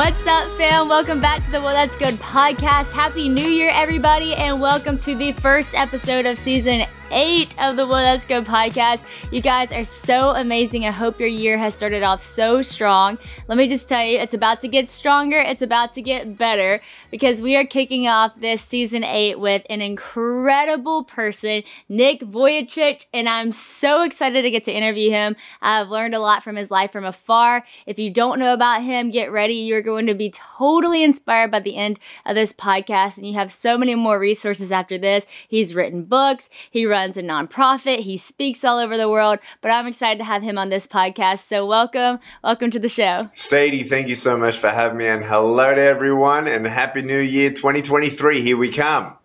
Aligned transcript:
What's 0.00 0.26
up, 0.26 0.50
fam? 0.52 0.88
Welcome 0.88 1.20
back 1.20 1.44
to 1.44 1.50
the 1.50 1.60
Whoa 1.60 1.72
That's 1.72 1.94
Good 1.94 2.14
podcast. 2.14 2.90
Happy 2.90 3.28
New 3.28 3.46
Year, 3.46 3.68
everybody, 3.70 4.32
and 4.32 4.58
welcome 4.58 4.96
to 4.96 5.14
the 5.14 5.32
first 5.32 5.74
episode 5.74 6.24
of 6.24 6.38
season 6.38 6.86
eight 7.10 7.54
of 7.60 7.76
the 7.76 7.86
Well 7.86 8.02
Let's 8.02 8.24
Go 8.24 8.42
podcast. 8.42 9.04
You 9.32 9.40
guys 9.40 9.72
are 9.72 9.84
so 9.84 10.30
amazing. 10.30 10.84
I 10.84 10.90
hope 10.90 11.18
your 11.18 11.28
year 11.28 11.58
has 11.58 11.74
started 11.74 12.02
off 12.02 12.22
so 12.22 12.62
strong. 12.62 13.18
Let 13.48 13.58
me 13.58 13.66
just 13.66 13.88
tell 13.88 14.04
you, 14.04 14.18
it's 14.18 14.34
about 14.34 14.60
to 14.60 14.68
get 14.68 14.88
stronger, 14.88 15.38
it's 15.38 15.62
about 15.62 15.92
to 15.94 16.02
get 16.02 16.36
better 16.36 16.80
because 17.10 17.42
we 17.42 17.56
are 17.56 17.64
kicking 17.64 18.06
off 18.06 18.38
this 18.38 18.62
season 18.62 19.02
eight 19.02 19.40
with 19.40 19.62
an 19.68 19.80
incredible 19.80 21.02
person, 21.02 21.64
Nick 21.88 22.20
Vujicic, 22.20 23.06
and 23.12 23.28
I'm 23.28 23.50
so 23.50 24.02
excited 24.02 24.42
to 24.42 24.50
get 24.50 24.64
to 24.64 24.72
interview 24.72 25.10
him. 25.10 25.36
I've 25.60 25.88
learned 25.88 26.14
a 26.14 26.20
lot 26.20 26.44
from 26.44 26.56
his 26.56 26.70
life 26.70 26.92
from 26.92 27.04
afar. 27.04 27.64
If 27.86 27.98
you 27.98 28.10
don't 28.10 28.38
know 28.38 28.54
about 28.54 28.82
him, 28.82 29.10
get 29.10 29.32
ready. 29.32 29.54
You're 29.54 29.82
going 29.82 30.06
to 30.06 30.14
be 30.14 30.30
totally 30.30 31.02
inspired 31.02 31.50
by 31.50 31.60
the 31.60 31.76
end 31.76 31.98
of 32.24 32.36
this 32.36 32.52
podcast, 32.52 33.16
and 33.16 33.26
you 33.26 33.34
have 33.34 33.50
so 33.50 33.76
many 33.76 33.94
more 33.94 34.18
resources 34.18 34.70
after 34.70 34.96
this. 34.96 35.26
He's 35.48 35.74
written 35.74 36.04
books, 36.04 36.48
he 36.70 36.86
runs 36.86 36.99
runs 37.00 37.16
a 37.16 37.22
nonprofit. 37.22 38.00
He 38.00 38.18
speaks 38.18 38.62
all 38.62 38.78
over 38.78 38.98
the 38.98 39.08
world, 39.08 39.38
but 39.62 39.70
I'm 39.70 39.86
excited 39.86 40.18
to 40.18 40.24
have 40.26 40.42
him 40.42 40.58
on 40.58 40.68
this 40.68 40.86
podcast. 40.86 41.38
So 41.38 41.64
welcome, 41.64 42.18
welcome 42.44 42.68
to 42.70 42.78
the 42.78 42.90
show. 42.90 43.26
Sadie, 43.32 43.84
thank 43.84 44.08
you 44.08 44.16
so 44.16 44.36
much 44.36 44.58
for 44.58 44.68
having 44.68 44.98
me 44.98 45.06
and 45.06 45.24
hello 45.24 45.74
to 45.74 45.80
everyone 45.80 46.46
and 46.46 46.66
happy 46.66 47.00
new 47.00 47.18
year 47.18 47.48
2023. 47.48 48.42
Here 48.42 48.56
we 48.56 48.70
come. 48.70 49.16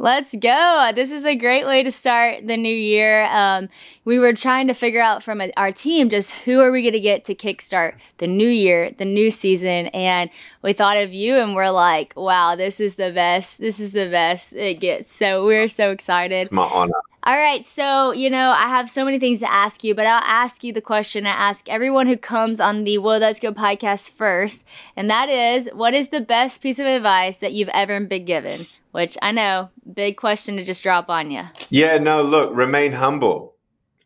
Let's 0.00 0.34
go. 0.34 0.92
This 0.94 1.12
is 1.12 1.26
a 1.26 1.36
great 1.36 1.66
way 1.66 1.82
to 1.82 1.90
start 1.90 2.46
the 2.46 2.56
new 2.56 2.74
year. 2.74 3.26
Um, 3.26 3.68
we 4.06 4.18
were 4.18 4.32
trying 4.32 4.66
to 4.68 4.72
figure 4.72 5.02
out 5.02 5.22
from 5.22 5.42
a, 5.42 5.52
our 5.58 5.72
team 5.72 6.08
just 6.08 6.30
who 6.30 6.62
are 6.62 6.72
we 6.72 6.80
going 6.80 6.94
to 6.94 7.00
get 7.00 7.26
to 7.26 7.34
kickstart 7.34 7.96
the 8.16 8.26
new 8.26 8.48
year, 8.48 8.92
the 8.96 9.04
new 9.04 9.30
season. 9.30 9.88
And 9.88 10.30
we 10.62 10.72
thought 10.72 10.96
of 10.96 11.12
you 11.12 11.38
and 11.38 11.54
we're 11.54 11.68
like, 11.68 12.14
wow, 12.16 12.56
this 12.56 12.80
is 12.80 12.94
the 12.94 13.12
best. 13.12 13.60
This 13.60 13.78
is 13.78 13.92
the 13.92 14.08
best 14.08 14.54
it 14.54 14.80
gets. 14.80 15.12
So 15.12 15.44
we're 15.44 15.68
so 15.68 15.90
excited. 15.90 16.40
It's 16.40 16.50
my 16.50 16.62
honor. 16.62 16.94
All 17.24 17.36
right, 17.36 17.66
so 17.66 18.12
you 18.12 18.30
know, 18.30 18.54
I 18.56 18.70
have 18.70 18.88
so 18.88 19.04
many 19.04 19.18
things 19.18 19.40
to 19.40 19.52
ask 19.52 19.84
you, 19.84 19.94
but 19.94 20.06
I'll 20.06 20.24
ask 20.24 20.64
you 20.64 20.72
the 20.72 20.80
question 20.80 21.26
I 21.26 21.32
ask 21.32 21.68
everyone 21.68 22.06
who 22.06 22.16
comes 22.16 22.58
on 22.58 22.84
the 22.84 22.96
Well 22.96 23.18
Let's 23.18 23.38
Go 23.38 23.52
podcast 23.52 24.12
first, 24.12 24.66
and 24.96 25.10
that 25.10 25.28
is 25.28 25.68
what 25.74 25.92
is 25.92 26.08
the 26.08 26.22
best 26.22 26.62
piece 26.62 26.78
of 26.78 26.86
advice 26.86 27.36
that 27.36 27.52
you've 27.52 27.68
ever 27.68 28.00
been 28.00 28.24
given? 28.24 28.66
Which 28.92 29.16
I 29.22 29.32
know, 29.32 29.70
big 29.92 30.16
question 30.16 30.56
to 30.56 30.64
just 30.64 30.82
drop 30.82 31.08
on 31.08 31.30
you. 31.30 31.42
Yeah, 31.68 31.98
no, 31.98 32.22
look, 32.22 32.54
remain 32.54 32.92
humble. 32.92 33.54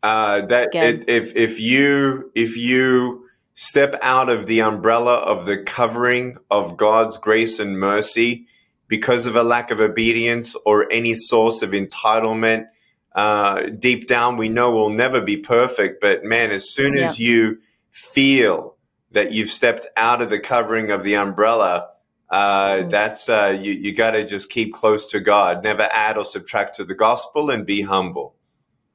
Uh, 0.03 0.45
that 0.45 0.75
it, 0.75 1.05
if 1.07 1.35
if 1.35 1.59
you 1.59 2.31
if 2.35 2.57
you 2.57 3.25
step 3.55 3.97
out 4.03 4.29
of 4.29 4.45
the 4.45 4.61
umbrella 4.61 5.15
of 5.15 5.45
the 5.45 5.57
covering 5.57 6.37
of 6.51 6.77
God's 6.77 7.17
grace 7.17 7.57
and 7.57 7.79
mercy 7.79 8.45
because 8.87 9.25
of 9.25 9.35
a 9.35 9.43
lack 9.43 9.71
of 9.71 9.79
obedience 9.79 10.55
or 10.65 10.91
any 10.91 11.15
source 11.15 11.61
of 11.61 11.71
entitlement 11.71 12.67
uh, 13.15 13.63
deep 13.79 14.07
down 14.07 14.35
we 14.35 14.49
know 14.49 14.71
we'll 14.71 14.89
never 14.89 15.21
be 15.21 15.37
perfect 15.37 16.01
but 16.01 16.23
man 16.23 16.51
as 16.51 16.69
soon 16.69 16.97
as 16.97 17.17
you 17.17 17.57
feel 17.91 18.75
that 19.11 19.31
you've 19.31 19.49
stepped 19.49 19.87
out 19.95 20.21
of 20.21 20.29
the 20.29 20.39
covering 20.39 20.91
of 20.91 21.03
the 21.03 21.15
umbrella 21.15 21.87
uh, 22.29 22.73
mm. 22.73 22.89
that's 22.89 23.29
uh, 23.29 23.57
you, 23.59 23.73
you 23.73 23.93
got 23.93 24.11
to 24.11 24.25
just 24.25 24.49
keep 24.49 24.73
close 24.73 25.09
to 25.11 25.19
god. 25.19 25.63
Never 25.63 25.87
add 25.91 26.17
or 26.17 26.25
subtract 26.25 26.75
to 26.75 26.85
the 26.85 26.95
gospel 26.95 27.49
and 27.49 27.65
be 27.65 27.81
humble. 27.81 28.35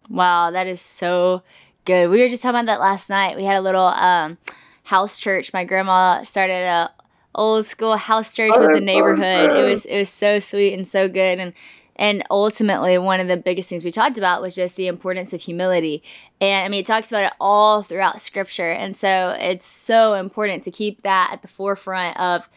Wow 0.08 0.50
that 0.50 0.66
is 0.66 0.80
so 0.80 1.42
good. 1.84 2.10
We 2.10 2.20
were 2.20 2.28
just 2.28 2.42
talking 2.42 2.56
about 2.56 2.66
that 2.66 2.80
last 2.80 3.08
night. 3.08 3.36
We 3.36 3.44
had 3.44 3.56
a 3.56 3.60
little 3.60 3.86
um, 3.86 4.38
house 4.84 5.18
church. 5.18 5.52
My 5.52 5.64
grandma 5.64 6.22
started 6.22 6.66
a 6.66 6.90
old 7.34 7.64
school 7.66 7.96
house 7.96 8.34
church 8.34 8.52
with 8.58 8.72
the 8.72 8.80
neighborhood. 8.80 9.56
It 9.56 9.68
was 9.68 9.84
it 9.84 9.96
was 9.96 10.08
so 10.08 10.38
sweet 10.38 10.74
and 10.74 10.86
so 10.86 11.08
good. 11.08 11.38
And 11.38 11.52
and 11.96 12.24
ultimately, 12.30 12.96
one 12.96 13.20
of 13.20 13.28
the 13.28 13.36
biggest 13.36 13.68
things 13.68 13.84
we 13.84 13.90
talked 13.90 14.16
about 14.16 14.40
was 14.40 14.54
just 14.54 14.76
the 14.76 14.86
importance 14.86 15.32
of 15.32 15.42
humility. 15.42 16.02
And 16.40 16.64
I 16.64 16.68
mean, 16.68 16.80
it 16.80 16.86
talks 16.86 17.12
about 17.12 17.24
it 17.24 17.32
all 17.38 17.82
throughout 17.82 18.20
scripture. 18.20 18.70
And 18.70 18.96
so 18.96 19.36
it's 19.38 19.66
so 19.66 20.14
important 20.14 20.64
to 20.64 20.70
keep 20.70 21.02
that 21.02 21.30
at 21.32 21.42
the 21.42 21.48
forefront 21.48 22.18
of 22.18 22.48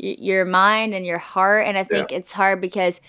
your 0.00 0.44
mind 0.44 0.94
and 0.94 1.04
your 1.04 1.18
heart. 1.18 1.66
And 1.66 1.76
I 1.76 1.84
think 1.84 2.10
yeah. 2.10 2.18
it's 2.18 2.32
hard 2.32 2.60
because 2.60 3.00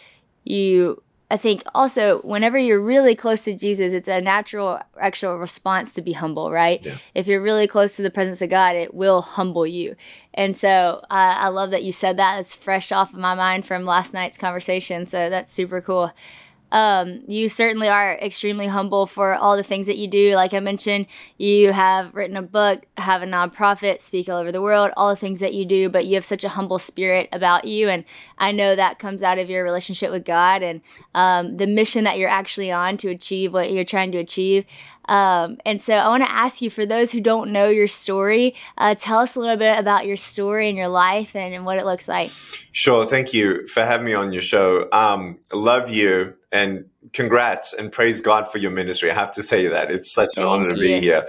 you 0.44 1.02
I 1.31 1.38
think 1.38 1.63
also 1.74 2.19
whenever 2.24 2.57
you're 2.57 2.81
really 2.81 3.16
close 3.16 3.46
to 3.46 3.56
Jesus, 3.56 3.94
it's 3.94 4.09
a 4.09 4.19
natural 4.19 4.81
actual 5.00 5.38
response 5.38 5.94
to 5.94 6.02
be 6.02 6.12
humble, 6.12 6.52
right? 6.52 6.84
Yeah. 6.84 6.97
If 7.16 7.25
you're 7.25 7.41
really 7.41 7.68
close 7.68 7.96
to 7.96 8.02
the 8.02 8.12
presence 8.12 8.41
of 8.41 8.50
God, 8.50 8.75
it 8.75 8.94
will 8.94 9.22
humble 9.22 9.66
you. 9.66 9.96
And 10.34 10.57
so 10.57 11.00
uh, 11.09 11.35
I 11.40 11.47
love 11.47 11.72
that 11.72 11.84
you 11.84 11.94
said 11.94 12.18
that. 12.18 12.40
It's 12.40 12.53
fresh 12.53 12.91
off 12.91 13.13
of 13.13 13.19
my 13.19 13.34
mind 13.34 13.66
from 13.66 13.85
last 13.85 14.13
night's 14.13 14.38
conversation. 14.38 15.06
So 15.06 15.29
that's 15.29 15.53
super 15.53 15.79
cool. 15.79 16.12
Um, 16.72 17.22
you 17.28 17.50
certainly 17.50 17.88
are 17.88 18.14
extremely 18.14 18.68
humble 18.68 19.06
for 19.06 19.36
all 19.36 19.58
the 19.58 19.64
things 19.64 19.88
that 19.88 19.98
you 19.98 20.08
do. 20.08 20.36
Like 20.36 20.54
I 20.54 20.59
mentioned, 20.59 21.08
you 21.38 21.74
have 21.74 22.14
written 22.16 22.38
a 22.38 22.42
book, 22.42 22.86
have 22.98 23.22
a 23.22 23.26
nonprofit, 23.26 24.02
speak 24.02 24.30
all 24.30 24.38
over 24.38 24.52
the 24.52 24.62
world, 24.62 24.92
all 24.96 25.09
the 25.09 25.16
things 25.16 25.40
that 25.42 25.54
you 25.54 25.66
do, 25.66 25.90
but 25.90 26.06
you 26.06 26.16
have 26.16 26.26
such 26.26 26.44
a 26.44 26.50
humble 26.50 26.80
spirit 26.80 27.30
about 27.32 27.66
you. 27.66 27.90
And 27.90 28.06
I 28.38 28.52
know 28.52 28.76
that 28.76 29.00
comes 29.00 29.24
out 29.24 29.40
of 29.40 29.50
your 29.50 29.64
relationship 29.64 30.12
with 30.12 30.26
God 30.26 30.64
and 30.64 30.82
um, 31.14 31.58
the 31.58 31.68
mission 31.68 32.04
that 32.06 32.18
you're 32.18 32.30
actually 32.30 32.72
on 32.72 32.98
to 32.98 33.09
achieve 33.09 33.53
what 33.53 33.72
you're 33.72 33.84
trying 33.84 34.12
to 34.12 34.18
achieve. 34.18 34.66
Um, 35.12 35.58
and 35.66 35.82
so 35.82 35.94
I 35.94 36.08
want 36.08 36.24
to 36.24 36.32
ask 36.32 36.62
you 36.62 36.70
for 36.70 36.86
those 36.86 37.12
who 37.12 37.20
don't 37.20 37.52
know 37.52 37.68
your 37.68 37.90
story, 37.90 38.56
uh, 38.78 38.96
tell 38.98 39.20
us 39.20 39.36
a 39.36 39.42
little 39.42 39.58
bit 39.58 39.78
about 39.78 40.06
your 40.06 40.16
story 40.16 40.70
and 40.70 40.78
your 40.78 40.88
life 40.88 41.36
and, 41.36 41.54
and, 41.54 41.66
what 41.66 41.78
it 41.78 41.84
looks 41.84 42.08
like. 42.08 42.32
Sure. 42.72 43.06
Thank 43.06 43.34
you 43.34 43.68
for 43.68 43.84
having 43.84 44.06
me 44.06 44.14
on 44.14 44.32
your 44.32 44.42
show. 44.42 44.88
Um, 44.94 45.38
love 45.52 45.90
you 45.90 46.34
and 46.54 46.86
congrats 47.12 47.74
and 47.74 47.92
praise 47.92 48.22
God 48.22 48.50
for 48.50 48.58
your 48.58 48.72
ministry. 48.72 49.12
I 49.12 49.14
have 49.14 49.32
to 49.32 49.44
say 49.44 49.68
that 49.68 49.92
it's 49.92 50.14
such 50.14 50.30
an 50.38 50.44
Thank 50.44 50.48
honor 50.48 50.70
to 50.70 50.78
be 50.78 51.02
here. 51.02 51.28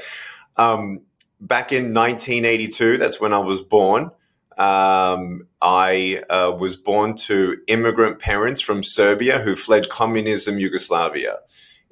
Um, 0.56 1.00
back 1.40 1.72
in 1.72 1.92
1982, 1.92 2.98
that's 2.98 3.20
when 3.20 3.32
I 3.32 3.40
was 3.40 3.62
born. 3.62 4.12
Um, 4.58 5.48
I 5.60 6.22
uh, 6.30 6.52
was 6.56 6.76
born 6.76 7.16
to 7.16 7.56
immigrant 7.66 8.20
parents 8.20 8.60
from 8.60 8.84
Serbia 8.84 9.40
who 9.40 9.56
fled 9.56 9.88
communism 9.88 10.60
Yugoslavia 10.60 11.38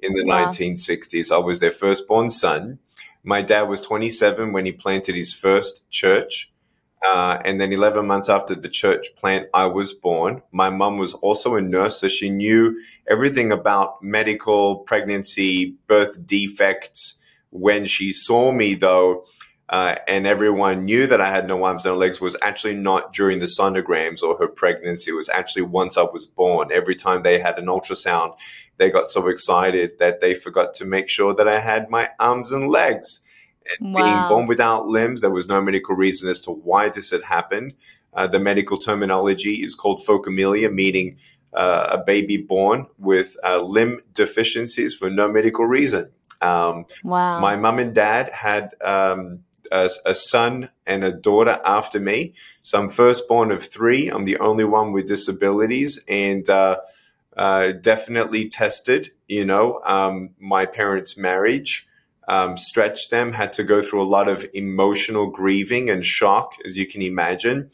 in 0.03 0.15
the 0.15 0.25
wow. 0.25 0.47
1960s. 0.47 1.33
I 1.33 1.39
was 1.39 1.61
their 1.61 1.71
firstborn 1.71 2.31
son. 2.31 2.79
My 3.23 3.43
dad 3.43 3.63
was 3.63 3.81
27 3.83 4.53
when 4.53 4.65
he 4.65 4.73
planted 4.73 5.15
his 5.15 5.35
first 5.35 5.89
church. 5.91 6.53
Uh, 7.07 7.39
and 7.45 7.59
then 7.59 7.73
11 7.73 8.07
months 8.07 8.29
after 8.29 8.55
the 8.55 8.69
church 8.69 9.15
plant, 9.17 9.49
I 9.55 9.67
was 9.67 9.95
born. 9.95 10.43
My 10.53 10.69
mom 10.69 10.99
was 10.99 11.15
also 11.15 11.55
a 11.55 11.63
nurse, 11.63 12.01
so 12.01 12.09
she 12.09 12.29
knew 12.29 12.79
everything 13.09 13.53
about 13.53 14.03
medical, 14.03 14.81
pregnancy, 14.81 15.77
birth 15.87 16.27
defects. 16.27 17.15
When 17.51 17.87
she 17.87 18.13
saw 18.13 18.53
me, 18.53 18.75
though, 18.75 19.25
uh, 19.71 19.95
and 20.09 20.27
everyone 20.27 20.85
knew 20.85 21.07
that 21.07 21.21
I 21.21 21.31
had 21.31 21.47
no 21.47 21.63
arms, 21.63 21.87
and 21.87 21.95
no 21.95 21.99
legs, 21.99 22.21
was 22.21 22.37
actually 22.43 22.75
not 22.75 23.13
during 23.13 23.39
the 23.39 23.47
sonograms 23.47 24.21
or 24.21 24.37
her 24.37 24.49
pregnancy. 24.49 25.13
It 25.13 25.15
was 25.15 25.29
actually 25.29 25.63
once 25.63 25.97
I 25.97 26.03
was 26.03 26.27
born. 26.27 26.71
Every 26.73 26.97
time 26.97 27.23
they 27.23 27.39
had 27.39 27.57
an 27.57 27.67
ultrasound, 27.67 28.37
they 28.79 28.91
got 28.91 29.07
so 29.07 29.29
excited 29.29 29.99
that 30.01 30.19
they 30.19 30.35
forgot 30.35 30.75
to 30.75 30.85
make 30.85 31.09
sure 31.09 31.35
that 31.35 31.47
I 31.47 31.61
had 31.61 31.89
my 31.89 32.11
arms 32.19 32.51
and 32.51 32.69
legs. 32.69 33.21
And 33.79 33.95
wow. 33.95 34.03
being 34.03 34.29
born 34.29 34.47
without 34.49 34.89
limbs, 34.89 35.21
there 35.21 35.31
was 35.31 35.49
no 35.49 35.61
medical 35.61 35.95
reason 35.95 36.29
as 36.29 36.41
to 36.43 36.51
why 36.51 36.89
this 36.89 37.11
had 37.11 37.23
happened. 37.23 37.75
Uh, 38.13 38.27
the 38.27 38.41
medical 38.41 38.77
terminology 38.77 39.63
is 39.63 39.77
called 39.77 40.05
phocomelia, 40.05 40.73
meaning 40.73 41.19
uh, 41.53 41.87
a 41.91 41.99
baby 41.99 42.39
born 42.39 42.87
with 42.99 43.37
uh, 43.45 43.63
limb 43.63 44.01
deficiencies 44.15 44.97
for 44.97 45.11
no 45.11 45.31
medical 45.31 45.65
reason. 45.65 46.11
Um, 46.41 46.87
wow. 47.05 47.39
My 47.39 47.55
mom 47.55 47.79
and 47.79 47.95
dad 47.95 48.31
had 48.31 48.71
um, 48.85 49.45
a, 49.71 49.89
a, 50.07 50.15
son 50.15 50.69
and 50.87 51.05
a 51.05 51.13
daughter 51.13 51.61
after 51.65 52.01
me. 52.01 52.35
So 52.63 52.81
I'm 52.81 52.91
firstborn 52.91 53.53
of 53.53 53.63
three. 53.63 54.09
I'm 54.09 54.25
the 54.25 54.39
only 54.39 54.65
one 54.65 54.93
with 54.93 55.09
disabilities. 55.09 56.01
And 56.09 56.49
uh, 56.49 56.79
uh, 57.37 57.73
definitely 57.73 58.49
tested. 58.49 59.11
You 59.29 59.45
know, 59.45 59.81
um, 59.85 60.31
my 60.39 60.67
parents' 60.67 61.17
marriage 61.17 61.87
um, 62.29 62.57
stretched 62.57 63.11
them, 63.11 63.33
had 63.33 63.53
to 63.55 63.65
go 63.65 63.83
through 63.83 64.03
a 64.03 64.05
lot 64.05 64.29
of 64.29 64.45
emotional 64.55 65.29
grieving 65.29 65.91
and 65.91 66.05
shock, 66.05 66.55
as 66.65 66.77
you 66.77 66.87
can 66.87 67.03
imagine. 67.03 67.71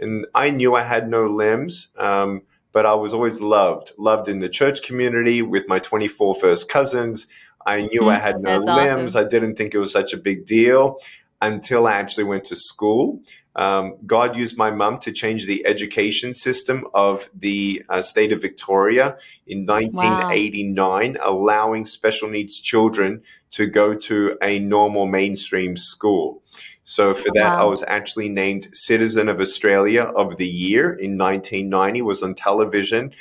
And 0.00 0.26
I 0.34 0.50
knew 0.50 0.74
I 0.74 0.82
had 0.82 1.08
no 1.08 1.26
limbs, 1.26 1.88
um, 1.98 2.42
but 2.72 2.86
I 2.86 2.94
was 2.94 3.14
always 3.14 3.40
loved, 3.40 3.92
loved 3.96 4.28
in 4.28 4.40
the 4.40 4.48
church 4.48 4.82
community 4.82 5.42
with 5.42 5.68
my 5.68 5.78
24 5.78 6.34
first 6.34 6.68
cousins. 6.68 7.26
I 7.64 7.82
knew 7.82 8.02
mm, 8.02 8.14
I 8.14 8.18
had 8.18 8.40
no 8.40 8.58
limbs. 8.58 9.14
Awesome. 9.14 9.26
I 9.26 9.28
didn't 9.28 9.54
think 9.54 9.74
it 9.74 9.78
was 9.78 9.92
such 9.92 10.12
a 10.12 10.18
big 10.18 10.44
deal 10.44 10.98
until 11.44 11.86
I 11.86 11.92
actually 11.92 12.24
went 12.24 12.44
to 12.46 12.56
school. 12.56 13.20
Um, 13.56 13.96
God 14.04 14.36
used 14.36 14.58
my 14.58 14.72
mum 14.72 14.98
to 15.00 15.12
change 15.12 15.46
the 15.46 15.64
education 15.66 16.34
system 16.34 16.84
of 16.92 17.30
the 17.34 17.84
uh, 17.88 18.02
state 18.02 18.32
of 18.32 18.42
Victoria 18.42 19.16
in 19.46 19.64
1989, 19.64 21.14
wow. 21.14 21.20
allowing 21.24 21.84
special 21.84 22.28
needs 22.28 22.60
children 22.60 23.22
to 23.52 23.66
go 23.66 23.94
to 23.94 24.36
a 24.42 24.58
normal 24.58 25.06
mainstream 25.06 25.76
school. 25.76 26.42
So 26.82 27.14
for 27.14 27.30
that, 27.34 27.56
wow. 27.56 27.62
I 27.62 27.64
was 27.64 27.84
actually 27.86 28.28
named 28.28 28.68
Citizen 28.72 29.28
of 29.28 29.40
Australia 29.40 30.02
of 30.02 30.36
the 30.36 30.48
Year 30.48 30.92
in 30.92 31.16
1990. 31.16 32.02
Was 32.02 32.22
on 32.22 32.34
television 32.34 33.12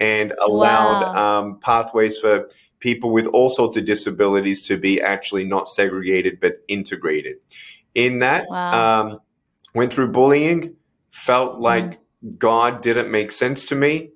and 0.00 0.32
allowed 0.44 1.02
wow. 1.02 1.40
um, 1.40 1.60
pathways 1.60 2.18
for 2.18 2.48
people 2.80 3.12
with 3.12 3.26
all 3.28 3.48
sorts 3.48 3.76
of 3.76 3.84
disabilities 3.84 4.66
to 4.66 4.76
be 4.76 5.00
actually 5.00 5.44
not 5.44 5.68
segregated 5.68 6.40
but 6.40 6.62
integrated. 6.66 7.36
In 7.94 8.20
that, 8.20 8.46
wow. 8.48 9.00
um, 9.02 9.18
went 9.74 9.92
through 9.92 10.12
bullying, 10.12 10.76
felt 11.10 11.60
like 11.60 11.84
mm. 11.84 12.38
God 12.38 12.82
didn't 12.82 13.10
make 13.10 13.32
sense 13.32 13.66
to 13.66 13.74
me. 13.74 14.12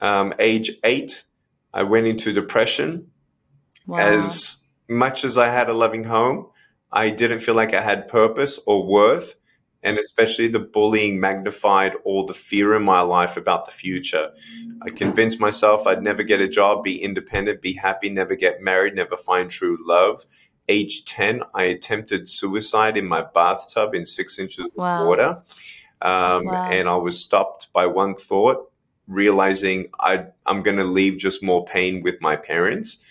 Um, 0.00 0.34
age 0.38 0.70
eight, 0.84 1.24
I 1.72 1.82
went 1.82 2.06
into 2.06 2.32
depression. 2.32 3.08
Wow. 3.86 3.98
As 3.98 4.58
much 4.88 5.24
as 5.24 5.38
I 5.38 5.48
had 5.48 5.68
a 5.68 5.72
loving 5.74 6.04
home, 6.04 6.46
I 6.92 7.10
didn't 7.10 7.40
feel 7.40 7.54
like 7.54 7.74
I 7.74 7.82
had 7.82 8.08
purpose 8.08 8.58
or 8.66 8.86
worth. 8.86 9.34
And 9.82 9.98
especially 9.98 10.48
the 10.48 10.58
bullying 10.58 11.20
magnified 11.20 11.94
all 12.04 12.26
the 12.26 12.34
fear 12.34 12.74
in 12.74 12.82
my 12.82 13.00
life 13.00 13.36
about 13.36 13.64
the 13.64 13.70
future. 13.70 14.30
I 14.82 14.90
convinced 14.90 15.38
myself 15.38 15.86
I'd 15.86 16.02
never 16.02 16.24
get 16.24 16.40
a 16.40 16.48
job, 16.48 16.82
be 16.82 17.00
independent, 17.00 17.62
be 17.62 17.74
happy, 17.74 18.10
never 18.10 18.34
get 18.34 18.60
married, 18.60 18.94
never 18.94 19.16
find 19.16 19.48
true 19.48 19.78
love. 19.80 20.26
Age 20.68 21.04
10, 21.04 21.42
I 21.54 21.64
attempted 21.64 22.28
suicide 22.28 22.96
in 22.96 23.06
my 23.06 23.22
bathtub 23.22 23.94
in 23.94 24.06
six 24.06 24.38
inches 24.38 24.74
wow. 24.76 25.02
of 25.02 25.08
water. 25.08 25.42
Um, 26.02 26.44
wow. 26.44 26.70
And 26.70 26.88
I 26.88 26.96
was 26.96 27.20
stopped 27.20 27.72
by 27.72 27.86
one 27.86 28.14
thought, 28.14 28.70
realizing 29.06 29.88
i 29.98 30.26
am 30.46 30.62
going 30.62 30.76
to 30.76 30.84
leave 30.84 31.18
just 31.18 31.42
more 31.42 31.64
pain 31.64 32.02
with 32.02 32.20
my 32.20 32.36
parents. 32.36 33.04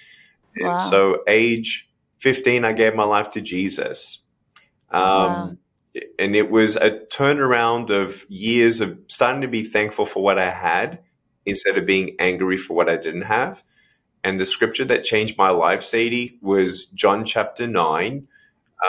Wow. 0.60 0.72
And 0.72 0.82
so, 0.82 1.24
age 1.28 1.90
15, 2.20 2.66
I 2.66 2.74
gave 2.74 2.96
my 2.96 3.04
life 3.04 3.32
to 3.32 3.42
Jesus. 3.42 4.20
Um. 4.92 5.58
And 6.20 6.36
it 6.36 6.52
was 6.52 6.76
a 6.76 6.92
turnaround 6.92 7.90
of 7.90 8.24
years 8.30 8.82
of 8.82 9.00
starting 9.08 9.42
to 9.42 9.48
be 9.48 9.64
thankful 9.64 10.06
for 10.06 10.22
what 10.22 10.38
I 10.38 10.52
had 10.52 11.00
instead 11.48 11.76
of 11.76 11.88
being 11.88 12.16
angry 12.20 12.56
for 12.56 12.76
what 12.76 12.88
I 12.88 12.98
didn't 12.98 13.24
have. 13.24 13.64
And 14.28 14.38
the 14.38 14.46
scripture 14.46 14.84
that 14.84 15.06
changed 15.06 15.38
my 15.38 15.52
life, 15.52 15.82
Sadie, 15.82 16.38
was 16.42 16.88
John 16.88 17.24
chapter 17.24 17.66
9, 17.66 18.28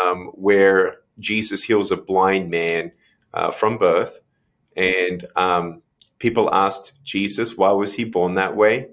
um, 0.03 0.33
where 0.35 0.97
Jesus 1.21 1.63
heals 1.63 1.93
a 1.93 1.97
blind 1.97 2.51
man 2.51 2.91
uh, 3.33 3.53
from 3.53 3.79
birth. 3.79 4.19
And 4.77 5.25
um, 5.37 5.83
people 6.19 6.53
asked 6.53 6.95
Jesus, 7.05 7.57
why 7.57 7.71
was 7.71 7.93
he 7.95 8.03
born 8.03 8.35
that 8.35 8.57
way? 8.57 8.89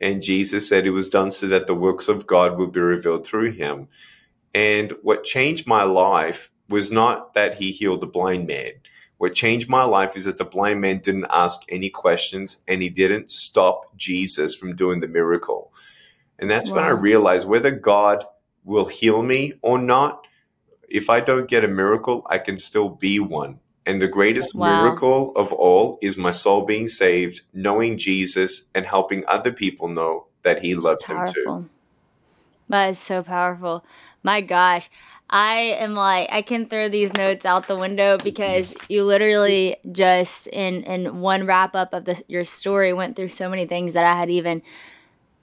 And 0.00 0.22
Jesus 0.22 0.68
said 0.68 0.86
it 0.86 0.90
was 0.90 1.10
done 1.10 1.32
so 1.32 1.48
that 1.48 1.66
the 1.66 1.74
works 1.74 2.06
of 2.06 2.24
God 2.24 2.56
would 2.56 2.70
be 2.70 2.78
revealed 2.78 3.26
through 3.26 3.50
him. 3.50 3.88
And 4.54 4.92
what 5.02 5.24
changed 5.24 5.66
my 5.66 5.82
life 5.82 6.52
was 6.68 6.92
not 6.92 7.34
that 7.34 7.54
he 7.54 7.72
healed 7.72 7.98
the 7.98 8.06
blind 8.06 8.46
man. 8.46 8.70
What 9.20 9.34
changed 9.34 9.68
my 9.68 9.84
life 9.84 10.16
is 10.16 10.24
that 10.24 10.38
the 10.38 10.46
blind 10.46 10.80
man 10.80 11.00
didn't 11.00 11.26
ask 11.28 11.60
any 11.68 11.90
questions 11.90 12.56
and 12.66 12.80
he 12.80 12.88
didn't 12.88 13.30
stop 13.30 13.94
Jesus 13.94 14.54
from 14.54 14.74
doing 14.74 15.00
the 15.00 15.08
miracle. 15.08 15.74
And 16.38 16.50
that's 16.50 16.70
wow. 16.70 16.76
when 16.76 16.84
I 16.86 16.88
realized 16.88 17.46
whether 17.46 17.70
God 17.70 18.24
will 18.64 18.86
heal 18.86 19.22
me 19.22 19.52
or 19.60 19.78
not, 19.78 20.26
if 20.88 21.10
I 21.10 21.20
don't 21.20 21.50
get 21.50 21.64
a 21.66 21.68
miracle, 21.68 22.26
I 22.30 22.38
can 22.38 22.56
still 22.56 22.88
be 22.88 23.20
one. 23.20 23.60
And 23.84 24.00
the 24.00 24.08
greatest 24.08 24.54
wow. 24.54 24.84
miracle 24.84 25.34
of 25.36 25.52
all 25.52 25.98
is 26.00 26.16
my 26.16 26.30
soul 26.30 26.64
being 26.64 26.88
saved, 26.88 27.42
knowing 27.52 27.98
Jesus, 27.98 28.70
and 28.74 28.86
helping 28.86 29.22
other 29.28 29.52
people 29.52 29.88
know 29.88 30.28
that 30.44 30.64
He 30.64 30.74
loves 30.74 31.04
them 31.04 31.26
too. 31.26 31.68
That 32.70 32.88
is 32.88 32.98
so 32.98 33.22
powerful. 33.22 33.84
My 34.22 34.40
gosh. 34.40 34.88
I 35.30 35.76
am 35.78 35.94
like 35.94 36.28
I 36.32 36.42
can 36.42 36.66
throw 36.66 36.88
these 36.88 37.14
notes 37.14 37.46
out 37.46 37.68
the 37.68 37.76
window 37.76 38.18
because 38.18 38.74
you 38.88 39.04
literally 39.04 39.76
just 39.92 40.48
in 40.48 40.82
in 40.82 41.20
one 41.20 41.46
wrap 41.46 41.76
up 41.76 41.94
of 41.94 42.04
the, 42.04 42.22
your 42.26 42.44
story 42.44 42.92
went 42.92 43.14
through 43.14 43.28
so 43.28 43.48
many 43.48 43.64
things 43.64 43.94
that 43.94 44.04
I 44.04 44.18
had 44.18 44.28
even 44.28 44.60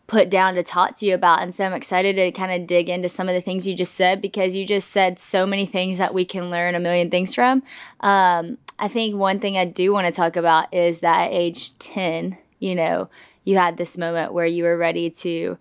put 0.07 0.29
down 0.29 0.55
to 0.55 0.63
talk 0.63 0.95
to 0.97 1.05
you 1.05 1.13
about. 1.13 1.41
And 1.41 1.53
so 1.53 1.65
I'm 1.65 1.73
excited 1.73 2.15
to 2.15 2.31
kind 2.31 2.51
of 2.51 2.67
dig 2.67 2.89
into 2.89 3.09
some 3.09 3.27
of 3.27 3.35
the 3.35 3.41
things 3.41 3.67
you 3.67 3.75
just 3.75 3.93
said 3.93 4.21
because 4.21 4.55
you 4.55 4.65
just 4.65 4.89
said 4.89 5.19
so 5.19 5.45
many 5.45 5.65
things 5.65 5.97
that 5.97 6.13
we 6.13 6.23
can 6.25 6.49
learn 6.49 6.75
a 6.75 6.79
million 6.79 7.09
things 7.09 7.35
from. 7.35 7.61
Um, 7.99 8.57
I 8.79 8.87
think 8.87 9.15
one 9.15 9.39
thing 9.39 9.57
I 9.57 9.65
do 9.65 9.91
want 9.91 10.07
to 10.07 10.13
talk 10.13 10.37
about 10.37 10.73
is 10.73 11.01
that 11.01 11.27
at 11.27 11.33
age 11.33 11.77
10, 11.79 12.37
you 12.59 12.73
know, 12.73 13.09
you 13.43 13.57
had 13.57 13.77
this 13.77 13.97
moment 13.97 14.33
where 14.33 14.45
you 14.45 14.63
were 14.63 14.77
ready 14.77 15.09
to 15.09 15.57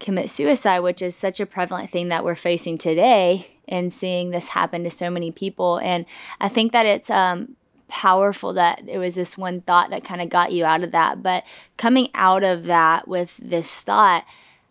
commit 0.00 0.30
suicide, 0.30 0.80
which 0.80 1.02
is 1.02 1.16
such 1.16 1.40
a 1.40 1.46
prevalent 1.46 1.90
thing 1.90 2.08
that 2.08 2.24
we're 2.24 2.34
facing 2.34 2.78
today 2.78 3.48
and 3.68 3.92
seeing 3.92 4.30
this 4.30 4.48
happen 4.48 4.84
to 4.84 4.90
so 4.90 5.10
many 5.10 5.30
people. 5.30 5.78
And 5.78 6.06
I 6.40 6.48
think 6.48 6.72
that 6.72 6.86
it's 6.86 7.10
um, 7.10 7.56
powerful 7.88 8.52
that 8.54 8.82
it 8.86 8.98
was 8.98 9.14
this 9.14 9.36
one 9.36 9.60
thought 9.62 9.90
that 9.90 10.04
kind 10.04 10.20
of 10.20 10.28
got 10.28 10.52
you 10.52 10.64
out 10.64 10.82
of 10.82 10.92
that. 10.92 11.22
But 11.22 11.44
coming 11.76 12.08
out 12.14 12.44
of 12.44 12.64
that 12.64 13.08
with 13.08 13.36
this 13.38 13.80
thought, 13.80 14.24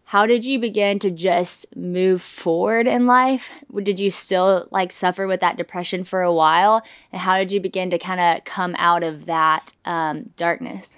how 0.06 0.25
did 0.25 0.45
you 0.45 0.57
begin 0.57 1.00
to 1.00 1.12
just 1.12 1.75
move 1.75 2.21
forward 2.21 2.88
in 2.88 3.07
life? 3.07 3.50
Did 3.75 4.00
you 4.00 4.09
still 4.09 4.68
like 4.71 4.94
suffer 4.94 5.27
with 5.27 5.41
that 5.41 5.57
depression 5.57 6.06
for 6.06 6.21
a 6.21 6.33
while? 6.33 6.81
And 7.12 7.21
how 7.21 7.38
did 7.38 7.51
you 7.51 7.59
begin 7.59 7.89
to 7.89 8.00
kind 8.00 8.21
of 8.21 8.45
come 8.45 8.73
out 8.80 9.03
of 9.03 9.25
that 9.25 9.73
um, 9.83 10.30
darkness? 10.38 10.97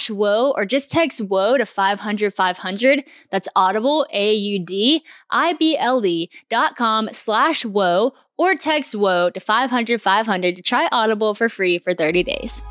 slash 0.01 0.15
whoa 0.15 0.51
or 0.55 0.65
just 0.65 0.89
text 0.89 1.19
whoa 1.21 1.57
to 1.57 1.65
500 1.65 2.33
500. 2.33 3.03
That's 3.29 3.47
audible, 3.55 4.07
A 4.11 4.33
U 4.33 4.59
D 4.59 5.03
I 5.29 5.53
B 5.53 5.77
L 5.77 6.05
E 6.05 6.29
dot 6.49 6.75
com 6.75 7.09
slash 7.11 7.63
whoa 7.63 8.13
or 8.37 8.55
text 8.55 8.95
whoa 8.95 9.29
to 9.29 9.39
500 9.39 10.01
500 10.01 10.55
to 10.55 10.61
try 10.61 10.87
Audible 10.91 11.35
for 11.35 11.49
free 11.49 11.77
for 11.77 11.93
30 11.93 12.23
days. 12.23 12.63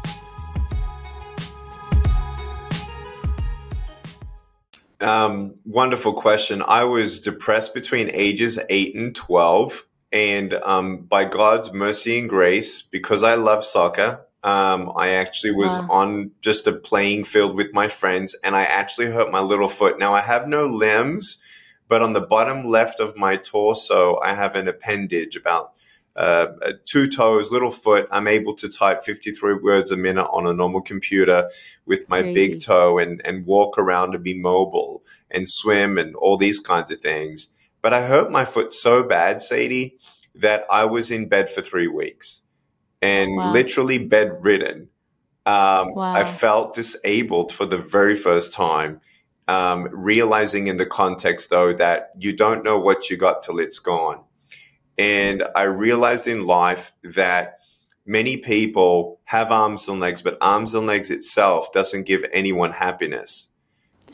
Um, 5.01 5.55
wonderful 5.65 6.13
question. 6.13 6.63
I 6.67 6.85
was 6.85 7.21
depressed 7.21 7.73
between 7.73 8.11
ages 8.13 8.59
8 8.69 8.95
and 8.97 9.15
12. 9.15 9.87
And 10.13 10.55
um, 10.55 11.03
by 11.05 11.25
God's 11.25 11.73
mercy 11.73 12.19
and 12.19 12.29
grace, 12.29 12.83
because 12.83 13.23
I 13.23 13.37
love 13.37 13.65
soccer, 13.65 14.27
um, 14.43 14.93
I 14.97 15.11
actually 15.11 15.53
was 15.53 15.77
wow. 15.77 15.89
on 15.91 16.31
just 16.41 16.67
a 16.67 16.73
playing 16.73 17.25
field 17.25 17.55
with 17.55 17.75
my 17.75 17.89
friends 17.89 18.35
and 18.43 18.57
I 18.57 18.63
actually 18.63 19.11
hurt 19.11 19.31
my 19.31 19.41
little 19.41 19.69
foot. 19.69 19.99
Now 19.99 20.15
I 20.15 20.23
have 20.23 20.49
no 20.49 20.67
limbs, 20.67 21.39
but 21.89 22.01
on 22.01 22.15
the 22.15 22.23
bottom 22.23 22.65
left 22.65 23.01
of 23.01 23.17
my 23.17 23.37
torso, 23.37 24.19
I 24.23 24.33
have 24.33 24.57
an 24.57 24.67
appendage 24.67 25.37
about 25.37 25.75
uh, 26.17 26.47
two 26.87 27.09
toes, 27.09 27.53
little 27.53 27.71
foot. 27.71 28.09
I'm 28.11 28.29
able 28.29 28.55
to 28.55 28.69
type 28.69 29.03
53 29.03 29.55
words 29.55 29.91
a 29.91 29.97
minute 29.97 30.29
on 30.33 30.47
a 30.47 30.55
normal 30.55 30.81
computer 30.81 31.51
with 31.85 32.09
my 32.09 32.23
Crazy. 32.23 32.35
big 32.35 32.61
toe 32.63 32.99
and, 32.99 33.21
and 33.27 33.45
walk 33.45 33.79
around 33.79 34.15
and 34.15 34.25
be 34.25 34.39
mobile 34.39 35.03
and 35.31 35.49
swim 35.49 35.99
and 35.99 36.17
all 36.17 36.39
these 36.39 36.61
kinds 36.61 36.91
of 36.91 37.01
things. 37.01 37.49
But 37.83 37.93
I 37.93 38.07
hurt 38.07 38.31
my 38.31 38.45
foot 38.47 38.73
so 38.73 39.03
bad, 39.03 39.43
Sadie, 39.43 39.99
that 40.35 40.65
I 40.71 40.87
was 40.87 41.11
in 41.11 41.29
bed 41.29 41.51
for 41.51 41.61
three 41.61 41.89
weeks 41.89 42.43
and 43.03 43.37
wow. 43.37 43.53
literally 43.53 43.99
bedridden. 43.99 44.89
Um, 45.47 45.95
wow. 45.95 46.15
I 46.15 46.25
felt 46.25 46.75
disabled 46.75 47.53
for 47.53 47.67
the 47.67 47.77
very 47.77 48.15
first 48.15 48.53
time, 48.53 49.01
um, 49.49 49.89
realizing 49.91 50.67
in 50.69 50.77
the 50.77 50.87
context, 50.87 51.51
though, 51.51 51.73
that 51.73 52.11
you 52.19 52.35
don't 52.35 52.65
know 52.65 52.79
what 52.79 53.11
you 53.11 53.17
got 53.17 53.43
till 53.43 53.59
it's 53.59 53.79
gone. 53.79 54.21
And 54.99 55.43
I 55.57 55.63
realized 55.63 56.29
in 56.29 56.47
life 56.47 56.93
that 57.03 57.61
many 58.05 58.37
people 58.37 59.19
have 59.25 59.51
arms 59.51 59.89
and 59.89 59.99
legs, 59.99 60.21
but 60.21 60.37
arms 60.41 60.75
and 60.75 60.87
legs 60.87 61.11
itself 61.11 61.73
doesn't 61.73 62.05
give 62.05 62.25
anyone 62.33 62.73
happiness. 62.73 63.49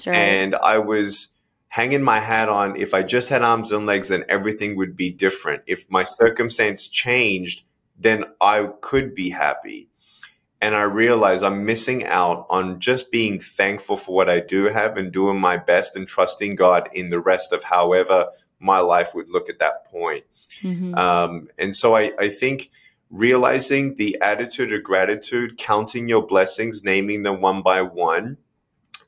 Right. 0.07 0.14
And 0.14 0.55
I 0.55 0.78
was 0.78 1.28
hanging 1.69 2.02
my 2.02 2.21
hat 2.21 2.49
on 2.49 2.76
if 2.76 2.95
I 2.95 3.02
just 3.02 3.28
had 3.28 3.43
arms 3.43 3.73
and 3.73 3.85
legs, 3.85 4.09
then 4.09 4.25
everything 4.28 4.76
would 4.76 4.97
be 4.97 5.11
different. 5.11 5.62
If 5.66 5.90
my 5.90 6.05
circumstance 6.05 6.88
changed, 6.88 7.64
then 7.99 8.25
I 8.41 8.69
could 8.81 9.15
be 9.15 9.31
happy. 9.31 9.88
And 10.61 10.75
I 10.75 10.83
realize 10.83 11.43
I'm 11.43 11.65
missing 11.65 12.07
out 12.07 12.47
on 12.49 12.81
just 12.81 13.12
being 13.12 13.38
thankful 13.38 13.97
for 13.97 14.15
what 14.15 14.31
I 14.31 14.41
do 14.41 14.65
have 14.65 14.97
and 14.97 15.12
doing 15.12 15.38
my 15.38 15.57
best 15.59 15.97
and 15.97 16.07
trusting 16.07 16.57
God 16.57 16.88
in 16.93 17.11
the 17.11 17.21
rest 17.21 17.53
of 17.53 17.62
however 17.62 18.29
my 18.59 18.79
life 18.79 19.15
would 19.15 19.29
look 19.29 19.50
at 19.50 19.59
that 19.59 19.85
point. 19.85 20.25
Mm-hmm. 20.62 20.95
Um, 20.95 21.49
and 21.59 21.76
so 21.76 21.95
I, 21.95 22.12
I 22.19 22.31
think 22.31 22.71
realizing 23.11 23.95
the 23.95 24.19
attitude 24.23 24.73
of 24.73 24.83
gratitude, 24.83 25.59
counting 25.59 26.09
your 26.09 26.26
blessings, 26.26 26.83
naming 26.83 27.23
them 27.23 27.41
one 27.41 27.62
by 27.62 27.83
one. 27.83 28.38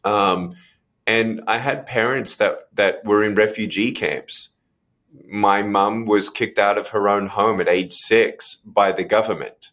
Um, 0.05 0.55
and 1.07 1.41
I 1.47 1.59
had 1.59 1.87
parents 1.87 2.37
that, 2.37 2.69
that 2.75 3.05
were 3.05 3.25
in 3.25 3.35
refugee 3.35 3.93
camps 3.93 4.51
my 5.27 5.63
mum 5.63 6.07
was 6.07 6.31
kicked 6.31 6.59
out 6.59 6.79
of 6.79 6.89
her 6.89 7.09
own 7.09 7.27
home 7.27 7.61
at 7.61 7.69
age 7.69 7.93
six 7.93 8.57
by 8.65 8.93
the 8.93 9.05
government. 9.05 9.71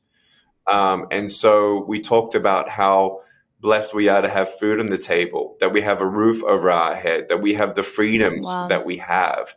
Um, 0.71 1.07
and 1.11 1.31
so 1.31 1.83
we 1.85 2.01
talked 2.01 2.35
about 2.35 2.69
how 2.69 3.21
blessed 3.59 3.93
we 3.93 4.09
are 4.09 4.21
to 4.21 4.29
have 4.29 4.53
food 4.59 4.79
on 4.79 4.87
the 4.87 4.97
table, 4.97 5.57
that 5.59 5.73
we 5.73 5.81
have 5.81 6.01
a 6.01 6.07
roof 6.07 6.43
over 6.43 6.69
our 6.71 6.95
head, 6.95 7.29
that 7.29 7.41
we 7.41 7.53
have 7.53 7.75
the 7.75 7.83
freedoms 7.83 8.47
wow. 8.47 8.67
that 8.67 8.85
we 8.85 8.97
have. 8.97 9.53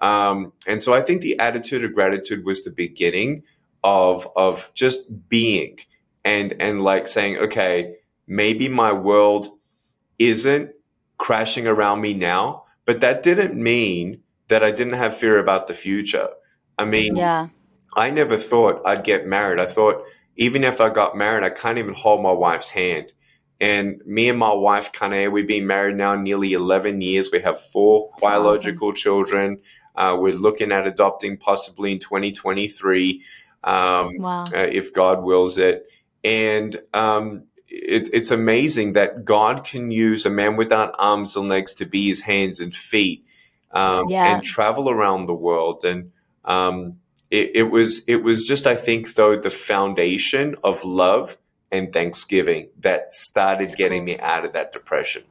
Um, 0.00 0.52
and 0.66 0.82
so 0.82 0.94
I 0.94 1.02
think 1.02 1.22
the 1.22 1.38
attitude 1.38 1.84
of 1.84 1.94
gratitude 1.94 2.44
was 2.44 2.62
the 2.62 2.70
beginning 2.70 3.42
of 3.84 4.28
of 4.36 4.70
just 4.74 5.28
being 5.28 5.78
and 6.24 6.54
and 6.60 6.82
like 6.82 7.06
saying, 7.06 7.38
okay, 7.38 7.96
maybe 8.26 8.68
my 8.68 8.92
world 8.92 9.48
isn't 10.18 10.70
crashing 11.16 11.66
around 11.66 12.00
me 12.00 12.14
now, 12.14 12.64
but 12.84 13.00
that 13.00 13.22
didn't 13.22 13.60
mean 13.60 14.20
that 14.48 14.62
I 14.62 14.70
didn't 14.70 14.94
have 14.94 15.16
fear 15.16 15.38
about 15.38 15.66
the 15.66 15.74
future. 15.74 16.28
I 16.78 16.84
mean, 16.84 17.16
yeah. 17.16 17.48
I 17.96 18.10
never 18.10 18.36
thought 18.36 18.82
I'd 18.84 19.04
get 19.04 19.26
married. 19.26 19.60
I 19.60 19.66
thought 19.66 20.02
even 20.36 20.64
if 20.64 20.80
I 20.80 20.90
got 20.90 21.16
married, 21.16 21.44
I 21.44 21.50
can't 21.50 21.78
even 21.78 21.94
hold 21.94 22.22
my 22.22 22.32
wife's 22.32 22.70
hand. 22.70 23.12
And 23.60 24.00
me 24.06 24.28
and 24.28 24.38
my 24.38 24.52
wife, 24.52 24.92
Kanae, 24.92 25.32
we've 25.32 25.48
been 25.48 25.66
married 25.66 25.96
now 25.96 26.14
nearly 26.14 26.52
11 26.52 27.00
years. 27.00 27.30
We 27.32 27.40
have 27.40 27.60
four 27.60 28.08
That's 28.12 28.22
biological 28.22 28.88
awesome. 28.88 28.96
children. 28.96 29.58
Uh, 29.96 30.16
we're 30.18 30.34
looking 30.34 30.70
at 30.70 30.86
adopting 30.86 31.36
possibly 31.36 31.90
in 31.90 31.98
2023, 31.98 33.20
um, 33.64 34.16
wow. 34.18 34.44
uh, 34.44 34.58
if 34.58 34.94
God 34.94 35.24
wills 35.24 35.58
it. 35.58 35.86
And 36.22 36.80
um, 36.94 37.42
it's 37.66 38.08
it's 38.10 38.30
amazing 38.30 38.92
that 38.92 39.24
God 39.24 39.64
can 39.64 39.90
use 39.90 40.24
a 40.24 40.30
man 40.30 40.56
without 40.56 40.94
arms 40.98 41.36
and 41.36 41.48
legs 41.48 41.74
to 41.74 41.84
be 41.84 42.06
his 42.06 42.20
hands 42.20 42.60
and 42.60 42.74
feet 42.74 43.24
um, 43.72 44.08
yeah. 44.08 44.34
and 44.34 44.42
travel 44.42 44.90
around 44.90 45.26
the 45.26 45.34
world. 45.34 45.84
And 45.84 46.10
um, 46.44 46.98
it, 47.30 47.50
it 47.54 47.62
was 47.64 48.02
it 48.06 48.22
was 48.22 48.46
just 48.46 48.66
I 48.66 48.74
think 48.74 49.14
though 49.14 49.36
the 49.36 49.50
foundation 49.50 50.56
of 50.64 50.84
love 50.84 51.36
and 51.70 51.92
Thanksgiving 51.92 52.68
that 52.80 53.12
started 53.12 53.68
getting 53.76 54.04
me 54.04 54.18
out 54.18 54.44
of 54.44 54.52
that 54.54 54.72
depression. 54.72 55.24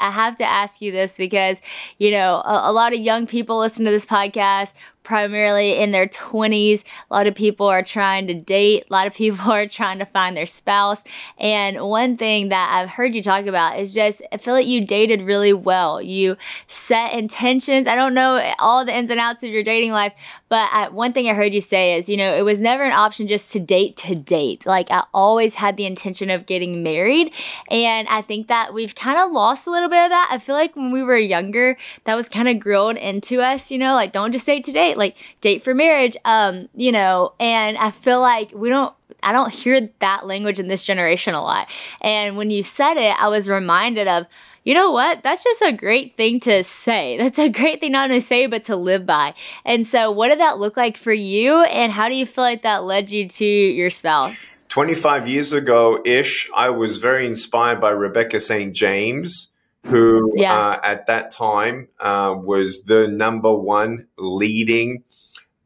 I 0.00 0.12
have 0.12 0.36
to 0.36 0.44
ask 0.44 0.80
you 0.80 0.92
this 0.92 1.16
because, 1.16 1.60
you 1.98 2.12
know, 2.12 2.36
a, 2.44 2.70
a, 2.70 2.72
lot 2.72 2.92
of 2.92 3.00
young 3.00 3.26
people 3.26 3.58
listen 3.58 3.84
to 3.84 3.90
this 3.90 4.06
podcast, 4.06 4.72
primarily 5.02 5.78
in 5.78 5.90
their 5.90 6.06
20s. 6.06 6.84
A 7.10 7.14
lot 7.14 7.26
of 7.26 7.34
people 7.34 7.66
are 7.66 7.82
trying 7.82 8.26
to 8.26 8.34
date, 8.34 8.84
a 8.88 8.92
lot 8.92 9.06
of 9.06 9.14
people 9.14 9.50
are 9.52 9.66
trying 9.66 9.98
to 9.98 10.04
find 10.04 10.36
their 10.36 10.46
spouse. 10.46 11.02
And 11.38 11.80
one 11.80 12.16
thing 12.16 12.50
that 12.50 12.70
I've 12.74 12.90
heard 12.90 13.14
you 13.14 13.22
talk 13.22 13.46
about 13.46 13.78
is 13.78 13.94
just 13.94 14.22
I 14.32 14.36
feel 14.36 14.54
like 14.54 14.66
you 14.66 14.84
dated 14.84 15.22
really 15.22 15.52
well. 15.52 16.02
You 16.02 16.36
set 16.66 17.12
intentions. 17.12 17.86
I 17.86 17.94
don't 17.94 18.14
know 18.14 18.52
all 18.58 18.84
the 18.84 18.96
ins 18.96 19.10
and 19.10 19.20
outs 19.20 19.42
of 19.42 19.50
your 19.50 19.62
dating 19.62 19.92
life, 19.92 20.12
but 20.48 20.68
I, 20.72 20.88
one 20.88 21.12
thing 21.12 21.28
I 21.28 21.34
heard 21.34 21.54
you 21.54 21.60
say 21.60 21.96
is, 21.96 22.08
you 22.08 22.16
know, 22.16 22.34
it 22.34 22.42
was 22.42 22.60
never 22.60 22.84
an 22.84 22.92
option 22.92 23.26
just 23.26 23.52
to 23.52 23.60
date 23.60 23.96
to 23.98 24.14
date. 24.14 24.66
Like 24.66 24.90
I 24.90 25.04
always 25.12 25.56
had 25.56 25.76
the 25.76 25.86
intention 25.86 26.30
of 26.30 26.46
getting 26.46 26.82
married. 26.82 27.34
And 27.70 28.08
I 28.08 28.22
think 28.22 28.48
that 28.48 28.74
we've 28.74 28.94
kind 28.94 29.18
of 29.18 29.32
lost 29.32 29.66
a 29.66 29.70
little 29.70 29.88
bit 29.88 30.04
of 30.04 30.10
that. 30.10 30.28
I 30.30 30.38
feel 30.38 30.54
like 30.54 30.76
when 30.76 30.90
we 30.90 31.02
were 31.02 31.16
younger, 31.16 31.76
that 32.04 32.14
was 32.14 32.28
kind 32.28 32.48
of 32.48 32.60
grilled 32.60 32.96
into 32.96 33.40
us, 33.40 33.70
you 33.70 33.78
know, 33.78 33.94
like 33.94 34.12
don't 34.12 34.32
just 34.32 34.46
date 34.46 34.64
to 34.64 34.72
date, 34.88 34.98
like 34.98 35.16
date 35.40 35.62
for 35.62 35.74
marriage. 35.74 36.16
Um, 36.24 36.68
you 36.74 36.92
know, 36.92 37.32
and 37.38 37.76
I 37.78 37.90
feel 37.90 38.20
like 38.20 38.52
we 38.52 38.68
don't 38.68 38.94
I 39.22 39.32
don't 39.32 39.52
hear 39.52 39.88
that 39.98 40.26
language 40.26 40.60
in 40.60 40.68
this 40.68 40.84
generation 40.84 41.34
a 41.34 41.42
lot. 41.42 41.68
And 42.00 42.36
when 42.36 42.50
you 42.50 42.62
said 42.62 42.96
it, 42.96 43.16
I 43.18 43.28
was 43.28 43.48
reminded 43.48 44.08
of 44.08 44.26
you 44.64 44.74
know 44.74 44.90
what? 44.90 45.22
That's 45.22 45.44
just 45.44 45.62
a 45.62 45.72
great 45.72 46.14
thing 46.14 46.40
to 46.40 46.62
say. 46.62 47.16
That's 47.20 47.38
a 47.38 47.48
great 47.48 47.80
thing 47.80 47.92
not 47.92 48.08
to 48.08 48.20
say, 48.20 48.46
but 48.46 48.64
to 48.64 48.76
live 48.76 49.06
by. 49.06 49.34
And 49.64 49.86
so, 49.86 50.10
what 50.10 50.28
did 50.28 50.40
that 50.40 50.58
look 50.58 50.76
like 50.76 50.96
for 50.96 51.12
you? 51.12 51.62
And 51.64 51.90
how 51.90 52.08
do 52.08 52.14
you 52.14 52.26
feel 52.26 52.44
like 52.44 52.62
that 52.62 52.84
led 52.84 53.08
you 53.08 53.26
to 53.28 53.46
your 53.46 53.88
spouse? 53.88 54.46
25 54.68 55.26
years 55.26 55.54
ago 55.54 56.02
ish, 56.04 56.50
I 56.54 56.68
was 56.68 56.98
very 56.98 57.26
inspired 57.26 57.80
by 57.80 57.90
Rebecca 57.90 58.38
St. 58.40 58.74
James, 58.74 59.47
who 59.88 60.32
yeah. 60.36 60.54
uh, 60.54 60.80
at 60.82 61.06
that 61.06 61.30
time 61.30 61.88
uh, 61.98 62.34
was 62.36 62.82
the 62.84 63.08
number 63.08 63.52
one 63.52 64.06
leading 64.18 65.02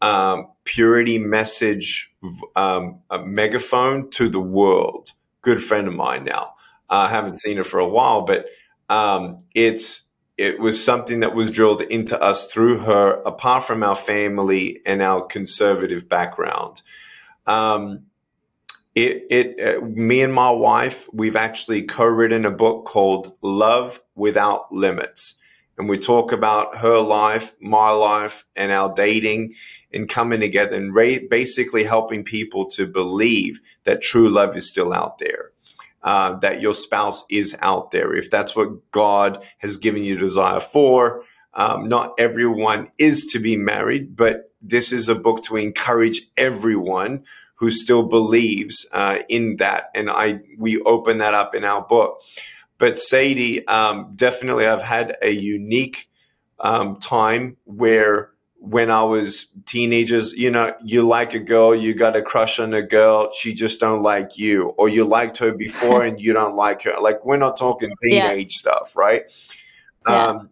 um, 0.01 0.49
purity 0.65 1.19
message 1.19 2.13
um, 2.57 3.01
megaphone 3.25 4.11
to 4.11 4.29
the 4.29 4.41
world. 4.41 5.11
Good 5.43 5.63
friend 5.63 5.89
of 5.89 5.95
mine 5.95 6.25
now. 6.25 6.55
I 6.89 7.07
uh, 7.07 7.09
haven't 7.09 7.41
seen 7.41 7.57
her 7.57 7.65
for 7.65 7.81
a 7.81 7.89
while, 7.89 8.23
but 8.23 8.47
um, 8.89 9.39
it's 9.55 10.05
it 10.37 10.59
was 10.59 10.83
something 10.83 11.21
that 11.21 11.35
was 11.35 11.51
drilled 11.51 11.83
into 11.83 12.21
us 12.21 12.47
through 12.47 12.79
her, 12.79 13.23
apart 13.23 13.65
from 13.65 13.83
our 13.83 13.95
family 13.95 14.81
and 14.85 15.03
our 15.03 15.25
conservative 15.25 16.09
background. 16.09 16.83
Um, 17.47 18.07
it, 18.95 19.27
it, 19.31 19.77
uh, 19.79 19.85
me 19.85 20.21
and 20.21 20.35
my 20.35 20.51
wife, 20.51 21.09
we've 21.13 21.37
actually 21.37 21.83
co-written 21.83 22.45
a 22.45 22.51
book 22.51 22.85
called 22.85 23.35
Love 23.41 24.02
Without 24.15 24.73
Limits. 24.73 25.37
And 25.79 25.89
we 25.89 25.99
talk 25.99 26.33
about 26.33 26.77
her 26.77 26.99
life, 26.99 27.55
my 27.61 27.91
life, 27.91 28.45
and 28.55 28.71
our 28.71 28.93
dating 28.95 29.55
and 29.93 30.09
coming 30.09 30.41
together 30.41 30.77
and 30.77 30.95
ra- 30.95 31.27
basically 31.31 31.85
helping 31.85 32.25
people 32.25 32.69
to 32.71 32.87
believe 32.87 33.61
that 33.85 34.03
true 34.03 34.29
love 34.29 34.57
is 34.57 34.69
still 34.69 34.93
out 34.93 35.19
there 35.19 35.53
uh, 36.03 36.37
that 36.39 36.61
your 36.61 36.75
spouse 36.75 37.25
is 37.31 37.57
out 37.61 37.91
there. 37.91 38.15
If 38.15 38.31
that's 38.31 38.57
what 38.57 38.91
God 38.91 39.45
has 39.59 39.77
given 39.77 40.03
you 40.03 40.17
desire 40.17 40.61
for, 40.61 41.25
um, 41.55 41.89
not 41.89 42.15
everyone 42.19 42.91
is 42.99 43.27
to 43.27 43.39
be 43.39 43.57
married, 43.57 44.17
but 44.17 44.53
this 44.61 44.93
is 44.93 45.09
a 45.09 45.15
book 45.15 45.43
to 45.45 45.57
encourage 45.57 46.23
everyone 46.37 47.25
who 47.57 47.71
still 47.71 48.03
believes 48.05 48.89
uh, 48.93 49.19
in 49.29 49.57
that. 49.57 49.91
And 49.95 50.11
I 50.11 50.41
we 50.59 50.81
open 50.83 51.19
that 51.19 51.35
up 51.35 51.55
in 51.55 51.65
our 51.65 51.83
book. 51.83 52.21
But 52.83 52.99
Sadie, 52.99 53.65
um, 53.69 54.15
definitely, 54.17 54.67
I've 54.67 54.83
had 54.83 55.17
a 55.23 55.31
unique 55.31 56.11
um, 56.59 56.97
time 56.97 57.57
where 57.63 58.33
when 58.57 58.91
I 58.91 59.05
was 59.05 59.47
teenagers, 59.67 60.33
you 60.33 60.51
know, 60.51 60.75
you 60.83 61.07
like 61.07 61.33
a 61.33 61.39
girl, 61.39 61.77
you 61.77 61.95
got 61.95 62.17
a 62.17 62.23
crush 62.23 62.59
on 62.59 62.75
a 62.75 62.83
girl, 62.83 63.31
she 63.39 63.55
just 63.55 63.79
don't 63.79 64.03
like 64.03 64.37
you, 64.37 64.71
or 64.71 64.89
you 64.89 65.05
liked 65.05 65.39
her 65.39 65.57
before 65.57 66.03
and 66.05 66.21
you 66.21 66.33
don't 66.33 66.57
like 66.57 66.83
her. 66.83 66.95
Like 67.01 67.25
we're 67.25 67.37
not 67.37 67.57
talking 67.57 67.93
teenage 68.03 68.53
yeah. 68.53 68.59
stuff, 68.59 68.97
right? 68.97 69.27
Yeah. 70.09 70.27
Um, 70.27 70.51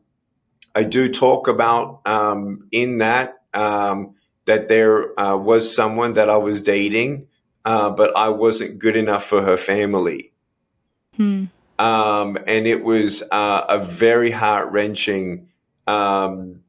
I 0.76 0.84
do 0.84 1.08
talk 1.08 1.48
about 1.48 2.02
um, 2.06 2.68
in 2.70 2.98
that 2.98 3.42
um, 3.54 4.14
that 4.44 4.68
there 4.68 5.18
uh, 5.18 5.36
was 5.36 5.74
someone 5.74 6.12
that 6.12 6.30
I 6.30 6.36
was 6.36 6.62
dating, 6.62 7.26
uh, 7.64 7.90
but 7.90 8.16
I 8.16 8.28
wasn't 8.28 8.78
good 8.78 8.94
enough 8.94 9.24
for 9.24 9.42
her 9.42 9.56
family. 9.56 10.32
Hmm. 11.16 11.46
Um, 11.80 12.36
and 12.46 12.66
it 12.66 12.84
was 12.84 13.22
uh, 13.32 13.64
a 13.66 13.82
very 13.82 14.30
heart 14.30 14.70
wrenching 14.70 15.48
um, 15.86 16.60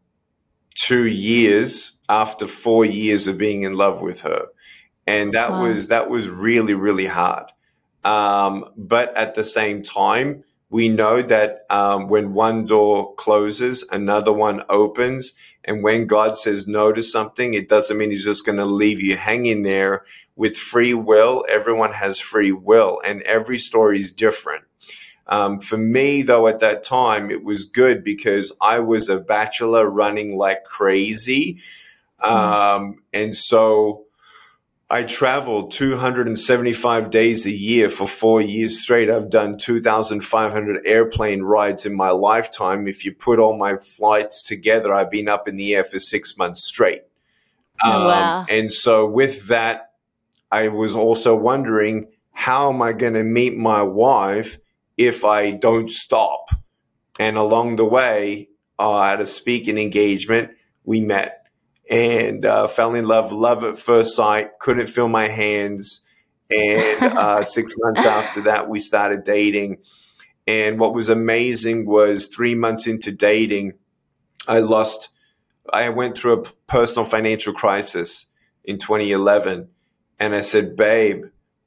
two 0.74 1.06
years 1.06 1.92
after 2.08 2.48
four 2.48 2.86
years 2.86 3.28
of 3.28 3.38
being 3.38 3.64
in 3.64 3.76
love 3.76 4.02
with 4.02 4.22
her. 4.22 4.46
And 5.06 5.34
that 5.34 5.52
wow. 5.52 5.64
was 5.64 5.90
that 5.90 6.10
was 6.10 6.30
really, 6.30 6.76
really 6.76 7.08
hard. 7.08 7.52
Um, 8.06 8.72
but 8.78 9.16
at 9.18 9.36
the 9.36 9.44
same 9.44 9.84
time, 9.84 10.46
we 10.70 10.88
know 10.88 11.22
that 11.22 11.66
um, 11.70 12.08
when 12.08 12.34
one 12.34 12.64
door 12.64 13.14
closes, 13.16 13.86
another 13.92 14.32
one 14.32 14.64
opens. 14.70 15.34
And 15.66 15.84
when 15.84 16.08
God 16.08 16.38
says 16.38 16.70
no 16.70 16.94
to 16.94 17.04
something, 17.04 17.54
it 17.54 17.68
doesn't 17.68 17.98
mean 17.98 18.12
He's 18.12 18.24
just 18.24 18.46
going 18.46 18.60
to 18.60 18.66
leave 18.66 19.02
you 19.02 19.18
hanging 19.18 19.64
there 19.64 20.06
with 20.38 20.56
free 20.56 20.94
will. 20.94 21.44
Everyone 21.50 21.92
has 21.92 22.22
free 22.22 22.54
will, 22.54 23.02
and 23.04 23.22
every 23.24 23.60
story 23.60 24.00
is 24.00 24.10
different. 24.10 24.64
Um, 25.32 25.62
for 25.62 25.78
me, 25.78 26.24
though, 26.24 26.48
at 26.48 26.60
that 26.60 26.84
time, 26.84 27.32
it 27.32 27.46
was 27.46 27.64
good 27.64 28.04
because 28.04 28.52
I 28.60 28.80
was 28.80 29.08
a 29.08 29.18
bachelor 29.18 29.90
running 29.90 30.36
like 30.36 30.66
crazy. 30.66 31.60
Mm-hmm. 32.22 32.36
Um, 32.36 33.04
and 33.14 33.34
so 33.34 34.04
I 34.90 35.04
traveled 35.04 35.72
275 35.72 37.10
days 37.12 37.46
a 37.46 37.52
year 37.52 37.88
for 37.88 38.06
four 38.06 38.42
years 38.42 38.82
straight. 38.84 39.10
I've 39.10 39.30
done 39.30 39.58
2,500 39.58 40.86
airplane 40.86 41.44
rides 41.44 41.86
in 41.86 41.96
my 41.96 42.10
lifetime. 42.10 42.90
If 42.90 43.06
you 43.06 43.14
put 43.14 43.40
all 43.40 43.58
my 43.58 43.78
flights 43.78 44.44
together, 44.44 44.94
I've 44.94 45.10
been 45.10 45.30
up 45.30 45.48
in 45.48 45.56
the 45.56 45.76
air 45.76 45.86
for 45.86 45.98
six 45.98 46.38
months 46.38 46.66
straight. 46.66 47.04
Oh, 47.86 47.90
um, 47.90 48.04
wow. 48.04 48.46
And 48.50 48.72
so, 48.72 49.08
with 49.08 49.48
that, 49.48 49.94
I 50.52 50.68
was 50.68 50.94
also 50.94 51.36
wondering 51.38 52.08
how 52.34 52.70
am 52.70 52.82
I 52.82 52.92
going 52.92 53.14
to 53.14 53.24
meet 53.24 53.56
my 53.56 53.82
wife 53.82 54.58
if 55.06 55.26
I 55.26 55.52
don't 55.52 55.90
stop. 55.90 56.50
And 57.20 57.38
along 57.38 57.76
the 57.76 57.86
way, 57.86 58.50
uh, 58.80 59.04
at 59.04 59.22
a 59.22 59.26
speaking 59.26 59.78
engagement, 59.78 60.52
we 60.84 61.02
met 61.02 61.42
and 61.90 62.46
uh, 62.46 62.68
fell 62.68 62.96
in 62.96 63.06
love, 63.06 63.32
love 63.32 63.64
at 63.64 63.78
first 63.78 64.16
sight, 64.16 64.60
couldn't 64.60 64.88
feel 64.88 65.10
my 65.10 65.28
hands. 65.28 66.02
And 66.50 67.04
uh, 67.18 67.44
six 67.44 67.74
months 67.78 68.06
after 68.06 68.42
that, 68.42 68.70
we 68.70 68.80
started 68.80 69.24
dating. 69.24 69.78
And 70.48 70.80
what 70.80 70.94
was 70.94 71.10
amazing 71.10 71.86
was 71.86 72.28
three 72.28 72.56
months 72.56 72.88
into 72.88 73.12
dating, 73.12 73.74
I 74.48 74.60
lost, 74.60 75.10
I 75.72 75.90
went 75.90 76.18
through 76.18 76.42
a 76.42 76.50
personal 76.68 77.08
financial 77.08 77.54
crisis 77.54 78.26
in 78.64 78.78
2011. 78.78 79.68
And 80.20 80.36
I 80.36 80.42
said, 80.42 80.76
babe, 80.76 81.26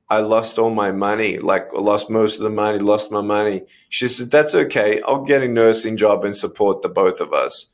I 0.09 0.21
lost 0.21 0.59
all 0.59 0.71
my 0.71 0.93
money. 0.93 1.39
Like 1.39 1.69
I 1.75 1.81
lost 1.81 2.11
most 2.11 2.37
of 2.37 2.43
the 2.43 2.51
money, 2.51 2.79
lost 2.79 3.11
my 3.11 3.23
money. 3.23 3.63
She 3.89 4.09
said, 4.09 4.31
That's 4.31 4.55
okay. 4.55 5.01
I'll 5.07 5.25
get 5.25 5.43
a 5.43 5.49
nursing 5.49 5.97
job 5.97 6.25
and 6.25 6.37
support 6.37 6.83
the 6.83 6.89
both 6.89 7.21
of 7.21 7.33
us. 7.33 7.69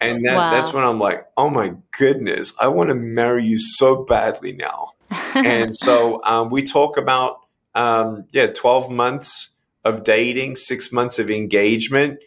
And 0.00 0.24
that, 0.24 0.36
wow. 0.36 0.50
that's 0.50 0.72
when 0.72 0.82
I'm 0.82 0.98
like, 0.98 1.26
oh 1.36 1.50
my 1.50 1.74
goodness, 1.98 2.54
I 2.58 2.68
want 2.68 2.88
to 2.88 2.94
marry 2.94 3.44
you 3.44 3.58
so 3.58 4.04
badly 4.04 4.52
now. 4.52 4.92
and 5.34 5.76
so 5.76 6.22
um, 6.24 6.48
we 6.48 6.62
talk 6.62 6.96
about, 6.96 7.40
um, 7.74 8.24
yeah, 8.32 8.46
12 8.46 8.90
months 8.90 9.50
of 9.84 10.04
dating, 10.04 10.56
six 10.56 10.90
months 10.90 11.18
of 11.18 11.30
engagement. 11.30 12.18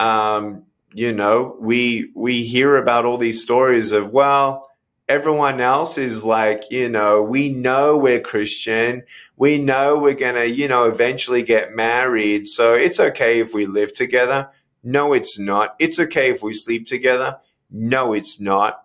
Um, 0.00 0.64
you 0.94 1.12
know, 1.12 1.56
we 1.60 2.10
we 2.14 2.42
hear 2.42 2.76
about 2.76 3.04
all 3.04 3.18
these 3.18 3.42
stories 3.42 3.92
of, 3.92 4.10
well, 4.10 4.68
everyone 5.12 5.60
else 5.60 5.98
is 5.98 6.24
like, 6.24 6.64
you 6.70 6.88
know, 6.88 7.22
we 7.22 7.50
know 7.50 7.98
we're 7.98 8.18
Christian. 8.18 9.02
We 9.36 9.58
know 9.58 9.98
we're 9.98 10.14
going 10.14 10.36
to, 10.36 10.50
you 10.50 10.68
know, 10.68 10.84
eventually 10.84 11.42
get 11.42 11.76
married. 11.76 12.48
So 12.48 12.72
it's 12.72 12.98
okay 12.98 13.38
if 13.38 13.52
we 13.52 13.66
live 13.66 13.92
together. 13.92 14.48
No, 14.82 15.12
it's 15.12 15.38
not. 15.38 15.76
It's 15.78 15.98
okay 15.98 16.30
if 16.30 16.42
we 16.42 16.54
sleep 16.54 16.86
together. 16.86 17.38
No, 17.70 18.14
it's 18.14 18.40
not. 18.40 18.84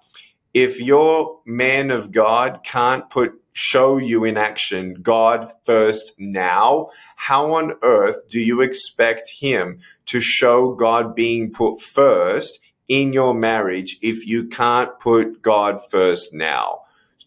If 0.54 0.82
your 0.82 1.40
man 1.46 1.92
of 1.92 2.12
God 2.12 2.60
can't 2.66 3.10
put 3.10 3.32
show 3.54 3.96
you 3.98 4.26
in 4.26 4.36
action 4.36 4.96
God 5.02 5.50
first 5.64 6.12
now, 6.20 6.90
how 7.16 7.54
on 7.54 7.72
earth 7.84 8.28
do 8.30 8.42
you 8.42 8.60
expect 8.62 9.30
him 9.30 9.80
to 10.08 10.20
show 10.20 10.76
God 10.76 11.16
being 11.16 11.52
put 11.52 11.80
first 11.80 12.60
in 12.88 13.14
your 13.14 13.34
marriage 13.34 13.98
if 14.02 14.26
you 14.26 14.48
can't 14.48 14.98
put 15.00 15.42
God 15.42 15.80
first 15.90 16.34
now. 16.34 16.82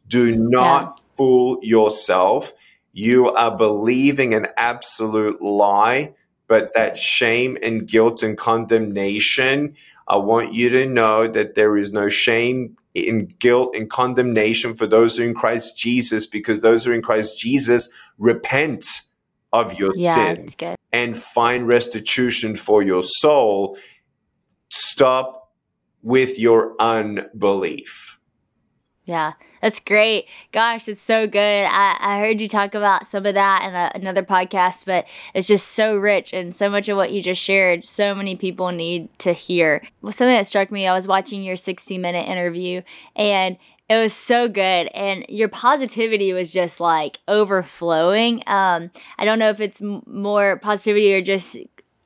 Do 0.09 0.37
not 0.37 0.99
yeah. 0.99 1.05
fool 1.15 1.59
yourself. 1.63 2.53
You 2.93 3.31
are 3.31 3.57
believing 3.57 4.35
an 4.35 4.49
absolute 4.57 5.41
lie, 5.41 6.15
but 6.49 6.73
that 6.75 6.97
shame 6.97 7.57
and 7.63 7.87
guilt 7.87 8.23
and 8.23 8.37
condemnation 8.37 9.77
I 10.11 10.17
want 10.17 10.53
you 10.53 10.71
to 10.71 10.87
know 10.87 11.29
that 11.29 11.55
there 11.55 11.77
is 11.77 11.93
no 11.93 12.09
shame 12.09 12.77
in 12.95 13.27
guilt 13.27 13.77
and 13.77 13.89
condemnation 13.89 14.75
for 14.75 14.89
those 14.89 15.17
who 15.17 15.23
are 15.23 15.27
in 15.29 15.35
Christ 15.35 15.79
Jesus, 15.79 16.27
because 16.27 16.61
those 16.61 16.85
who 16.85 16.91
are 16.91 16.95
in 16.95 17.01
Christ 17.01 17.39
Jesus 17.39 17.89
repent 18.19 18.85
of 19.53 19.79
your 19.79 19.93
Yeah, 19.95 20.35
sin 20.35 20.49
and 20.93 21.17
find 21.17 21.69
restitution 21.69 22.57
for 22.57 22.83
your 22.83 23.05
soul. 23.05 23.79
Stop 24.69 25.40
with 26.03 26.39
your 26.39 26.75
unbelief. 26.81 28.19
Yeah, 29.05 29.33
that's 29.61 29.81
great. 29.81 30.27
Gosh, 30.53 30.87
it's 30.87 31.01
so 31.01 31.27
good. 31.27 31.67
I, 31.69 31.97
I 31.99 32.19
heard 32.21 32.41
you 32.41 32.47
talk 32.47 32.75
about 32.77 33.07
some 33.07 33.27
of 33.27 33.35
that 33.35 33.65
in 33.65 33.75
a, 33.75 33.91
another 33.95 34.23
podcast, 34.23 34.87
but 34.87 35.07
it's 35.35 35.49
just 35.49 35.69
so 35.69 35.97
rich 35.97 36.33
and 36.33 36.55
so 36.55 36.69
much 36.71 36.89
of 36.89 36.97
what 36.97 37.11
you 37.11 37.21
just 37.21 37.43
shared, 37.43 37.83
so 37.83 38.15
many 38.15 38.37
people 38.37 38.71
need 38.71 39.09
to 39.19 39.33
hear. 39.33 39.83
Well, 40.01 40.13
something 40.13 40.37
that 40.37 40.47
struck 40.47 40.71
me, 40.71 40.87
I 40.87 40.93
was 40.93 41.09
watching 41.09 41.43
your 41.43 41.57
60 41.57 41.99
minute 41.99 42.29
interview 42.29 42.83
and 43.17 43.57
it 43.89 43.97
was 43.97 44.13
so 44.13 44.47
good 44.49 44.87
and 44.95 45.27
your 45.29 45.49
positivity 45.49 46.33
was 46.33 46.53
just 46.53 46.79
like 46.79 47.19
overflowing 47.27 48.41
um 48.47 48.89
i 49.19 49.25
don't 49.25 49.41
know 49.41 49.49
if 49.49 49.61
it's 49.61 49.83
m- 49.83 50.05
more 50.07 50.59
positivity 50.59 51.13
or 51.13 51.21
just 51.21 51.57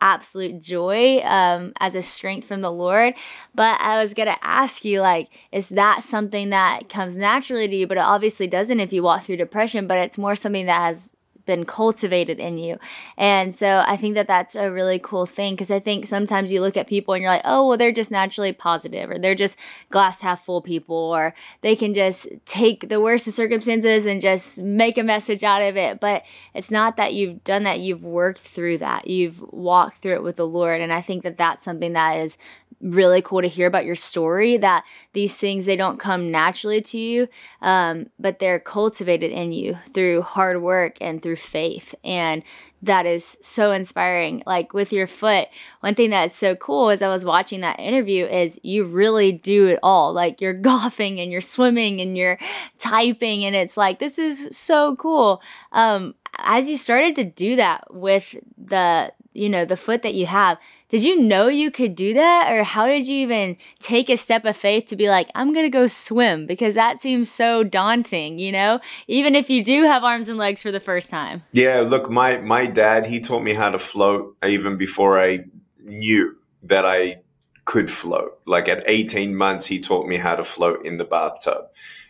absolute 0.05 0.61
joy 0.61 1.19
um, 1.21 1.73
as 1.81 1.97
a 1.97 2.03
strength 2.03 2.47
from 2.47 2.61
the 2.61 2.71
Lord. 2.71 3.15
But 3.55 3.81
I 3.81 3.99
was 3.99 4.15
going 4.15 4.29
to 4.29 4.45
ask 4.45 4.85
you, 4.85 5.01
like, 5.01 5.31
is 5.51 5.71
that 5.71 6.05
something 6.05 6.51
that 6.51 6.89
comes 6.89 7.17
naturally 7.17 7.67
to 7.67 7.75
you? 7.75 7.87
But 7.87 7.97
it 7.97 8.05
obviously 8.05 8.47
doesn't 8.47 8.79
if 8.79 8.93
you 8.93 9.03
walk 9.03 9.25
through 9.25 9.39
depression, 9.39 9.87
but 9.87 9.99
it's 9.99 10.19
more 10.19 10.37
something 10.37 10.67
that 10.67 10.81
has 10.81 11.13
been 11.47 11.65
cultivated 11.65 12.39
in 12.39 12.59
you. 12.59 12.79
And 13.17 13.55
so 13.55 13.85
I 13.87 13.97
think 13.97 14.15
that 14.15 14.27
that's 14.27 14.55
a 14.55 14.71
really 14.71 14.99
cool 14.99 15.27
thing 15.27 15.55
because 15.55 15.71
I 15.71 15.81
think 15.81 16.07
sometimes 16.07 16.53
you 16.53 16.61
look 16.61 16.77
at 16.77 16.87
people 16.87 17.15
and 17.15 17.23
you're 17.23 17.31
like, 17.31 17.43
oh, 17.45 17.69
well, 17.69 17.79
they're 17.79 17.93
just 17.93 18.11
naturally 18.11 18.53
positive 18.53 19.11
or 19.11 19.19
they're 19.19 19.35
just 19.35 19.59
glass 19.91 20.21
half 20.21 20.45
full 20.45 20.61
people 20.61 20.97
or 20.97 21.35
they 21.61 21.77
can 21.77 21.95
just 21.95 22.29
take 22.47 22.89
the 22.89 23.01
worst 23.01 23.27
of 23.27 23.35
circumstances 23.35 24.07
and 24.07 24.21
just 24.21 24.63
make 24.63 24.99
a 24.99 25.03
message 25.03 25.45
out 25.45 25.63
of 25.63 25.77
it. 25.77 26.01
But 26.01 26.25
it's 26.55 26.71
not 26.71 26.97
that 26.97 27.15
you've 27.15 27.45
done 27.45 27.65
that, 27.65 27.81
you've 27.81 28.05
worked 28.05 28.41
through 28.41 28.79
that, 28.79 29.07
you've 29.07 29.41
walked 29.53 29.99
through 29.99 30.15
it 30.15 30.23
with 30.23 30.37
the 30.37 30.47
Lord. 30.47 30.81
And 30.81 30.93
I 30.93 31.01
think 31.01 31.23
that 31.23 31.37
that's 31.37 31.65
something 31.65 31.93
that 31.93 32.19
is 32.19 32.39
really 32.85 33.23
cool 33.23 33.41
to 33.41 33.49
hear 33.49 33.67
about 33.67 33.87
your 33.87 33.97
story 33.97 34.59
that 34.59 34.85
these 35.15 35.35
things 35.35 35.65
they 35.65 35.77
don't 35.77 35.99
come 35.99 36.31
naturally 36.31 36.83
to 36.83 36.99
you 36.99 37.27
um, 37.63 38.07
but 38.19 38.39
they're 38.39 38.61
cultivated 38.61 39.33
in 39.33 39.53
you 39.53 39.79
through 39.95 40.23
hard 40.23 40.61
work 40.61 40.97
and 41.01 41.23
through 41.23 41.37
faith. 41.37 41.95
And 42.05 42.43
that 42.83 43.07
is 43.07 43.39
so 43.41 43.73
inspiring. 43.73 44.43
Like 44.47 44.75
with 44.75 44.93
your 44.93 45.07
foot 45.07 45.49
one 45.81 45.95
thing 45.95 46.11
that's 46.11 46.37
so 46.37 46.55
cool 46.55 46.91
as 46.91 47.03
i 47.03 47.09
was 47.09 47.25
watching 47.25 47.61
that 47.63 47.81
interview 47.81 48.27
is 48.27 48.61
you 48.63 48.85
really 48.85 49.33
do 49.33 49.69
it 49.69 49.79
all. 49.83 50.13
Like 50.13 50.41
you're 50.41 50.53
golfing 50.71 51.19
and 51.21 51.33
you're 51.33 51.41
swimming 51.41 52.01
and 52.01 52.17
you're 52.17 52.39
typing 52.79 53.45
and 53.45 53.57
it's 53.57 53.77
like 53.77 53.99
this 53.99 54.19
is 54.19 54.49
so 54.57 54.97
cool. 54.97 55.41
Um, 55.73 56.15
as 56.39 56.69
you 56.69 56.77
started 56.77 57.17
to 57.17 57.25
do 57.25 57.57
that 57.57 57.85
with 57.95 58.35
the 58.59 59.13
you 59.35 59.49
know 59.49 59.65
the 59.65 59.77
foot 59.77 60.03
that 60.03 60.15
you 60.15 60.27
have 60.27 60.59
did 60.89 61.03
you 61.03 61.21
know 61.21 61.49
you 61.49 61.71
could 61.71 61.95
do 61.95 62.15
that 62.15 62.51
or 62.53 62.63
how 62.63 62.87
did 62.87 63.07
you 63.07 63.17
even 63.17 63.57
take 63.81 64.09
a 64.09 64.17
step 64.17 64.45
of 64.45 64.57
faith 64.57 64.87
to 64.87 64.97
be 64.97 65.09
like 65.09 65.29
i'm 65.35 65.53
gonna 65.53 65.69
go 65.69 65.87
swim 65.87 66.47
because 66.47 66.75
that 66.75 67.01
seems 67.01 67.31
so 67.31 67.63
daunting 67.65 68.39
you 68.39 68.53
know 68.53 68.79
even 69.09 69.35
if 69.35 69.51
you 69.51 69.63
do 69.65 69.85
have 69.85 70.05
arms 70.05 70.29
and 70.29 70.39
legs 70.39 70.63
for 70.63 70.71
the 70.71 70.81
first 70.81 71.11
time 71.11 71.43
Yeah, 71.53 71.81
look, 71.81 72.11
my 72.11 72.39
my 72.39 72.67
dad 72.67 73.07
he 73.07 73.21
taught 73.21 73.43
me 73.43 73.53
how 73.55 73.71
to 73.71 73.79
float 73.79 74.37
even 74.47 74.77
before 74.77 75.21
I 75.21 75.41
knew 75.83 76.37
that 76.63 76.87
I 76.87 77.17
could 77.65 77.91
float. 77.91 78.39
Like 78.47 78.69
at 78.69 78.83
18 78.87 79.35
months, 79.35 79.67
he 79.67 79.81
taught 79.81 80.07
me 80.07 80.17
how 80.17 80.37
to 80.37 80.45
float 80.45 80.85
in 80.87 80.97
the 80.99 81.05
bathtub, 81.05 81.65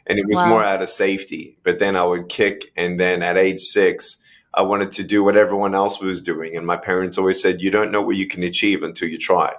and 0.07 0.19
it 0.19 0.27
was 0.29 0.41
Wow. 0.43 0.49
more 0.49 0.63
out 0.65 0.83
of 0.83 0.89
safety. 0.89 1.57
But 1.63 1.79
then 1.79 1.97
I 1.97 2.05
would 2.05 2.29
kick, 2.29 2.73
and 2.77 2.99
then 2.99 3.23
at 3.23 3.37
age 3.37 3.61
six, 3.61 4.19
I 4.57 4.63
wanted 4.63 4.91
to 4.93 5.05
do 5.05 5.25
what 5.25 5.37
everyone 5.37 5.75
else 5.75 6.01
was 6.01 6.21
doing, 6.21 6.57
and 6.57 6.67
my 6.67 6.77
parents 6.77 7.19
always 7.19 7.41
said, 7.41 7.61
"You 7.61 7.71
don't 7.71 7.91
know 7.91 8.03
what 8.03 8.17
you 8.17 8.27
can 8.27 8.43
achieve 8.43 8.83
until 8.83 9.09
you 9.09 9.19
try." 9.19 9.55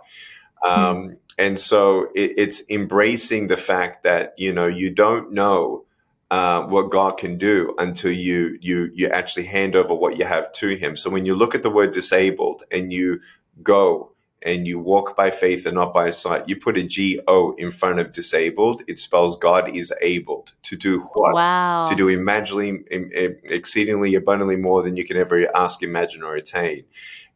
Um, 0.66 1.18
and 1.38 1.60
so 1.60 2.08
it, 2.16 2.34
it's 2.38 2.64
embracing 2.70 3.48
the 3.48 3.58
fact 3.58 4.04
that 4.04 4.34
you 4.38 4.54
know 4.54 4.66
you 4.68 4.90
don't 4.90 5.32
know 5.32 5.86
uh, 6.32 6.64
what 6.64 6.90
God 6.92 7.18
can 7.18 7.38
do 7.38 7.76
until 7.78 8.12
you 8.12 8.58
you 8.62 8.90
you 8.94 9.08
actually 9.10 9.46
hand 9.46 9.76
over 9.76 9.94
what 9.94 10.18
you 10.18 10.26
have 10.26 10.52
to 10.54 10.76
Him. 10.76 10.96
So 10.96 11.10
when 11.10 11.26
you 11.26 11.36
look 11.36 11.56
at 11.56 11.64
the 11.64 11.70
word 11.70 11.92
disabled 11.92 12.64
and 12.72 12.92
you 12.92 13.22
go 13.62 14.12
and 14.42 14.68
you 14.68 14.80
walk 14.80 15.16
by 15.16 15.30
faith 15.30 15.66
and 15.66 15.76
not 15.76 15.94
by 15.94 16.10
sight, 16.10 16.48
you 16.48 16.56
put 16.56 16.78
a 16.78 16.84
G 16.84 17.20
O 17.28 17.54
in 17.58 17.72
front 17.72 18.00
of 18.00 18.12
disabled. 18.12 18.84
It 18.88 19.00
spells 19.00 19.38
God 19.38 19.76
is 19.76 19.94
able 20.02 20.48
to 20.64 20.76
do 20.76 21.02
what 21.14 21.34
wow 21.34 21.86
to 21.86 21.96
do 21.96 22.08
imaginably, 22.08 22.84
im- 22.92 23.12
im- 23.14 23.38
exceedingly 23.46 24.16
abundantly 24.16 24.58
more 24.58 24.82
than 24.84 24.98
you 24.98 25.06
can 25.06 25.18
ever 25.18 25.48
ask, 25.56 25.84
imagine, 25.84 26.24
or 26.24 26.36
attain. 26.36 26.84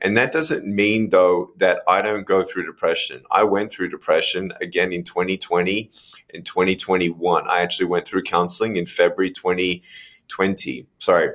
And 0.02 0.16
that 0.18 0.32
doesn't 0.32 0.66
mean, 0.66 1.10
though, 1.10 1.52
that 1.58 1.82
I 1.88 2.02
don't 2.02 2.26
go 2.26 2.44
through 2.44 2.66
depression. 2.66 3.24
I 3.32 3.44
went 3.44 3.72
through 3.72 3.90
depression 3.90 4.54
again 4.62 4.94
in 4.94 5.04
2020 5.04 5.92
and 6.34 6.46
2021. 6.46 7.48
I 7.50 7.62
actually 7.62 7.88
went 7.88 8.06
through 8.08 8.24
counseling 8.24 8.76
in 8.78 8.86
February 8.86 9.32
2020. 9.32 10.88
Sorry, 11.00 11.30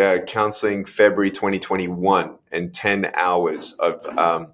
uh, 0.00 0.18
counseling 0.26 0.84
February 0.84 1.30
2021 1.30 2.36
and 2.50 2.74
10 2.74 3.12
hours 3.14 3.72
of 3.74 4.04
um, 4.18 4.48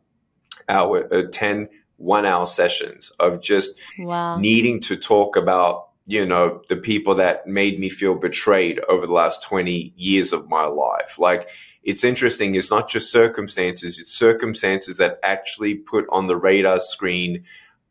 hour, 0.68 1.12
uh, 1.12 1.22
10 1.31 1.68
one 1.98 2.24
hour 2.24 2.46
sessions 2.46 3.11
of 3.18 3.42
just 3.42 3.78
wow. 3.98 4.38
needing 4.38 4.81
to 4.81 4.96
talk 4.96 5.37
about 5.37 5.88
you 6.07 6.24
know 6.24 6.62
the 6.68 6.76
people 6.76 7.14
that 7.16 7.46
made 7.46 7.78
me 7.78 7.88
feel 7.88 8.14
betrayed 8.14 8.81
over 8.88 9.07
the 9.07 9.12
last 9.12 9.42
20 9.42 9.92
years 9.96 10.33
of 10.33 10.48
my 10.48 10.64
life. 10.64 11.18
Like 11.18 11.50
it's 11.83 12.04
interesting 12.04 12.54
it's 12.54 12.70
not 12.70 12.88
just 12.88 13.11
circumstances 13.11 13.98
it's 13.98 14.12
circumstances 14.12 14.96
that 14.96 15.18
actually 15.22 15.74
put 15.74 16.07
on 16.11 16.26
the 16.26 16.37
radar 16.37 16.81
screen 16.81 17.44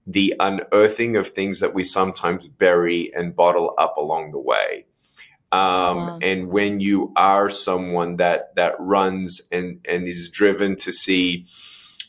the 0.07 0.33
unearthing 0.39 1.17
of 1.17 1.27
things 1.27 1.59
that 1.59 1.73
we 1.73 1.83
sometimes 1.83 2.47
bury 2.47 3.13
and 3.13 3.35
bottle 3.35 3.75
up 3.77 3.97
along 3.97 4.31
the 4.31 4.39
way. 4.39 4.85
Um, 5.51 5.97
Wow. 5.97 6.19
and 6.21 6.47
when 6.47 6.79
you 6.79 7.11
are 7.15 7.49
someone 7.49 8.15
that 8.17 8.55
that 8.55 8.75
runs 8.79 9.41
and 9.51 9.79
and 9.87 10.07
is 10.07 10.29
driven 10.29 10.75
to 10.77 10.91
see 10.91 11.47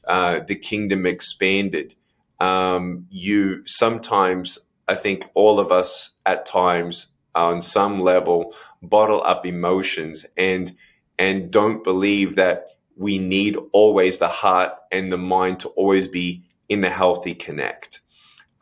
uh, 0.09 0.41
the 0.47 0.55
kingdom 0.55 1.07
expanded 1.07 1.95
um, 2.41 3.07
you 3.11 3.63
sometimes 3.67 4.59
i 4.89 4.95
think 4.95 5.29
all 5.35 5.59
of 5.61 5.73
us 5.73 6.11
at 6.27 6.47
times 6.47 7.09
on 7.35 7.61
some 7.61 8.01
level 8.01 8.55
bottle 8.83 9.23
up 9.25 9.45
emotions 9.47 10.25
and 10.37 10.73
and 11.19 11.51
don't 11.51 11.83
believe 11.85 12.37
that 12.37 12.73
we 12.97 13.19
need 13.19 13.57
always 13.73 14.19
the 14.19 14.29
heart 14.29 14.73
and 14.91 15.11
the 15.13 15.19
mind 15.19 15.61
to 15.61 15.69
always 15.71 16.09
be 16.09 16.43
in 16.69 16.85
a 16.85 16.91
healthy 16.91 17.35
connect 17.35 18.01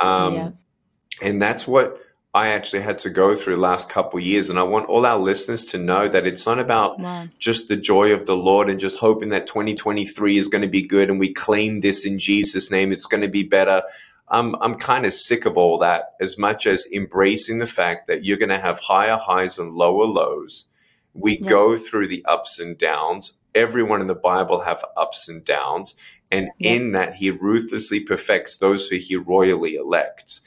um, 0.01 0.35
Yeah. 0.35 0.51
and 1.23 1.41
that's 1.41 1.67
what 1.67 1.99
i 2.43 2.49
actually 2.49 2.83
had 2.83 2.99
to 2.99 3.11
go 3.11 3.35
through 3.35 3.55
the 3.57 3.61
last 3.71 3.89
couple 3.97 4.19
of 4.19 4.25
years 4.25 4.49
and 4.51 4.59
i 4.59 4.63
want 4.63 4.89
all 4.89 5.05
our 5.07 5.19
listeners 5.31 5.65
to 5.65 5.79
know 5.79 6.03
that 6.09 6.27
it's 6.27 6.47
not 6.47 6.59
about 6.59 6.99
wow 7.01 7.27
just 7.39 7.69
the 7.69 7.77
joy 7.77 8.13
of 8.13 8.27
the 8.27 8.37
Lord 8.37 8.69
and 8.71 8.81
just 8.81 8.99
hoping 8.99 9.29
that 9.31 9.47
2023 9.47 10.39
is 10.39 10.49
going 10.49 10.63
to 10.63 10.69
be 10.69 10.83
good 10.83 11.09
and 11.11 11.19
we 11.21 11.33
claim 11.33 11.81
this 11.81 12.05
in 12.05 12.19
Jesus' 12.19 12.71
name, 12.71 12.93
it's 12.93 13.07
going 13.07 13.23
to 13.23 13.29
be 13.29 13.43
better. 13.43 13.83
I'm, 14.29 14.55
I'm 14.57 14.75
kind 14.75 15.07
of 15.07 15.15
sick 15.15 15.45
of 15.45 15.57
all 15.57 15.79
that 15.79 16.15
as 16.21 16.37
much 16.37 16.67
as 16.67 16.87
embracing 16.93 17.59
the 17.59 17.67
fact 17.67 18.09
that 18.09 18.25
you're 18.25 18.39
going 18.39 18.49
to 18.49 18.59
have 18.59 18.79
higher 18.81 19.17
highs 19.17 19.59
and 19.59 19.73
lower 19.75 20.07
lows. 20.07 20.67
We 21.15 21.39
Yeah. 21.43 21.49
go 21.51 21.77
through 21.77 22.09
the 22.09 22.25
ups 22.25 22.59
and 22.59 22.77
downs. 22.77 23.35
Everyone 23.55 24.01
in 24.01 24.09
the 24.09 24.15
Bible 24.33 24.61
have 24.61 24.85
ups 24.97 25.29
and 25.29 25.45
downs. 25.45 25.95
And 26.33 26.49
Yeah. 26.59 26.73
in 26.75 26.93
that, 26.93 27.15
he 27.15 27.31
ruthlessly 27.31 28.01
perfects 28.01 28.57
those 28.57 28.89
who 28.89 28.97
he 28.97 29.15
royally 29.17 29.77
elects. 29.77 30.41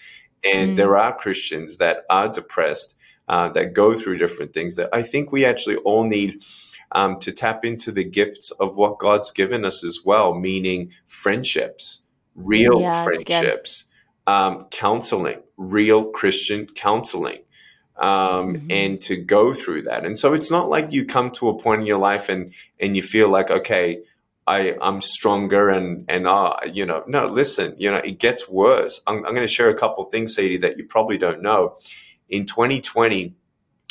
And 0.43 0.71
Mm. 0.71 0.77
there 0.77 0.97
are 0.97 1.15
Christians 1.15 1.77
that 1.77 2.03
are 2.09 2.29
depressed, 2.29 2.95
uh, 3.27 3.49
that 3.49 3.73
go 3.73 3.95
through 3.95 4.17
different 4.17 4.53
things 4.53 4.75
that 4.75 4.89
I 4.93 5.01
think 5.03 5.31
we 5.31 5.45
actually 5.45 5.75
all 5.77 6.03
need 6.05 6.41
um, 6.93 7.19
to 7.19 7.31
tap 7.31 7.65
into 7.65 7.91
the 7.91 8.03
gifts 8.03 8.51
of 8.51 8.75
what 8.75 8.99
God's 8.99 9.31
given 9.31 9.63
us 9.65 9.83
as 9.83 9.99
well, 10.03 10.33
meaning 10.33 10.91
friendships, 11.05 12.01
real 12.35 12.81
Yeah, 12.81 12.91
friendships, 13.03 13.85
um, 14.25 14.65
counseling, 14.71 15.41
real 15.57 16.05
Christian 16.05 16.67
counseling, 16.75 17.39
um, 17.97 18.55
Mhm. 18.55 18.71
and 18.71 19.01
to 19.01 19.17
go 19.17 19.53
through 19.53 19.83
that. 19.83 20.05
And 20.05 20.17
so 20.17 20.33
it's 20.33 20.49
not 20.51 20.69
like 20.69 20.91
you 20.91 21.05
come 21.05 21.31
to 21.31 21.49
a 21.49 21.59
point 21.59 21.81
in 21.81 21.87
your 21.87 21.99
life 21.99 22.29
and 22.29 22.53
and 22.79 22.95
you 22.95 23.03
feel 23.03 23.29
like, 23.29 23.51
okay, 23.51 24.01
I, 24.49 24.75
I'm 24.81 24.99
stronger 24.99 25.69
and 25.69 26.05
and 26.09 26.27
uh, 26.27 26.55
you 26.73 26.85
know, 26.85 27.03
no, 27.07 27.27
listen, 27.27 27.75
you 27.77 27.91
know, 27.91 27.97
it 27.97 28.17
gets 28.17 28.49
worse. 28.49 28.99
I'm, 29.05 29.17
I'm 29.17 29.35
going 29.35 29.41
to 29.41 29.47
share 29.47 29.69
a 29.69 29.77
couple 29.77 30.03
things, 30.05 30.33
Sadie, 30.33 30.57
that 30.57 30.77
you 30.77 30.85
probably 30.85 31.19
don't 31.19 31.43
know. 31.43 31.77
In 32.29 32.47
2020, 32.47 33.35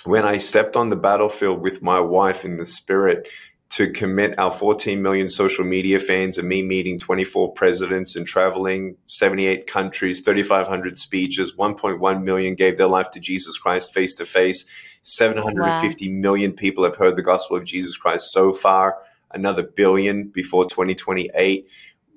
when 0.04 0.24
I 0.24 0.38
stepped 0.38 0.74
on 0.74 0.88
the 0.88 0.96
battlefield 0.96 1.60
with 1.60 1.80
my 1.80 2.00
wife 2.00 2.44
in 2.44 2.56
the 2.56 2.64
spirit, 2.64 3.28
to 3.70 3.90
commit 3.90 4.38
our 4.38 4.50
14 4.50 5.02
million 5.02 5.28
social 5.28 5.64
media 5.64 5.98
fans 5.98 6.38
and 6.38 6.48
me 6.48 6.62
meeting 6.62 6.98
24 6.98 7.52
presidents 7.52 8.16
and 8.16 8.26
traveling 8.26 8.96
78 9.08 9.66
countries, 9.66 10.22
3,500 10.22 10.98
speeches, 10.98 11.52
1.1 11.52 12.22
million 12.22 12.54
gave 12.54 12.78
their 12.78 12.88
life 12.88 13.10
to 13.10 13.20
Jesus 13.20 13.58
Christ 13.58 13.92
face 13.92 14.14
to 14.14 14.24
face. 14.24 14.64
750 15.02 16.08
wow. 16.08 16.20
million 16.20 16.52
people 16.52 16.82
have 16.82 16.96
heard 16.96 17.16
the 17.16 17.22
gospel 17.22 17.56
of 17.56 17.64
Jesus 17.64 17.96
Christ 17.96 18.32
so 18.32 18.52
far, 18.52 18.96
another 19.32 19.62
billion 19.62 20.28
before 20.28 20.64
2028. 20.64 21.66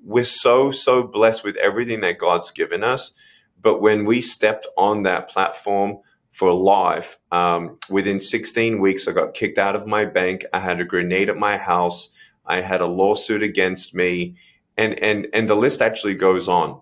We're 0.03 0.23
so, 0.23 0.71
so 0.71 1.03
blessed 1.03 1.43
with 1.43 1.57
everything 1.57 2.01
that 2.01 2.17
God's 2.17 2.51
given 2.51 2.83
us. 2.83 3.13
But 3.61 3.81
when 3.81 4.05
we 4.05 4.21
stepped 4.21 4.67
on 4.77 5.03
that 5.03 5.29
platform, 5.29 5.99
for 6.31 6.53
life. 6.53 7.17
Um, 7.31 7.77
within 7.89 8.19
16 8.19 8.79
weeks, 8.79 9.07
I 9.07 9.11
got 9.11 9.33
kicked 9.33 9.57
out 9.57 9.75
of 9.75 9.85
my 9.85 10.05
bank. 10.05 10.45
I 10.53 10.59
had 10.59 10.79
a 10.79 10.85
grenade 10.85 11.29
at 11.29 11.37
my 11.37 11.57
house. 11.57 12.09
I 12.45 12.61
had 12.61 12.81
a 12.81 12.87
lawsuit 12.87 13.43
against 13.43 13.93
me, 13.93 14.35
and 14.77 14.97
and 15.03 15.27
and 15.33 15.47
the 15.47 15.55
list 15.55 15.81
actually 15.81 16.15
goes 16.15 16.47
on. 16.49 16.81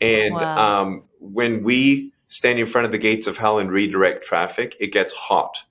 And 0.00 0.34
wow. 0.34 0.82
um, 0.82 1.04
when 1.18 1.62
we 1.62 2.12
stand 2.28 2.58
in 2.58 2.66
front 2.66 2.86
of 2.86 2.92
the 2.92 2.98
gates 2.98 3.26
of 3.26 3.36
hell 3.36 3.58
and 3.58 3.70
redirect 3.70 4.24
traffic, 4.24 4.76
it 4.80 4.92
gets 4.92 5.12
hot. 5.12 5.62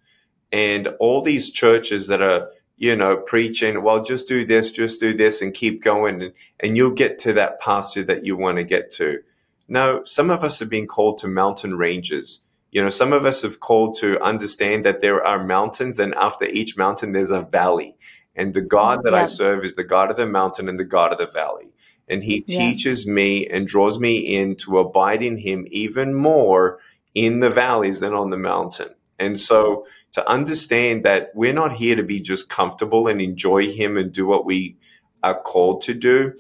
And 0.51 0.87
all 0.99 1.21
these 1.21 1.49
churches 1.49 2.07
that 2.07 2.21
are 2.21 2.49
you 2.77 2.95
know 2.95 3.17
preaching, 3.17 3.83
well, 3.83 4.03
just 4.03 4.27
do 4.27 4.45
this, 4.45 4.71
just 4.71 4.99
do 4.99 5.13
this, 5.15 5.41
and 5.41 5.53
keep 5.53 5.83
going, 5.83 6.21
and, 6.21 6.33
and 6.59 6.77
you'll 6.77 6.91
get 6.91 7.19
to 7.19 7.33
that 7.33 7.59
pasture 7.59 8.03
that 8.03 8.25
you 8.25 8.36
want 8.38 8.57
to 8.57 8.63
get 8.63 8.91
to. 8.91 9.19
Now, 9.67 10.03
some 10.03 10.29
of 10.29 10.43
us 10.43 10.59
have 10.59 10.69
been 10.69 10.88
called 10.88 11.17
to 11.19 11.27
mountain 11.27 11.75
ranges 11.75 12.41
you 12.73 12.81
know, 12.81 12.89
some 12.89 13.13
of 13.13 13.23
us 13.23 13.43
have 13.43 13.59
called 13.59 13.95
to 13.99 14.19
understand 14.19 14.83
that 14.83 14.99
there 14.99 15.23
are 15.23 15.45
mountains, 15.45 15.99
and 15.99 16.15
after 16.15 16.45
each 16.45 16.75
mountain, 16.75 17.12
there's 17.12 17.29
a 17.29 17.43
valley. 17.43 17.95
And 18.36 18.51
the 18.51 18.63
God 18.63 19.03
that 19.03 19.13
yeah. 19.13 19.21
I 19.21 19.25
serve 19.25 19.63
is 19.63 19.75
the 19.75 19.83
God 19.83 20.09
of 20.09 20.17
the 20.17 20.25
mountain 20.25 20.67
and 20.67 20.79
the 20.79 20.83
God 20.83 21.12
of 21.12 21.19
the 21.19 21.27
valley. 21.27 21.69
And 22.09 22.23
He 22.23 22.43
yeah. 22.47 22.57
teaches 22.57 23.05
me 23.05 23.45
and 23.45 23.67
draws 23.67 23.99
me 23.99 24.17
in 24.17 24.55
to 24.57 24.79
abide 24.79 25.21
in 25.21 25.38
Him 25.38 25.67
even 25.69 26.15
more 26.15 26.79
in 27.13 27.41
the 27.41 27.49
valleys 27.51 27.99
than 27.99 28.15
on 28.15 28.31
the 28.31 28.38
mountain. 28.38 28.89
And 29.19 29.39
so 29.39 29.86
to 30.13 30.30
understand 30.30 31.04
that 31.04 31.32
we're 31.34 31.54
not 31.54 31.73
here 31.73 31.95
to 31.95 32.04
be 32.04 32.19
just 32.19 32.49
comfortable 32.49 33.08
and 33.08 33.21
enjoy 33.21 33.69
Him 33.69 33.97
and 33.97 34.12
do 34.12 34.26
what 34.26 34.45
we 34.45 34.78
are 35.23 35.39
called 35.39 35.82
to 35.84 35.93
do, 35.93 36.34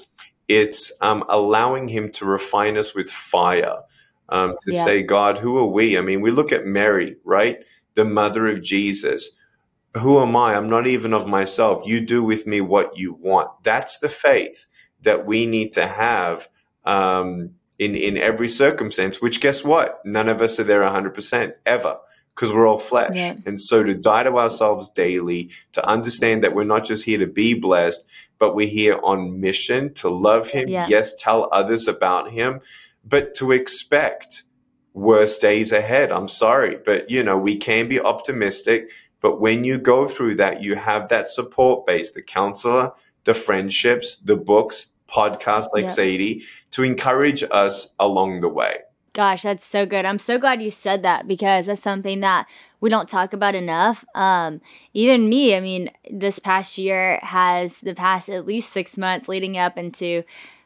it's 0.47 0.91
um, 1.01 1.23
allowing 1.29 1.87
Him 1.87 2.11
to 2.13 2.25
refine 2.25 2.77
us 2.77 2.93
with 2.95 3.09
fire 3.09 3.77
um, 4.29 4.55
to 4.61 4.73
yeah. 4.73 4.83
say, 4.83 5.01
God, 5.01 5.37
who 5.37 5.57
are 5.57 5.65
we? 5.65 5.97
I 5.97 6.01
mean, 6.01 6.21
we 6.21 6.31
look 6.31 6.51
at 6.51 6.65
Mary, 6.65 7.17
right? 7.23 7.59
The 7.95 8.05
mother 8.05 8.47
of 8.47 8.63
Jesus. 8.63 9.31
Who 9.97 10.19
am 10.19 10.35
I? 10.35 10.55
I'm 10.55 10.69
not 10.69 10.87
even 10.87 11.13
of 11.13 11.27
myself. 11.27 11.83
You 11.85 12.01
do 12.01 12.23
with 12.23 12.45
me 12.47 12.61
what 12.61 12.97
you 12.97 13.13
want. 13.13 13.49
That's 13.63 13.99
the 13.99 14.09
faith 14.09 14.65
that 15.01 15.25
we 15.25 15.45
need 15.45 15.71
to 15.73 15.87
have 15.87 16.47
um, 16.85 17.51
in, 17.79 17.95
in 17.95 18.17
every 18.17 18.49
circumstance, 18.49 19.21
which 19.21 19.41
guess 19.41 19.63
what? 19.63 19.99
None 20.05 20.29
of 20.29 20.41
us 20.41 20.59
are 20.59 20.63
there 20.63 20.81
100% 20.81 21.53
ever 21.65 21.97
because 22.35 22.51
we're 22.51 22.67
all 22.67 22.77
flesh. 22.77 23.15
Yeah. 23.15 23.35
And 23.45 23.61
so 23.61 23.83
to 23.83 23.93
die 23.93 24.23
to 24.23 24.37
ourselves 24.37 24.89
daily, 24.89 25.49
to 25.73 25.87
understand 25.87 26.43
that 26.43 26.55
we're 26.55 26.63
not 26.63 26.85
just 26.85 27.05
here 27.05 27.19
to 27.19 27.27
be 27.27 27.53
blessed, 27.53 28.05
but 28.39 28.55
we're 28.55 28.67
here 28.67 28.99
on 29.03 29.39
mission 29.39 29.93
to 29.95 30.09
love 30.09 30.49
Him. 30.49 30.67
Yeah. 30.67 30.87
Yes, 30.87 31.15
tell 31.15 31.49
others 31.51 31.87
about 31.87 32.31
Him 32.31 32.61
but 33.03 33.33
to 33.35 33.51
expect 33.51 34.43
worse 34.93 35.37
days 35.37 35.71
ahead. 35.71 36.11
I'm 36.11 36.27
sorry, 36.27 36.77
but 36.83 37.09
you 37.09 37.23
know, 37.23 37.37
we 37.37 37.57
can 37.57 37.87
be 37.87 37.99
optimistic. 37.99 38.89
But 39.19 39.39
when 39.39 39.63
you 39.63 39.77
go 39.77 40.05
through 40.05 40.35
that, 40.35 40.61
you 40.61 40.75
have 40.75 41.09
that 41.09 41.29
support 41.29 41.85
base, 41.85 42.11
the 42.11 42.21
counselor, 42.21 42.91
the 43.23 43.33
friendships, 43.33 44.17
the 44.17 44.35
books, 44.35 44.87
podcasts 45.07 45.67
like 45.73 45.89
Sadie 45.89 46.43
to 46.71 46.83
encourage 46.83 47.43
us 47.51 47.89
along 47.99 48.41
the 48.41 48.49
way. 48.49 48.79
Gosh, 49.13 49.43
that's 49.43 49.63
so 49.63 49.85
good. 49.85 50.05
I'm 50.05 50.17
so 50.17 50.39
glad 50.39 50.61
you 50.61 50.71
said 50.71 51.03
that 51.03 51.27
because 51.27 51.67
that's 51.67 51.81
something 51.81 52.21
that 52.21 52.47
we 52.81 52.89
don't 52.89 53.07
talk 53.07 53.31
about 53.31 53.53
enough. 53.53 54.03
Um, 54.15 54.59
even 54.93 55.29
me, 55.29 55.55
I 55.55 55.59
mean, 55.59 55.91
this 56.09 56.39
past 56.39 56.79
year 56.79 57.19
has 57.21 57.79
the 57.79 57.93
past 57.93 58.27
at 58.27 58.47
least 58.47 58.73
six 58.73 58.97
months 58.97 59.29
leading 59.29 59.55
up 59.55 59.77
into 59.77 60.23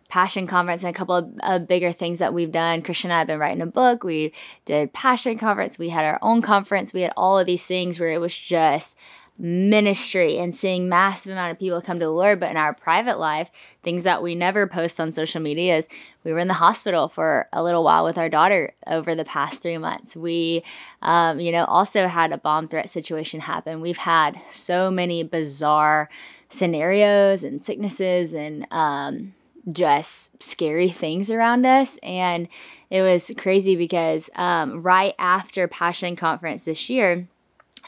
Passion 0.08 0.48
Conference 0.48 0.84
and 0.84 0.96
a 0.96 0.98
couple 0.98 1.16
of 1.16 1.30
uh, 1.42 1.60
bigger 1.60 1.92
things 1.92 2.20
that 2.20 2.34
we've 2.34 2.52
done. 2.52 2.82
Christian 2.82 3.12
and 3.12 3.16
I 3.16 3.20
have 3.20 3.28
been 3.28 3.40
writing 3.40 3.62
a 3.62 3.66
book. 3.66 4.06
We 4.06 4.34
did 4.64 4.94
Passion 4.94 5.38
Conference. 5.38 5.78
We 5.78 5.90
had 5.90 6.06
our 6.06 6.20
own 6.22 6.42
conference. 6.42 6.94
We 6.94 7.02
had 7.02 7.12
all 7.18 7.38
of 7.38 7.46
these 7.46 7.66
things 7.66 8.00
where 8.00 8.14
it 8.14 8.22
was 8.22 8.38
just 8.38 8.98
ministry 9.40 10.40
and 10.40 10.56
seeing 10.56 10.90
massive 10.90 11.32
amount 11.32 11.52
of 11.52 11.60
people 11.60 11.82
come 11.82 12.00
to 12.00 12.06
the 12.06 12.12
Lord. 12.12 12.40
But 12.40 12.50
in 12.50 12.58
our 12.58 12.74
private 12.74 13.20
life, 13.20 13.52
things 13.84 14.04
that 14.04 14.24
we 14.24 14.34
never 14.34 14.68
post 14.68 15.00
on 15.00 15.12
social 15.12 15.42
media 15.42 15.78
is 15.78 15.88
we 16.24 16.34
were 16.34 16.40
in 16.40 16.48
the 16.48 16.56
hospital 16.56 17.08
for 17.08 17.48
a 17.54 17.62
little 17.62 17.84
while 17.84 18.04
with 18.04 18.18
our 18.18 18.30
daughter 18.30 18.74
over 18.88 19.14
the 19.14 19.26
past 19.26 19.62
three 19.62 19.78
months. 19.78 20.16
We, 20.16 20.64
um, 21.02 21.40
you 21.40 21.52
know, 21.52 21.66
also 21.66 22.08
had 22.08 22.32
a 22.32 22.38
bomb 22.38 22.68
threat 22.68 22.90
situation 22.90 23.40
happen. 23.40 23.82
We've 23.82 23.98
had 23.98 24.40
so 24.50 24.90
many 24.90 25.24
bizarre 25.24 26.10
scenarios 26.50 27.44
and 27.44 27.64
sicknesses 27.64 28.34
and 28.34 28.66
um, 28.72 29.34
just 29.72 30.42
scary 30.42 30.90
things 30.90 31.30
around 31.30 31.66
us. 31.66 32.00
And 32.02 32.48
it 32.90 33.02
was 33.02 33.32
crazy 33.38 33.76
because 33.76 34.30
um, 34.36 34.82
right 34.82 35.14
after 35.20 35.68
Passion 35.68 36.16
Conference 36.16 36.66
this 36.66 36.90
year, 36.90 37.28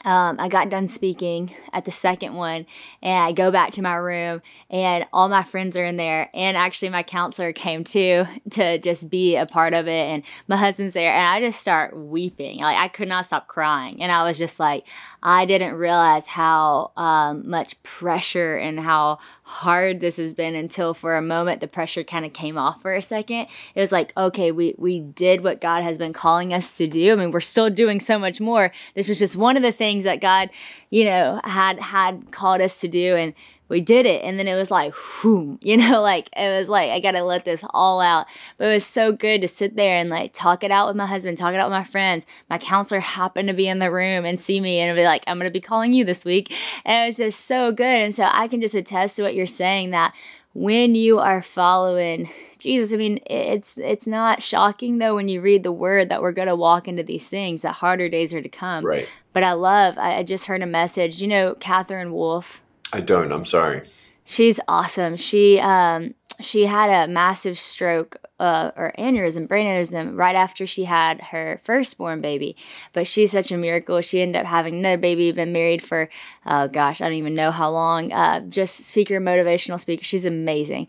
um, 0.04 0.36
I 0.40 0.48
got 0.48 0.70
done 0.70 0.88
speaking 0.88 1.54
at 1.72 1.84
the 1.84 1.90
second 1.90 2.34
one, 2.34 2.66
and 3.02 3.24
I 3.24 3.32
go 3.32 3.50
back 3.50 3.72
to 3.72 3.82
my 3.82 3.94
room, 3.94 4.40
and 4.70 5.04
all 5.12 5.28
my 5.28 5.42
friends 5.42 5.76
are 5.76 5.84
in 5.84 5.96
there. 5.96 6.30
And 6.32 6.56
actually, 6.56 6.88
my 6.88 7.02
counselor 7.02 7.52
came 7.52 7.84
too 7.84 8.24
to 8.52 8.78
just 8.78 9.10
be 9.10 9.36
a 9.36 9.46
part 9.46 9.74
of 9.74 9.88
it, 9.88 10.06
and 10.08 10.22
my 10.48 10.56
husband's 10.56 10.94
there, 10.94 11.12
and 11.12 11.26
I 11.26 11.40
just 11.40 11.60
start 11.60 11.96
weeping. 11.96 12.60
Like 12.60 12.78
I 12.78 12.88
could 12.88 13.08
not 13.08 13.26
stop 13.26 13.46
crying, 13.46 14.02
and 14.02 14.10
I 14.10 14.24
was 14.24 14.38
just 14.38 14.58
like, 14.58 14.86
I 15.22 15.44
didn't 15.44 15.74
realize 15.74 16.26
how 16.26 16.92
um, 16.96 17.48
much 17.48 17.82
pressure 17.82 18.56
and 18.56 18.80
how 18.80 19.18
hard 19.50 19.98
this 19.98 20.16
has 20.16 20.32
been 20.32 20.54
until 20.54 20.94
for 20.94 21.16
a 21.16 21.22
moment 21.22 21.60
the 21.60 21.66
pressure 21.66 22.04
kind 22.04 22.24
of 22.24 22.32
came 22.32 22.56
off 22.56 22.80
for 22.80 22.94
a 22.94 23.02
second. 23.02 23.48
It 23.74 23.80
was 23.80 23.90
like, 23.90 24.12
okay, 24.16 24.52
we 24.52 24.76
we 24.78 25.00
did 25.00 25.42
what 25.42 25.60
God 25.60 25.82
has 25.82 25.98
been 25.98 26.12
calling 26.12 26.54
us 26.54 26.76
to 26.76 26.86
do. 26.86 27.12
I 27.12 27.16
mean, 27.16 27.32
we're 27.32 27.40
still 27.40 27.68
doing 27.68 27.98
so 27.98 28.16
much 28.16 28.40
more. 28.40 28.72
This 28.94 29.08
was 29.08 29.18
just 29.18 29.34
one 29.36 29.56
of 29.56 29.64
the 29.64 29.72
things 29.72 30.04
that 30.04 30.20
God, 30.20 30.50
you 30.90 31.04
know, 31.04 31.40
had 31.42 31.80
had 31.80 32.30
called 32.30 32.60
us 32.60 32.80
to 32.80 32.88
do 32.88 33.16
and 33.16 33.34
we 33.70 33.80
did 33.80 34.04
it 34.04 34.22
and 34.22 34.38
then 34.38 34.46
it 34.46 34.54
was 34.54 34.70
like 34.70 34.92
whoom 34.94 35.58
you 35.62 35.76
know 35.76 36.02
like 36.02 36.28
it 36.36 36.56
was 36.56 36.68
like 36.68 36.90
i 36.90 37.00
gotta 37.00 37.22
let 37.22 37.46
this 37.46 37.64
all 37.70 38.00
out 38.00 38.26
but 38.58 38.66
it 38.66 38.74
was 38.74 38.84
so 38.84 39.12
good 39.12 39.40
to 39.40 39.48
sit 39.48 39.76
there 39.76 39.96
and 39.96 40.10
like 40.10 40.32
talk 40.34 40.62
it 40.62 40.70
out 40.70 40.86
with 40.86 40.96
my 40.96 41.06
husband 41.06 41.38
talk 41.38 41.54
it 41.54 41.60
out 41.60 41.70
with 41.70 41.78
my 41.78 41.84
friends 41.84 42.26
my 42.50 42.58
counselor 42.58 43.00
happened 43.00 43.48
to 43.48 43.54
be 43.54 43.68
in 43.68 43.78
the 43.78 43.90
room 43.90 44.26
and 44.26 44.38
see 44.38 44.60
me 44.60 44.78
and 44.78 44.94
be 44.94 45.04
like 45.04 45.24
i'm 45.26 45.38
gonna 45.38 45.50
be 45.50 45.60
calling 45.60 45.94
you 45.94 46.04
this 46.04 46.24
week 46.24 46.54
and 46.84 47.04
it 47.04 47.06
was 47.06 47.16
just 47.16 47.46
so 47.46 47.72
good 47.72 47.86
and 47.86 48.14
so 48.14 48.28
i 48.32 48.46
can 48.46 48.60
just 48.60 48.74
attest 48.74 49.16
to 49.16 49.22
what 49.22 49.34
you're 49.34 49.46
saying 49.46 49.90
that 49.90 50.12
when 50.52 50.96
you 50.96 51.20
are 51.20 51.42
following 51.42 52.28
Jesus, 52.58 52.92
I 52.92 52.96
mean, 52.96 53.20
it's 53.26 53.78
it's 53.78 54.06
not 54.06 54.42
shocking 54.42 54.98
though 54.98 55.14
when 55.14 55.28
you 55.28 55.40
read 55.40 55.62
the 55.62 55.72
word 55.72 56.08
that 56.08 56.20
we're 56.20 56.32
going 56.32 56.48
to 56.48 56.56
walk 56.56 56.88
into 56.88 57.02
these 57.02 57.28
things, 57.28 57.62
that 57.62 57.74
harder 57.74 58.08
days 58.08 58.34
are 58.34 58.42
to 58.42 58.48
come. 58.48 58.84
Right. 58.84 59.08
But 59.32 59.44
I 59.44 59.52
love. 59.52 59.96
I, 59.96 60.16
I 60.16 60.22
just 60.22 60.44
heard 60.44 60.62
a 60.62 60.66
message. 60.66 61.22
You 61.22 61.28
know, 61.28 61.54
Katherine 61.54 62.12
Wolf. 62.12 62.60
I 62.92 63.00
don't. 63.00 63.32
I'm 63.32 63.44
sorry. 63.44 63.88
She's 64.24 64.60
awesome. 64.68 65.16
She 65.16 65.58
um 65.60 66.14
she 66.40 66.66
had 66.66 66.90
a 66.90 67.12
massive 67.12 67.58
stroke 67.58 68.16
uh, 68.38 68.70
or 68.76 68.92
aneurysm, 68.98 69.46
brain 69.46 69.66
aneurysm, 69.66 70.16
right 70.16 70.34
after 70.34 70.66
she 70.66 70.84
had 70.84 71.20
her 71.20 71.60
firstborn 71.62 72.20
baby. 72.20 72.56
But 72.92 73.06
she's 73.06 73.30
such 73.30 73.52
a 73.52 73.58
miracle. 73.58 74.00
She 74.00 74.22
ended 74.22 74.40
up 74.40 74.46
having 74.46 74.76
another 74.76 74.96
baby, 74.96 75.30
been 75.32 75.52
married 75.52 75.82
for, 75.82 76.08
oh 76.46 76.68
gosh, 76.68 77.00
I 77.00 77.06
don't 77.06 77.18
even 77.18 77.34
know 77.34 77.50
how 77.50 77.70
long. 77.70 78.12
Uh, 78.12 78.40
just 78.40 78.84
speaker, 78.84 79.20
motivational 79.20 79.78
speaker. 79.78 80.04
She's 80.04 80.26
amazing. 80.26 80.88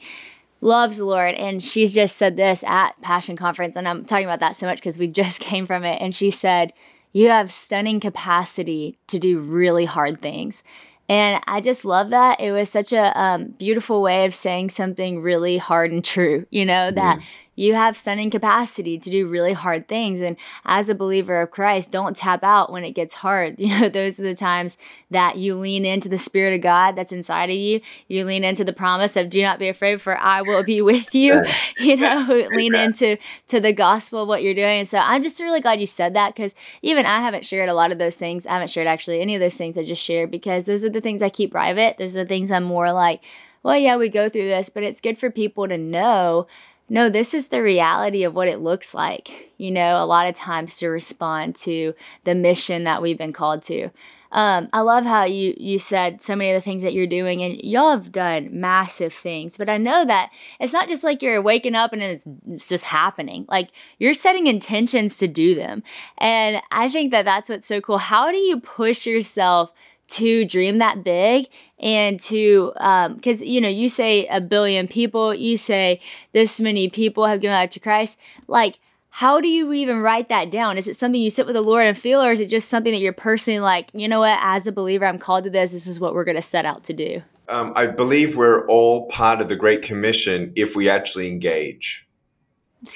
Loves 0.62 0.98
the 0.98 1.06
Lord. 1.06 1.36
And 1.36 1.62
she's 1.62 1.94
just 1.94 2.18
said 2.18 2.38
this 2.38 2.64
at 2.64 3.02
Passion 3.02 3.36
Conference. 3.36 3.76
And 3.76 3.88
I'm 3.88 4.06
talking 4.06 4.26
about 4.26 4.40
that 4.40 4.56
so 4.56 4.68
much 4.68 4.78
because 4.78 4.98
we 4.98 5.08
just 5.22 5.42
came 5.42 5.66
from 5.66 5.84
it. 5.84 6.02
And 6.02 6.16
she 6.16 6.32
said, 6.32 6.72
You 7.12 7.30
have 7.30 7.52
stunning 7.52 8.00
capacity 8.00 8.98
to 9.08 9.20
do 9.20 9.40
really 9.40 9.86
hard 9.86 10.22
things. 10.22 10.64
And 11.12 11.44
I 11.46 11.60
just 11.60 11.84
love 11.84 12.12
that. 12.12 12.40
It 12.40 12.54
was 12.54 12.70
such 12.70 12.94
a 12.94 13.20
um, 13.22 13.48
beautiful 13.60 14.02
way 14.02 14.24
of 14.26 14.34
saying 14.34 14.70
something 14.70 15.22
really 15.22 15.58
hard 15.58 15.92
and 15.92 16.06
true, 16.06 16.46
you 16.52 16.66
know, 16.66 16.90
that 16.90 17.20
you 17.56 17.74
have 17.76 17.98
stunning 17.98 18.30
capacity 18.30 18.98
to 18.98 19.10
do 19.10 19.28
really 19.28 19.54
hard 19.54 19.88
things. 19.88 20.22
And 20.22 20.38
as 20.66 20.90
a 20.90 20.96
believer 20.96 21.42
of 21.42 21.52
Christ, 21.52 21.92
don't 21.92 22.16
tap 22.16 22.44
out 22.44 22.72
when 22.72 22.84
it 22.84 22.92
gets 22.92 23.16
hard. 23.16 23.60
You 23.72 23.80
know, 23.80 23.90
those 23.90 24.20
are 24.20 24.24
the 24.24 24.36
times 24.36 24.78
that 25.12 25.38
you 25.38 25.56
lean 25.56 25.86
into 25.86 26.10
the 26.10 26.18
Spirit 26.18 26.56
of 26.56 26.62
God 26.62 26.94
that's 26.96 27.14
inside 27.14 27.50
of 27.50 27.56
you. 27.56 27.80
You 28.10 28.26
lean 28.26 28.44
into 28.44 28.66
the 28.66 28.74
promise 28.74 29.16
of 29.16 29.30
do 29.30 29.42
not 29.42 29.60
be 29.60 29.70
afraid, 29.70 30.02
for 30.02 30.18
I 30.18 30.42
will 30.42 30.64
be 30.64 30.82
with 30.82 31.16
you. 31.16 31.42
you 31.78 31.96
know, 31.96 32.48
lean 32.52 32.76
into 32.76 33.18
to 33.48 33.60
the 33.62 33.72
gospel 33.72 34.24
of 34.24 34.28
what 34.28 34.44
you're 34.44 34.54
doing. 34.54 34.80
And 34.80 34.88
so 34.88 34.98
I'm 34.98 35.24
just 35.24 35.40
really 35.40 35.62
glad 35.62 35.80
you 35.80 35.86
said 35.86 36.16
that 36.16 36.36
because 36.36 36.54
even 36.82 37.06
I 37.06 37.22
haven't 37.22 37.46
shared 37.46 37.70
a 37.70 37.74
lot 37.74 37.92
of 37.92 37.98
those 37.98 38.18
things. 38.18 38.46
I 38.46 38.54
haven't 38.54 38.72
shared 38.72 38.88
actually 38.88 39.22
any 39.22 39.36
of 39.36 39.40
those 39.40 39.56
things 39.56 39.78
I 39.78 39.84
just 39.84 40.04
shared 40.04 40.32
because 40.32 40.66
those 40.66 40.84
are 40.84 40.90
the 40.90 41.02
things 41.02 41.22
I 41.22 41.30
keep 41.30 41.52
private. 41.52 41.98
Those 41.98 42.18
are 42.18 42.24
the 42.24 42.28
things 42.28 42.52
I'm 42.52 42.64
more 42.64 42.92
like, 42.92 43.24
well, 43.64 43.78
yeah, 43.78 43.96
we 43.96 44.10
go 44.10 44.28
through 44.28 44.48
this, 44.48 44.70
but 44.70 44.84
it's 44.84 45.02
good 45.02 45.18
for 45.18 45.30
people 45.30 45.68
to 45.68 45.78
know 45.78 46.48
no, 46.90 47.10
this 47.10 47.34
is 47.34 47.48
the 47.48 47.62
reality 47.62 48.24
of 48.24 48.36
what 48.36 48.48
it 48.48 48.60
looks 48.60 48.94
like, 48.94 49.54
you 49.58 49.72
know, 49.72 50.04
a 50.04 50.06
lot 50.06 50.28
of 50.28 50.36
times 50.36 50.78
to 50.78 50.88
respond 50.90 51.56
to 51.56 51.94
the 52.26 52.36
mission 52.36 52.84
that 52.84 53.02
we've 53.02 53.18
been 53.18 53.34
called 53.34 53.64
to. 53.64 53.90
Um, 54.34 54.70
I 54.72 54.80
love 54.80 55.04
how 55.04 55.26
you 55.26 55.54
you 55.58 55.78
said 55.78 56.22
so 56.22 56.36
many 56.36 56.52
of 56.52 56.56
the 56.56 56.62
things 56.62 56.84
that 56.84 56.94
you're 56.94 57.08
doing, 57.08 57.44
and 57.44 57.62
y'all 57.62 57.92
have 57.92 58.12
done 58.12 58.50
massive 58.52 59.14
things. 59.14 59.58
But 59.58 59.70
I 59.70 59.78
know 59.78 60.06
that 60.06 60.32
it's 60.60 60.74
not 60.74 60.88
just 60.88 61.04
like 61.04 61.22
you're 61.22 61.42
waking 61.42 61.76
up 61.76 61.92
and 61.92 62.02
it's, 62.02 62.28
it's 62.48 62.70
just 62.70 62.86
happening. 62.86 63.46
Like 63.50 63.72
you're 64.00 64.14
setting 64.14 64.48
intentions 64.48 65.18
to 65.18 65.28
do 65.28 65.54
them, 65.54 65.84
and 66.18 66.62
I 66.72 66.88
think 66.88 67.12
that 67.12 67.26
that's 67.26 67.50
what's 67.50 67.68
so 67.68 67.82
cool. 67.82 67.98
How 67.98 68.32
do 68.32 68.38
you 68.38 68.60
push 68.60 69.06
yourself 69.06 69.74
to 70.12 70.44
dream 70.46 70.78
that 70.80 71.04
big 71.04 71.48
and 71.80 72.20
to 72.20 72.72
because 73.16 73.42
um, 73.42 73.48
you 73.48 73.62
know 73.62 73.70
you 73.70 73.88
say 73.88 74.28
a 74.28 74.42
billion 74.42 74.88
people 74.88 75.34
you 75.34 75.56
say 75.56 76.02
this 76.34 76.60
many 76.60 76.90
people 76.90 77.26
have 77.26 77.40
given 77.40 77.56
life 77.56 77.70
to 77.70 77.80
christ 77.80 78.18
like 78.48 78.78
how 79.14 79.42
do 79.42 79.48
you 79.48 79.74
even 79.74 80.00
write 80.00 80.30
that 80.30 80.50
down? 80.50 80.78
Is 80.78 80.88
it 80.88 80.96
something 80.96 81.22
you 81.22 81.30
sit 81.30 81.46
with 81.46 81.56
the 81.56 81.62
lord 81.62 81.86
and 81.86 81.98
feel 81.98 82.24
or 82.24 82.32
is 82.32 82.40
it 82.40 82.48
just 82.48 82.70
something 82.70 82.94
that 82.94 83.02
you're 83.02 83.12
personally 83.12 83.60
like 83.60 83.90
you 83.94 84.08
know 84.08 84.20
what? 84.20 84.40
As 84.42 84.68
a 84.68 84.72
believer 84.72 85.06
i'm 85.06 85.20
called 85.20 85.44
to 85.44 85.50
this. 85.50 85.74
This 85.74 85.86
is 85.86 86.00
what 86.00 86.14
we're 86.14 86.24
going 86.24 86.36
to 86.36 86.42
set 86.42 86.66
out 86.66 86.84
to 86.86 86.94
do. 86.94 87.22
Um, 87.50 87.74
i 87.76 87.88
believe 87.88 88.38
we're 88.38 88.66
all 88.68 89.08
part 89.08 89.42
of 89.42 89.50
the 89.50 89.56
great 89.58 89.82
commission 89.82 90.54
if 90.56 90.76
we 90.76 90.90
actually 90.90 91.30
engage 91.30 92.08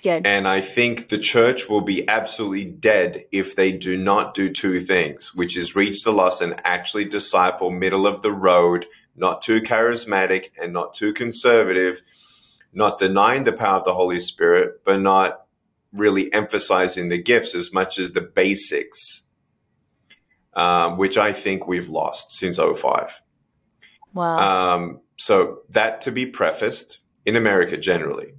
good. 0.02 0.26
And 0.26 0.48
I 0.48 0.62
think 0.62 1.10
the 1.10 1.19
church 1.19 1.69
will 1.69 1.82
be 1.82 2.08
absolutely 2.08 2.65
dead 2.65 3.26
if 3.32 3.56
they 3.56 3.71
do 3.71 3.95
not 3.98 4.34
do 4.34 4.52
two 4.52 4.80
things, 4.80 5.36
which 5.36 5.56
is 5.56 5.76
reach 5.76 6.04
the 6.04 6.12
lost 6.12 6.41
and 6.41 6.60
actually 6.63 7.06
disciple 7.06 7.69
middle 7.69 8.08
of 8.08 8.24
the 8.24 8.32
road, 8.32 8.88
not 9.15 9.43
too 9.43 9.62
charismatic 9.62 10.50
and 10.60 10.74
not 10.74 10.95
too 10.95 11.13
conservative, 11.13 12.02
not 12.74 12.98
denying 12.98 13.43
the 13.43 13.54
power 13.54 13.78
of 13.78 13.86
the 13.86 13.93
Holy 13.93 14.19
Spirit, 14.19 14.82
but 14.84 15.00
not 15.00 15.45
really 15.93 16.34
emphasizing 16.34 17.10
the 17.10 17.21
gifts 17.21 17.54
as 17.54 17.71
much 17.71 18.00
as 18.00 18.12
the 18.12 18.21
basics, 18.21 19.21
um, 20.56 20.98
which 20.98 21.17
I 21.17 21.32
think 21.32 21.67
we've 21.67 21.89
lost 21.89 22.32
since 22.32 22.58
05. 22.58 23.21
Wow. 24.15 24.74
Um, 24.74 25.02
so 25.17 25.60
that 25.69 26.02
to 26.02 26.12
be 26.12 26.26
prefaced 26.26 27.02
in 27.24 27.36
America 27.36 27.78
generally 27.78 28.34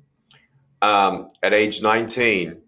um, 0.83 1.31
at 1.43 1.55
age 1.55 1.83
19, 1.83 2.61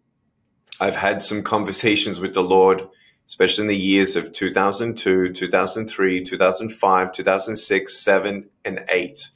I've 0.80 0.96
had 0.96 1.22
some 1.22 1.42
conversations 1.42 2.20
with 2.20 2.34
the 2.34 2.42
Lord, 2.42 2.88
especially 3.26 3.62
in 3.62 3.68
the 3.68 3.76
years 3.76 4.16
of 4.16 4.32
2002, 4.32 5.32
2003, 5.32 6.24
2005, 6.24 7.12
2006, 7.12 7.98
7, 7.98 8.50
and 8.64 8.84
8. 8.88 9.30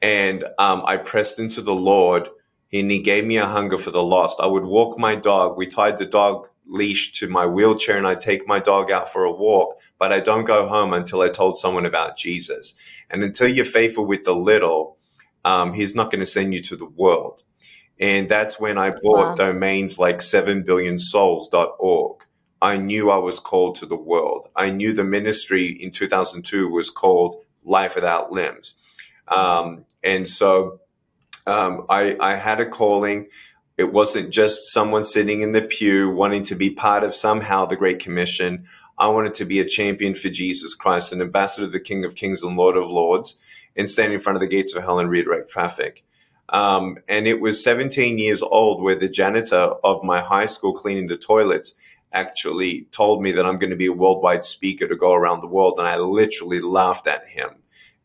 And 0.00 0.44
um, 0.58 0.82
I 0.84 0.96
pressed 0.96 1.38
into 1.38 1.62
the 1.62 1.74
Lord, 1.74 2.28
and 2.72 2.90
He 2.90 3.00
gave 3.00 3.24
me 3.24 3.36
a 3.36 3.46
hunger 3.46 3.78
for 3.78 3.90
the 3.90 4.02
lost. 4.02 4.40
I 4.40 4.46
would 4.46 4.64
walk 4.64 4.98
my 4.98 5.14
dog. 5.14 5.56
We 5.56 5.66
tied 5.66 5.98
the 5.98 6.06
dog 6.06 6.48
leash 6.66 7.12
to 7.20 7.28
my 7.28 7.46
wheelchair, 7.46 7.98
and 7.98 8.06
I 8.06 8.14
take 8.14 8.48
my 8.48 8.58
dog 8.58 8.90
out 8.90 9.12
for 9.12 9.24
a 9.24 9.32
walk. 9.32 9.78
But 9.98 10.12
I 10.12 10.20
don't 10.20 10.44
go 10.44 10.66
home 10.66 10.92
until 10.92 11.20
I 11.20 11.28
told 11.28 11.58
someone 11.58 11.86
about 11.86 12.16
Jesus. 12.16 12.74
And 13.10 13.22
until 13.22 13.46
you're 13.46 13.64
faithful 13.64 14.06
with 14.06 14.24
the 14.24 14.34
little, 14.34 14.96
um, 15.44 15.74
He's 15.74 15.94
not 15.94 16.10
going 16.10 16.20
to 16.20 16.26
send 16.26 16.54
you 16.54 16.62
to 16.62 16.76
the 16.76 16.86
world. 16.86 17.44
And 18.02 18.28
that's 18.28 18.58
when 18.58 18.78
I 18.78 18.90
bought 18.90 19.28
wow. 19.28 19.34
domains 19.36 19.96
like 19.96 20.18
7billionsouls.org. 20.18 22.24
I 22.60 22.76
knew 22.76 23.12
I 23.12 23.18
was 23.18 23.38
called 23.38 23.76
to 23.76 23.86
the 23.86 23.96
world. 23.96 24.48
I 24.56 24.70
knew 24.70 24.92
the 24.92 25.04
ministry 25.04 25.68
in 25.68 25.92
2002 25.92 26.68
was 26.68 26.90
called 26.90 27.44
Life 27.64 27.94
Without 27.94 28.32
Limbs. 28.32 28.74
Um, 29.28 29.84
and 30.02 30.28
so 30.28 30.80
um, 31.46 31.86
I, 31.88 32.16
I 32.18 32.34
had 32.34 32.60
a 32.60 32.66
calling. 32.66 33.28
It 33.78 33.92
wasn't 33.92 34.30
just 34.30 34.72
someone 34.72 35.04
sitting 35.04 35.40
in 35.40 35.52
the 35.52 35.62
pew 35.62 36.10
wanting 36.10 36.42
to 36.44 36.56
be 36.56 36.70
part 36.70 37.04
of 37.04 37.14
somehow 37.14 37.66
the 37.66 37.76
Great 37.76 38.00
Commission. 38.00 38.64
I 38.98 39.06
wanted 39.06 39.34
to 39.34 39.44
be 39.44 39.60
a 39.60 39.64
champion 39.64 40.16
for 40.16 40.28
Jesus 40.28 40.74
Christ, 40.74 41.12
an 41.12 41.22
ambassador 41.22 41.66
of 41.66 41.72
the 41.72 41.78
King 41.78 42.04
of 42.04 42.16
Kings 42.16 42.42
and 42.42 42.56
Lord 42.56 42.76
of 42.76 42.90
Lords, 42.90 43.36
and 43.76 43.88
stand 43.88 44.12
in 44.12 44.18
front 44.18 44.34
of 44.36 44.40
the 44.40 44.48
gates 44.48 44.74
of 44.74 44.82
hell 44.82 44.98
and 44.98 45.08
redirect 45.08 45.50
traffic. 45.50 46.04
Um, 46.48 46.98
and 47.08 47.26
it 47.26 47.40
was 47.40 47.62
17 47.62 48.18
years 48.18 48.42
old 48.42 48.82
where 48.82 48.94
the 48.94 49.08
janitor 49.08 49.74
of 49.84 50.04
my 50.04 50.20
high 50.20 50.46
school 50.46 50.74
cleaning 50.74 51.06
the 51.06 51.16
toilets 51.16 51.74
actually 52.12 52.82
told 52.90 53.22
me 53.22 53.32
that 53.32 53.46
I'm 53.46 53.58
going 53.58 53.70
to 53.70 53.76
be 53.76 53.86
a 53.86 53.92
worldwide 53.92 54.44
speaker 54.44 54.86
to 54.86 54.96
go 54.96 55.14
around 55.14 55.40
the 55.40 55.46
world. 55.48 55.78
And 55.78 55.88
I 55.88 55.96
literally 55.96 56.60
laughed 56.60 57.06
at 57.06 57.26
him. 57.26 57.50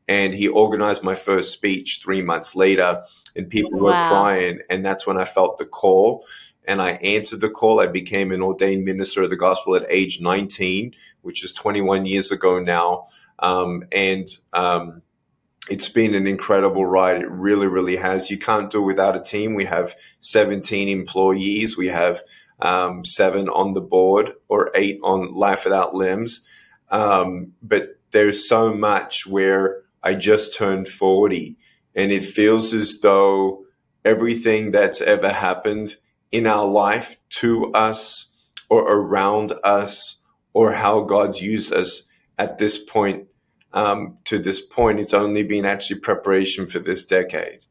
And 0.08 0.34
he 0.34 0.47
organized 0.47 1.04
my 1.04 1.15
first 1.15 1.52
speech 1.52 2.00
three 2.02 2.21
months 2.21 2.56
later, 2.56 3.04
and 3.36 3.50
people 3.50 3.78
wow. 3.78 3.84
were 3.84 4.10
crying. 4.10 4.60
And 4.69 4.86
that's 4.86 5.06
when 5.06 5.17
I 5.17 5.26
felt 5.26 5.58
the 5.58 5.65
call. 5.65 6.26
And 6.63 6.82
I 6.82 6.91
answered 6.91 7.41
the 7.41 7.50
call. 7.50 7.82
I 7.82 7.88
became 7.88 8.32
an 8.32 8.41
ordained 8.41 8.86
minister 8.86 9.23
of 9.23 9.30
the 9.30 9.36
gospel 9.36 9.76
at 9.76 9.86
age 9.89 10.21
19, 10.21 10.93
which 11.21 11.43
is 11.43 11.54
21 11.54 12.06
years 12.06 12.32
ago 12.32 12.60
now. 12.60 13.08
Um, 13.39 13.84
and 13.91 14.28
um, 14.54 15.02
it's 15.69 15.89
been 15.89 16.15
an 16.15 16.27
incredible 16.27 16.86
ride. 16.86 17.21
It 17.21 17.30
really, 17.30 17.67
really 17.67 17.97
has. 17.97 18.30
You 18.30 18.38
can't 18.38 18.71
do 18.71 18.82
it 18.82 18.86
without 18.86 19.15
a 19.15 19.21
team. 19.21 19.53
We 19.53 19.65
have 19.65 19.95
17 20.19 20.88
employees. 20.88 21.77
We 21.77 21.88
have 21.88 22.21
um, 22.60 23.06
seven 23.06 23.49
on 23.49 23.73
the 23.73 23.82
board 23.82 24.34
or 24.47 24.71
eight 24.75 24.99
on 25.03 25.34
Life 25.34 25.65
Without 25.65 25.93
Limbs. 25.93 26.47
Um, 26.89 27.53
but 27.62 27.99
there's 28.12 28.47
so 28.47 28.73
much 28.73 29.27
where 29.27 29.84
I 30.01 30.15
just 30.15 30.56
turned 30.56 30.88
40 30.88 31.58
and 31.95 32.12
it 32.12 32.25
feels 32.25 32.73
as 32.73 32.99
though 33.01 33.65
everything 34.06 34.71
that's 34.71 35.01
ever 35.01 35.32
happened 35.32 35.95
in 36.32 36.47
our 36.47 36.65
life 36.65 37.17
to 37.30 37.71
us 37.73 38.30
or 38.69 38.82
around 38.84 39.53
us 39.63 40.17
or 40.53 40.71
how 40.71 41.01
God's 41.01 41.41
used 41.41 41.73
us 41.73 42.03
at 42.38 42.58
this 42.58 42.77
point 42.77 43.27
um, 43.73 44.17
to 44.25 44.39
this 44.39 44.62
point, 44.62 44.99
it's 44.99 45.13
only 45.13 45.43
been 45.43 45.65
actually 45.65 45.99
preparation 45.99 46.67
for 46.67 46.80
this 46.80 47.06
decade. 47.06 47.65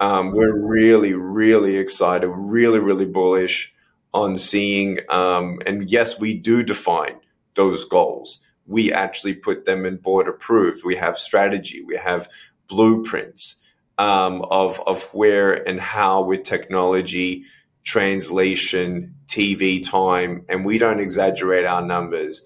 Um, 0.00 0.32
we're 0.32 0.56
really, 0.56 1.14
really 1.14 1.76
excited, 1.76 2.28
really, 2.28 2.78
really 2.78 3.06
bullish 3.06 3.74
on 4.14 4.36
seeing. 4.36 5.00
Um, 5.08 5.60
and 5.66 5.90
yes, 5.90 6.18
we 6.18 6.34
do 6.34 6.62
define 6.62 7.16
those 7.54 7.84
goals. 7.84 8.40
We 8.66 8.92
actually 8.92 9.34
put 9.34 9.64
them 9.64 9.84
in 9.84 9.96
board 9.96 10.28
approved. 10.28 10.84
We 10.84 10.96
have 10.96 11.18
strategy. 11.18 11.82
We 11.82 11.96
have 11.96 12.28
blueprints 12.68 13.56
um, 13.96 14.42
of 14.50 14.80
of 14.86 15.02
where 15.12 15.54
and 15.68 15.80
how 15.80 16.22
with 16.22 16.44
technology, 16.44 17.44
translation, 17.84 19.14
TV 19.26 19.82
time, 19.82 20.44
and 20.48 20.64
we 20.64 20.78
don't 20.78 21.00
exaggerate 21.00 21.66
our 21.66 21.82
numbers. 21.82 22.42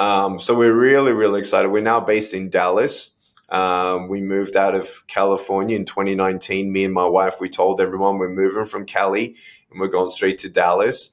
Um, 0.00 0.38
so 0.38 0.54
we're 0.54 0.74
really, 0.74 1.12
really 1.12 1.40
excited. 1.40 1.68
We're 1.68 1.82
now 1.82 2.00
based 2.00 2.32
in 2.32 2.48
Dallas. 2.48 3.10
Um, 3.50 4.08
we 4.08 4.22
moved 4.22 4.56
out 4.56 4.74
of 4.74 5.06
California 5.08 5.76
in 5.76 5.84
2019. 5.84 6.72
Me 6.72 6.84
and 6.84 6.94
my 6.94 7.04
wife, 7.04 7.38
we 7.38 7.50
told 7.50 7.82
everyone 7.82 8.16
we're 8.16 8.30
moving 8.30 8.64
from 8.64 8.86
Cali 8.86 9.36
and 9.70 9.78
we're 9.78 9.88
going 9.88 10.08
straight 10.08 10.38
to 10.38 10.48
Dallas. 10.48 11.10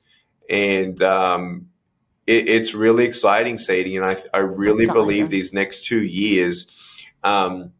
And 0.50 1.02
um, 1.02 1.68
it, 2.28 2.48
it's 2.48 2.74
really 2.74 3.04
exciting, 3.04 3.58
Sadie. 3.58 3.98
And 3.98 4.06
I, 4.06 4.16
I 4.34 4.40
really 4.40 4.86
That's 4.86 4.96
believe 4.98 5.24
awesome. 5.24 5.32
these 5.32 5.52
next 5.52 5.84
two 5.84 6.06
years, 6.06 6.68
um, 7.26 7.74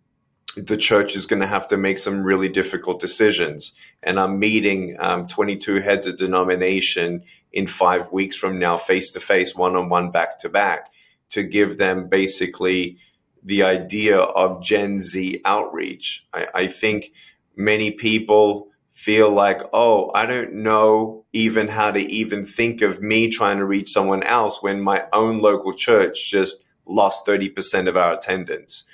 the 0.58 0.76
church 0.76 1.16
is 1.16 1.26
going 1.26 1.42
to 1.42 1.48
have 1.48 1.70
to 1.70 1.78
make 1.78 2.00
some 2.00 2.22
really 2.22 2.50
difficult 2.50 3.00
decisions. 3.00 3.72
And 4.04 4.20
I'm 4.20 4.40
meeting 4.40 4.98
um, 5.00 5.26
22 5.26 5.80
heads 5.80 6.06
of 6.06 6.18
denomination 6.18 7.24
in 7.54 7.66
five 7.66 8.12
weeks 8.12 8.36
from 8.36 8.60
now, 8.60 8.76
face 8.76 9.14
to 9.14 9.22
face, 9.22 9.56
one 9.56 9.78
on 9.78 9.88
one, 9.88 10.12
back 10.12 10.38
to 10.40 10.50
back 10.50 10.90
to 11.30 11.44
give 11.44 11.78
them 11.78 12.08
basically 12.10 12.98
the 13.44 13.64
idea 13.64 14.18
of 14.18 14.62
Gen 14.62 15.00
Z 15.00 15.42
outreach. 15.46 16.26
I, 16.34 16.48
I 16.54 16.68
think 16.68 17.12
many 17.56 17.92
people 17.92 18.70
feel 18.92 19.30
like, 19.30 19.62
oh, 19.74 20.12
I 20.16 20.26
don't 20.26 20.54
know 20.54 21.26
even 21.32 21.68
how 21.68 21.92
to 21.92 22.00
even 22.00 22.46
think 22.46 22.82
of 22.82 23.02
me 23.02 23.30
trying 23.30 23.58
to 23.58 23.66
reach 23.66 23.90
someone 23.90 24.24
else 24.24 24.62
when 24.62 24.82
my 24.82 25.06
own 25.14 25.40
local 25.40 25.74
church 25.74 26.30
just 26.30 26.66
lost 26.88 27.26
30% 27.28 27.88
of 27.88 27.96
our 27.96 28.14
attendance. 28.14 28.86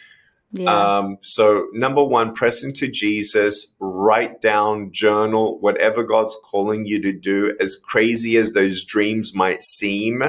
Yeah. 0.52 0.98
Um, 0.98 1.18
so 1.22 1.68
number 1.74 2.04
one, 2.04 2.34
press 2.34 2.64
into 2.64 2.88
Jesus, 2.88 3.68
write 3.80 4.40
down, 4.40 4.92
journal, 4.92 5.58
whatever 5.60 6.04
God's 6.04 6.38
calling 6.44 6.86
you 6.86 7.02
to 7.02 7.12
do, 7.12 7.56
as 7.60 7.76
crazy 7.76 8.38
as 8.38 8.54
those 8.54 8.86
dreams 8.86 9.34
might 9.34 9.64
seem. 9.64 10.22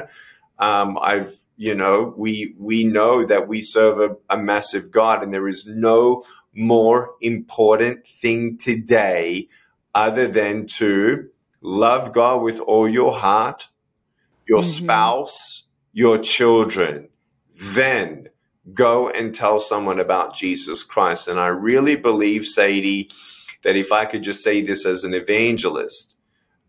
Um, 0.59 0.99
I've, 1.03 1.37
you 1.57 1.75
know, 1.75 2.15
we, 2.17 2.55
we 2.59 2.85
know 2.85 3.25
that 3.25 3.49
we 3.49 3.63
serve 3.63 4.01
a, 4.01 4.17
a 4.29 4.37
massive 4.37 4.91
God 4.91 5.23
and 5.23 5.33
there 5.33 5.49
is 5.49 5.67
no 5.67 6.25
more 6.55 7.13
important 7.21 8.07
thing 8.07 8.57
today 8.59 9.49
other 9.95 10.29
than 10.29 10.67
to 10.67 11.29
love 11.61 12.13
God 12.13 12.43
with 12.43 12.61
all 12.61 12.89
your 12.89 13.13
heart, 13.13 13.69
your 14.49 14.61
mm-hmm. 14.61 14.85
spouse, 14.85 15.65
your 15.93 16.19
children. 16.19 17.09
Then 17.57 18.29
go 18.73 19.09
and 19.09 19.35
tell 19.35 19.61
someone 19.61 20.01
about 20.01 20.35
Jesus 20.35 20.83
Christ. 20.83 21.29
And 21.29 21.39
I 21.39 21.49
really 21.49 21.97
believe, 21.97 22.45
Sadie, 22.47 23.11
that 23.63 23.77
if 23.77 23.93
I 23.93 24.05
could 24.05 24.23
just 24.23 24.43
say 24.43 24.63
this 24.63 24.87
as 24.87 25.05
an 25.05 25.15
evangelist 25.15 26.17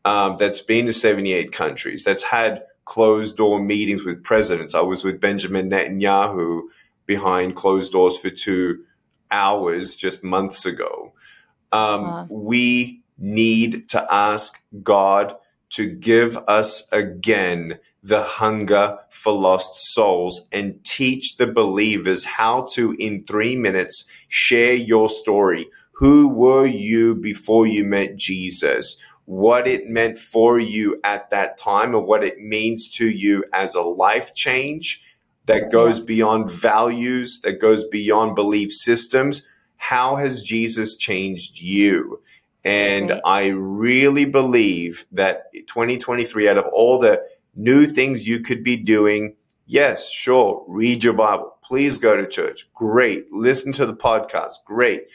um, 0.04 0.38
that's 0.38 0.62
been 0.62 0.86
to 0.86 0.94
78 0.94 1.52
countries, 1.52 2.04
that's 2.04 2.24
had 2.24 2.64
closed 2.86 3.38
door 3.38 3.60
meetings 3.60 4.04
with 4.04 4.24
presidents. 4.24 4.76
I 4.76 4.82
was 4.82 5.04
with 5.04 5.20
Benjamin 5.20 5.70
Netanyahu 5.70 6.62
behind 7.06 7.56
closed 7.56 7.92
doors 7.92 8.18
for 8.18 8.30
two 8.30 8.84
hours 9.32 9.96
just 9.96 10.24
months 10.24 10.66
ago. 10.66 11.14
Um, 11.72 12.04
wow. 12.04 12.28
We 12.30 13.02
need 13.18 13.90
to 13.90 14.14
ask 14.14 14.62
God 14.84 15.36
to 15.72 15.88
give 15.88 16.38
us 16.48 16.84
again 16.92 17.80
the 18.04 18.22
hunger 18.22 19.00
for 19.10 19.34
lost 19.34 19.94
souls 19.94 20.48
and 20.52 20.84
teach 20.86 21.38
the 21.38 21.48
believers 21.48 22.24
how 22.24 22.68
to, 22.74 22.96
in 23.00 23.20
three 23.20 23.56
minutes, 23.56 24.06
share 24.28 24.76
your 24.76 25.10
story. 25.10 25.68
Who 25.94 26.30
were 26.30 26.68
you 26.68 27.16
before 27.16 27.66
you 27.66 27.84
met 27.84 28.16
Jesus? 28.16 28.98
What 29.26 29.68
it 29.68 29.88
meant 29.88 30.18
for 30.20 30.60
you 30.60 31.00
at 31.04 31.30
that 31.32 31.58
time 31.58 31.96
and 31.96 32.06
what 32.06 32.24
it 32.24 32.40
means 32.40 32.90
to 32.92 33.10
you 33.10 33.44
as 33.54 33.76
a 33.76 33.82
life 33.82 34.34
change 34.34 35.04
that 35.46 35.72
goes 35.72 36.00
beyond 36.00 36.50
values, 36.50 37.42
that 37.42 37.62
goes 37.62 37.84
beyond 37.86 38.36
belief 38.36 38.72
systems. 38.72 39.44
How 39.78 40.16
has 40.16 40.42
Jesus 40.42 40.96
changed 40.96 41.60
you? 41.60 42.22
And 42.64 43.22
I 43.26 43.48
really 43.48 44.26
believe 44.26 45.06
that 45.12 45.52
2023, 45.54 46.50
out 46.50 46.58
of 46.58 46.66
all 46.74 46.98
the 46.98 47.22
new 47.56 47.86
things 47.86 48.28
you 48.28 48.40
could 48.40 48.64
be 48.64 48.76
doing. 48.76 49.36
Yes, 49.68 50.10
sure. 50.10 50.64
Read 50.68 51.04
your 51.04 51.14
Bible. 51.14 51.56
Please 51.64 51.98
go 51.98 52.16
to 52.16 52.28
church. 52.28 52.68
Great. 52.74 53.32
Listen 53.32 53.72
to 53.74 53.86
the 53.86 53.96
podcast. 53.96 54.56
Great. 54.66 55.06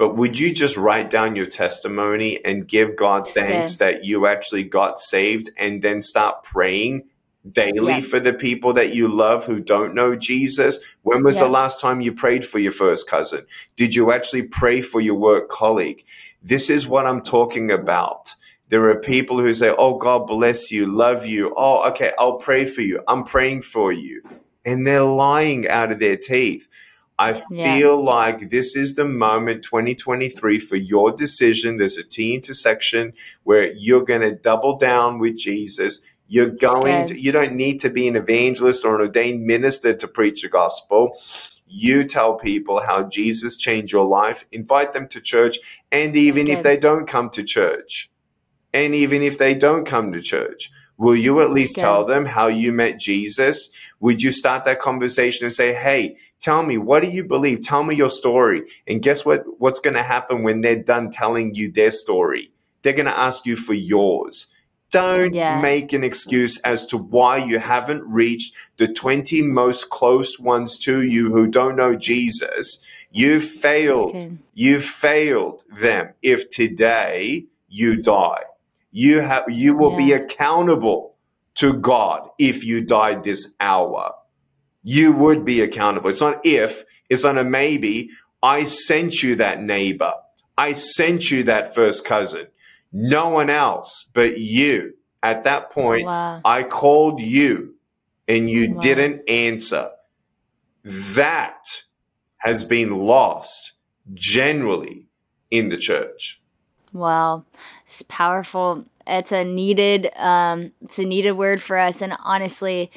But 0.00 0.16
would 0.16 0.38
you 0.38 0.50
just 0.50 0.78
write 0.78 1.10
down 1.10 1.36
your 1.36 1.44
testimony 1.44 2.42
and 2.42 2.66
give 2.66 2.96
God 2.96 3.28
thanks 3.28 3.76
that 3.76 4.02
you 4.02 4.26
actually 4.26 4.62
got 4.64 4.98
saved 4.98 5.50
and 5.58 5.82
then 5.82 6.00
start 6.00 6.42
praying 6.42 7.04
daily 7.52 7.96
yeah. 7.96 8.00
for 8.00 8.18
the 8.18 8.32
people 8.32 8.72
that 8.72 8.94
you 8.94 9.08
love 9.08 9.44
who 9.44 9.60
don't 9.60 9.94
know 9.94 10.16
Jesus? 10.16 10.80
When 11.02 11.22
was 11.22 11.36
yeah. 11.36 11.44
the 11.44 11.50
last 11.50 11.82
time 11.82 12.00
you 12.00 12.14
prayed 12.14 12.46
for 12.46 12.58
your 12.58 12.72
first 12.72 13.10
cousin? 13.10 13.44
Did 13.76 13.94
you 13.94 14.10
actually 14.10 14.44
pray 14.44 14.80
for 14.80 15.02
your 15.02 15.16
work 15.16 15.50
colleague? 15.50 16.02
This 16.42 16.70
is 16.70 16.88
what 16.88 17.04
I'm 17.04 17.20
talking 17.20 17.70
about. 17.70 18.34
There 18.70 18.88
are 18.88 19.00
people 19.00 19.38
who 19.38 19.52
say, 19.52 19.74
Oh, 19.76 19.98
God 19.98 20.26
bless 20.26 20.72
you, 20.72 20.86
love 20.86 21.26
you. 21.26 21.52
Oh, 21.58 21.86
okay, 21.90 22.12
I'll 22.18 22.38
pray 22.38 22.64
for 22.64 22.80
you. 22.80 23.02
I'm 23.06 23.22
praying 23.22 23.60
for 23.60 23.92
you. 23.92 24.22
And 24.64 24.86
they're 24.86 25.02
lying 25.02 25.68
out 25.68 25.92
of 25.92 25.98
their 25.98 26.16
teeth. 26.16 26.68
I 27.20 27.42
yeah. 27.50 27.76
feel 27.76 28.02
like 28.02 28.48
this 28.48 28.74
is 28.74 28.94
the 28.94 29.04
moment 29.04 29.62
2023 29.62 30.58
for 30.58 30.76
your 30.76 31.12
decision. 31.12 31.76
There's 31.76 31.98
a 31.98 32.02
T 32.02 32.34
intersection 32.34 33.12
where 33.42 33.74
you're 33.74 34.06
going 34.06 34.22
to 34.22 34.34
double 34.34 34.78
down 34.78 35.18
with 35.18 35.36
Jesus. 35.36 36.00
You're 36.28 36.50
going 36.50 37.08
to, 37.08 37.20
you 37.20 37.30
don't 37.30 37.52
need 37.52 37.80
to 37.80 37.90
be 37.90 38.08
an 38.08 38.16
evangelist 38.16 38.86
or 38.86 38.94
an 38.94 39.02
ordained 39.02 39.44
minister 39.44 39.92
to 39.92 40.08
preach 40.08 40.40
the 40.40 40.48
gospel. 40.48 41.18
You 41.66 42.04
tell 42.04 42.36
people 42.36 42.80
how 42.80 43.02
Jesus 43.02 43.58
changed 43.58 43.92
your 43.92 44.06
life, 44.06 44.46
invite 44.50 44.94
them 44.94 45.06
to 45.08 45.20
church, 45.20 45.58
and 45.92 46.16
even 46.16 46.48
if 46.48 46.62
they 46.62 46.78
don't 46.78 47.06
come 47.06 47.28
to 47.30 47.42
church, 47.42 48.10
and 48.72 48.94
even 48.94 49.22
if 49.22 49.36
they 49.36 49.54
don't 49.54 49.84
come 49.84 50.10
to 50.12 50.22
church, 50.22 50.70
will 50.96 51.16
you 51.16 51.42
at 51.42 51.50
least 51.50 51.76
tell 51.76 52.06
them 52.06 52.24
how 52.24 52.46
you 52.46 52.72
met 52.72 52.98
Jesus? 52.98 53.68
Would 54.00 54.22
you 54.22 54.32
start 54.32 54.64
that 54.64 54.80
conversation 54.80 55.44
and 55.44 55.52
say, 55.52 55.74
Hey, 55.74 56.16
tell 56.40 56.62
me, 56.62 56.78
what 56.78 57.02
do 57.02 57.10
you 57.10 57.24
believe? 57.24 57.62
Tell 57.62 57.84
me 57.84 57.94
your 57.94 58.10
story. 58.10 58.62
And 58.86 59.02
guess 59.02 59.24
what? 59.24 59.44
What's 59.58 59.80
going 59.80 59.96
to 59.96 60.02
happen 60.02 60.42
when 60.42 60.60
they're 60.60 60.82
done 60.82 61.10
telling 61.10 61.54
you 61.54 61.70
their 61.70 61.90
story? 61.90 62.50
They're 62.82 62.92
going 62.92 63.06
to 63.06 63.18
ask 63.18 63.46
you 63.46 63.56
for 63.56 63.74
yours. 63.74 64.46
Don't 64.90 65.34
yeah. 65.34 65.60
make 65.60 65.92
an 65.92 66.02
excuse 66.02 66.58
as 66.58 66.84
to 66.86 66.98
why 66.98 67.36
you 67.36 67.60
haven't 67.60 68.02
reached 68.02 68.54
the 68.76 68.92
20 68.92 69.42
most 69.42 69.88
close 69.88 70.38
ones 70.40 70.76
to 70.78 71.02
you 71.02 71.30
who 71.30 71.48
don't 71.48 71.76
know 71.76 71.94
Jesus. 71.94 72.80
You've 73.12 73.44
failed. 73.44 74.38
You've 74.54 74.84
failed 74.84 75.64
them 75.70 76.14
if 76.22 76.50
today 76.50 77.44
you 77.68 78.02
die. 78.02 78.42
You 78.90 79.20
have 79.20 79.44
you 79.48 79.76
will 79.76 79.92
yeah. 79.92 79.96
be 79.98 80.12
accountable 80.12 81.14
to 81.54 81.74
God 81.74 82.28
if 82.38 82.64
you 82.64 82.80
died 82.80 83.22
this 83.22 83.54
hour. 83.60 84.14
You 84.82 85.12
would 85.12 85.44
be 85.44 85.60
accountable. 85.60 86.10
It's 86.10 86.20
not 86.20 86.40
if, 86.44 86.84
it's 87.08 87.24
on 87.24 87.38
a 87.38 87.44
maybe. 87.44 88.10
I 88.42 88.64
sent 88.64 89.22
you 89.22 89.36
that 89.36 89.62
neighbor. 89.62 90.14
I 90.56 90.72
sent 90.72 91.30
you 91.30 91.42
that 91.44 91.74
first 91.74 92.04
cousin. 92.04 92.46
No 92.92 93.28
one 93.28 93.50
else 93.50 94.06
but 94.12 94.38
you. 94.38 94.94
At 95.22 95.44
that 95.44 95.70
point, 95.70 96.06
wow. 96.06 96.40
I 96.44 96.62
called 96.62 97.20
you 97.20 97.74
and 98.26 98.50
you 98.50 98.72
wow. 98.72 98.80
didn't 98.80 99.28
answer. 99.28 99.90
That 100.82 101.62
has 102.38 102.64
been 102.64 102.96
lost 102.96 103.72
generally 104.14 105.06
in 105.50 105.68
the 105.68 105.76
church. 105.76 106.40
Wow, 106.92 107.44
it's 107.82 108.02
powerful. 108.02 108.86
It's 109.06 109.32
a 109.32 109.44
needed, 109.44 110.10
um, 110.16 110.72
it's 110.82 110.98
a 110.98 111.04
needed 111.04 111.32
word 111.32 111.60
for 111.60 111.78
us. 111.78 112.00
And 112.00 112.16
honestly, 112.20 112.90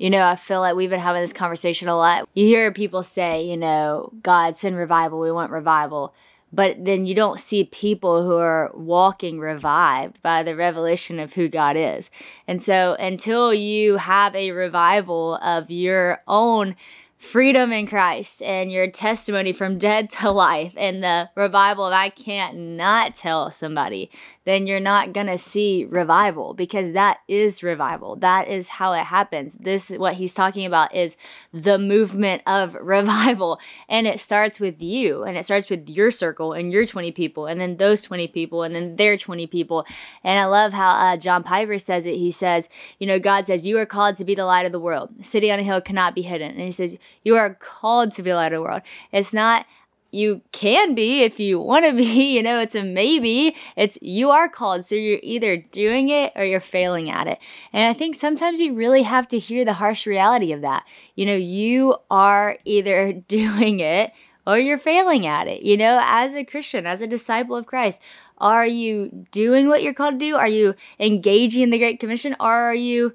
you 0.00 0.08
know, 0.08 0.26
I 0.26 0.34
feel 0.34 0.60
like 0.60 0.76
we've 0.76 0.88
been 0.88 0.98
having 0.98 1.20
this 1.20 1.34
conversation 1.34 1.86
a 1.86 1.94
lot. 1.94 2.26
You 2.32 2.46
hear 2.46 2.72
people 2.72 3.02
say, 3.02 3.44
you 3.44 3.56
know, 3.58 4.10
God 4.22 4.56
send 4.56 4.76
revival. 4.76 5.20
We 5.20 5.30
want 5.30 5.52
revival. 5.52 6.14
But 6.50 6.82
then 6.82 7.04
you 7.04 7.14
don't 7.14 7.38
see 7.38 7.64
people 7.64 8.22
who 8.22 8.38
are 8.38 8.70
walking 8.72 9.38
revived 9.38 10.22
by 10.22 10.42
the 10.42 10.56
revelation 10.56 11.20
of 11.20 11.34
who 11.34 11.48
God 11.48 11.76
is. 11.76 12.10
And 12.48 12.62
so 12.62 12.96
until 12.98 13.52
you 13.52 13.98
have 13.98 14.34
a 14.34 14.52
revival 14.52 15.34
of 15.36 15.70
your 15.70 16.22
own 16.26 16.76
freedom 17.20 17.70
in 17.70 17.86
Christ 17.86 18.42
and 18.42 18.72
your 18.72 18.90
testimony 18.90 19.52
from 19.52 19.76
dead 19.76 20.08
to 20.08 20.30
life 20.30 20.72
and 20.74 21.04
the 21.04 21.28
revival 21.36 21.84
of 21.84 21.92
I 21.92 22.08
can't 22.08 22.56
not 22.56 23.14
tell 23.14 23.50
somebody, 23.50 24.10
then 24.46 24.66
you're 24.66 24.80
not 24.80 25.12
going 25.12 25.26
to 25.26 25.36
see 25.36 25.84
revival 25.84 26.54
because 26.54 26.92
that 26.92 27.18
is 27.28 27.62
revival. 27.62 28.16
That 28.16 28.48
is 28.48 28.68
how 28.68 28.94
it 28.94 29.04
happens. 29.04 29.54
This 29.60 29.90
what 29.90 30.14
he's 30.14 30.32
talking 30.32 30.64
about 30.64 30.94
is 30.94 31.18
the 31.52 31.78
movement 31.78 32.40
of 32.46 32.74
revival 32.80 33.60
and 33.86 34.06
it 34.06 34.18
starts 34.18 34.58
with 34.58 34.80
you 34.80 35.22
and 35.22 35.36
it 35.36 35.44
starts 35.44 35.68
with 35.68 35.90
your 35.90 36.10
circle 36.10 36.54
and 36.54 36.72
your 36.72 36.86
20 36.86 37.12
people 37.12 37.44
and 37.44 37.60
then 37.60 37.76
those 37.76 38.00
20 38.00 38.28
people 38.28 38.62
and 38.62 38.74
then 38.74 38.96
their 38.96 39.18
20 39.18 39.46
people. 39.46 39.84
And 40.24 40.40
I 40.40 40.46
love 40.46 40.72
how 40.72 40.88
uh, 40.88 41.16
John 41.18 41.42
Piper 41.42 41.78
says 41.78 42.06
it. 42.06 42.16
He 42.16 42.30
says, 42.30 42.70
you 42.98 43.06
know, 43.06 43.18
God 43.18 43.46
says 43.46 43.66
you 43.66 43.78
are 43.78 43.86
called 43.86 44.16
to 44.16 44.24
be 44.24 44.34
the 44.34 44.46
light 44.46 44.64
of 44.64 44.72
the 44.72 44.80
world. 44.80 45.10
city 45.22 45.52
on 45.52 45.60
a 45.60 45.62
hill 45.62 45.82
cannot 45.82 46.14
be 46.14 46.22
hidden. 46.22 46.52
And 46.52 46.62
he 46.62 46.70
says 46.70 46.98
you 47.24 47.36
are 47.36 47.54
called 47.54 48.12
to 48.12 48.22
be 48.22 48.32
light 48.32 48.52
of 48.52 48.58
the 48.58 48.62
world. 48.62 48.82
It's 49.12 49.34
not 49.34 49.66
you 50.12 50.42
can 50.52 50.94
be 50.94 51.22
if 51.22 51.38
you 51.38 51.60
want 51.60 51.84
to 51.84 51.92
be, 51.92 52.34
you 52.36 52.42
know, 52.42 52.60
it's 52.60 52.74
a 52.74 52.82
maybe. 52.82 53.56
It's 53.76 53.98
you 54.02 54.30
are 54.30 54.48
called. 54.48 54.86
So 54.86 54.94
you're 54.94 55.20
either 55.22 55.56
doing 55.56 56.08
it 56.08 56.32
or 56.36 56.44
you're 56.44 56.60
failing 56.60 57.10
at 57.10 57.26
it. 57.26 57.38
And 57.72 57.84
I 57.84 57.92
think 57.92 58.16
sometimes 58.16 58.60
you 58.60 58.74
really 58.74 59.02
have 59.02 59.28
to 59.28 59.38
hear 59.38 59.64
the 59.64 59.74
harsh 59.74 60.06
reality 60.06 60.52
of 60.52 60.62
that. 60.62 60.84
You 61.14 61.26
know, 61.26 61.36
you 61.36 61.96
are 62.10 62.58
either 62.64 63.12
doing 63.28 63.80
it 63.80 64.12
or 64.46 64.58
you're 64.58 64.78
failing 64.78 65.26
at 65.26 65.46
it. 65.46 65.62
You 65.62 65.76
know, 65.76 66.00
as 66.02 66.34
a 66.34 66.44
Christian, 66.44 66.86
as 66.86 67.02
a 67.02 67.06
disciple 67.06 67.56
of 67.56 67.66
Christ, 67.66 68.00
are 68.38 68.66
you 68.66 69.26
doing 69.30 69.68
what 69.68 69.82
you're 69.82 69.94
called 69.94 70.18
to 70.18 70.26
do? 70.26 70.36
Are 70.36 70.48
you 70.48 70.74
engaging 70.98 71.62
in 71.62 71.70
the 71.70 71.78
Great 71.78 72.00
Commission 72.00 72.34
or 72.40 72.50
are 72.50 72.74
you 72.74 73.14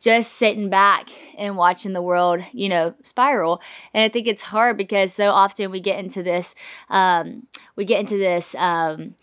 just 0.00 0.34
sitting 0.34 0.68
back 0.70 1.08
and 1.36 1.56
watching 1.56 1.92
the 1.92 2.02
world, 2.02 2.40
you 2.52 2.68
know, 2.68 2.94
spiral. 3.02 3.60
And 3.94 4.04
I 4.04 4.08
think 4.08 4.26
it's 4.26 4.42
hard 4.42 4.76
because 4.76 5.12
so 5.12 5.30
often 5.30 5.70
we 5.70 5.80
get 5.80 5.98
into 5.98 6.22
this, 6.22 6.54
um, 6.88 7.46
we 7.76 7.84
get 7.84 8.00
into 8.00 8.18
this 8.18 8.54
um, 8.56 9.14